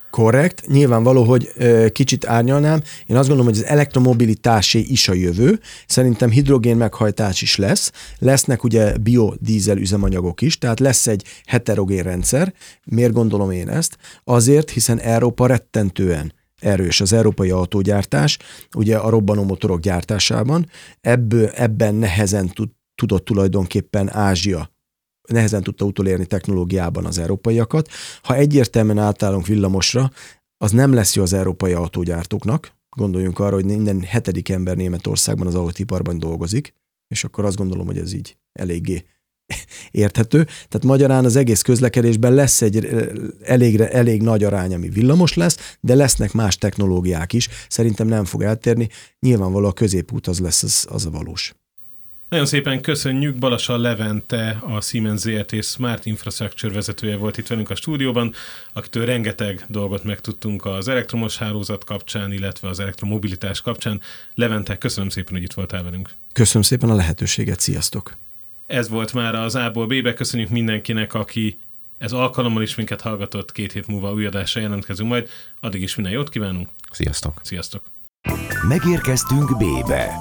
Korrekt, 0.09 0.67
nyilvánvaló, 0.67 1.23
hogy 1.23 1.51
ö, 1.55 1.87
kicsit 1.91 2.25
árnyalnám. 2.25 2.81
Én 3.07 3.15
azt 3.15 3.27
gondolom, 3.27 3.53
hogy 3.53 3.61
az 3.61 3.69
elektromobilitásé 3.69 4.79
is 4.79 5.07
a 5.07 5.13
jövő. 5.13 5.59
Szerintem 5.87 6.29
hidrogén 6.29 6.77
meghajtás 6.77 7.41
is 7.41 7.55
lesz. 7.55 7.91
Lesznek 8.19 8.63
ugye 8.63 8.97
biodízel 8.97 9.77
üzemanyagok 9.77 10.41
is, 10.41 10.57
tehát 10.57 10.79
lesz 10.79 11.07
egy 11.07 11.23
heterogén 11.45 12.03
rendszer. 12.03 12.53
Miért 12.83 13.13
gondolom 13.13 13.51
én 13.51 13.69
ezt? 13.69 13.97
Azért, 14.23 14.69
hiszen 14.69 14.99
Európa 14.99 15.47
rettentően 15.47 16.33
erős 16.63 17.01
az 17.01 17.13
európai 17.13 17.49
autógyártás, 17.49 18.39
ugye 18.75 18.97
a 18.97 19.09
robbanó 19.09 19.43
motorok 19.43 19.79
gyártásában, 19.79 20.69
ebből, 21.01 21.47
ebben 21.47 21.95
nehezen 21.95 22.47
tud, 22.47 22.69
tudott 22.95 23.25
tulajdonképpen 23.25 24.13
Ázsia 24.13 24.71
nehezen 25.29 25.63
tudta 25.63 25.85
utolérni 25.85 26.25
technológiában 26.25 27.05
az 27.05 27.17
európaiakat. 27.17 27.89
Ha 28.21 28.35
egyértelműen 28.35 28.97
átállunk 28.97 29.47
villamosra, 29.47 30.09
az 30.57 30.71
nem 30.71 30.93
lesz 30.93 31.15
jó 31.15 31.21
az 31.23 31.33
európai 31.33 31.73
autógyártóknak. 31.73 32.75
Gondoljunk 32.95 33.39
arra, 33.39 33.55
hogy 33.55 33.65
minden 33.65 34.01
hetedik 34.01 34.49
ember 34.49 34.75
Németországban 34.75 35.47
az 35.47 35.55
autóiparban 35.55 36.19
dolgozik, 36.19 36.73
és 37.07 37.23
akkor 37.23 37.45
azt 37.45 37.57
gondolom, 37.57 37.85
hogy 37.85 37.97
ez 37.97 38.13
így 38.13 38.37
eléggé 38.59 39.05
érthető. 39.91 40.43
Tehát 40.43 40.83
magyarán 40.83 41.25
az 41.25 41.35
egész 41.35 41.61
közlekedésben 41.61 42.33
lesz 42.33 42.61
egy 42.61 42.87
elég, 43.43 43.79
elég 43.79 44.21
nagy 44.21 44.43
arány, 44.43 44.73
ami 44.73 44.89
villamos 44.89 45.33
lesz, 45.33 45.75
de 45.79 45.95
lesznek 45.95 46.33
más 46.33 46.57
technológiák 46.57 47.33
is. 47.33 47.49
Szerintem 47.69 48.07
nem 48.07 48.25
fog 48.25 48.41
eltérni. 48.41 48.89
Nyilvánvalóan 49.19 49.71
a 49.71 49.73
középút 49.73 50.27
az 50.27 50.39
lesz 50.39 50.63
az, 50.63 50.85
az 50.89 51.05
a 51.05 51.09
valós. 51.09 51.53
Nagyon 52.33 52.47
szépen 52.47 52.81
köszönjük. 52.81 53.37
Balasa 53.37 53.77
Levente, 53.77 54.57
a 54.61 54.81
Siemens 54.81 55.19
ZRT 55.19 55.63
Smart 55.63 56.05
Infrastructure 56.05 56.73
vezetője 56.73 57.17
volt 57.17 57.37
itt 57.37 57.47
velünk 57.47 57.69
a 57.69 57.75
stúdióban, 57.75 58.33
akitől 58.73 59.05
rengeteg 59.05 59.65
dolgot 59.67 60.03
megtudtunk 60.03 60.65
az 60.65 60.87
elektromos 60.87 61.37
hálózat 61.37 61.83
kapcsán, 61.83 62.31
illetve 62.31 62.67
az 62.67 62.79
elektromobilitás 62.79 63.61
kapcsán. 63.61 64.01
Levente, 64.35 64.77
köszönöm 64.77 65.09
szépen, 65.09 65.33
hogy 65.33 65.43
itt 65.43 65.53
voltál 65.53 65.83
velünk. 65.83 66.09
Köszönöm 66.31 66.61
szépen 66.61 66.89
a 66.89 66.95
lehetőséget, 66.95 67.59
sziasztok! 67.59 68.17
Ez 68.65 68.89
volt 68.89 69.13
már 69.13 69.35
az 69.35 69.55
A-ból 69.55 69.85
B-be. 69.85 70.13
Köszönjük 70.13 70.49
mindenkinek, 70.49 71.13
aki 71.13 71.57
ez 71.97 72.11
alkalommal 72.11 72.61
is 72.61 72.75
minket 72.75 73.01
hallgatott. 73.01 73.51
Két 73.51 73.71
hét 73.71 73.87
múlva 73.87 74.13
új 74.13 74.25
adásra 74.25 74.61
jelentkezünk 74.61 75.09
majd. 75.09 75.29
Addig 75.59 75.81
is 75.81 75.95
minden 75.95 76.13
jót 76.13 76.29
kívánunk. 76.29 76.69
Sziasztok! 76.91 77.39
Sziasztok! 77.43 77.91
Megérkeztünk 78.67 79.57
B-be. 79.57 80.11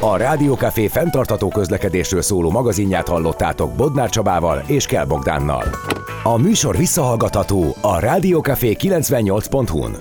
A 0.00 0.16
Rádiókafé 0.16 0.88
fenntartató 0.88 1.48
közlekedésről 1.48 2.22
szóló 2.22 2.50
magazinját 2.50 3.08
hallottátok 3.08 3.76
Bodnár 3.76 4.10
Csabával 4.10 4.64
és 4.66 4.86
Kell 4.86 5.04
Bogdánnal. 5.04 5.64
A 6.22 6.36
műsor 6.36 6.76
visszahallgatható 6.76 7.76
a 7.80 7.98
rádiókafé 7.98 8.76
98.hu-n. 8.80 9.96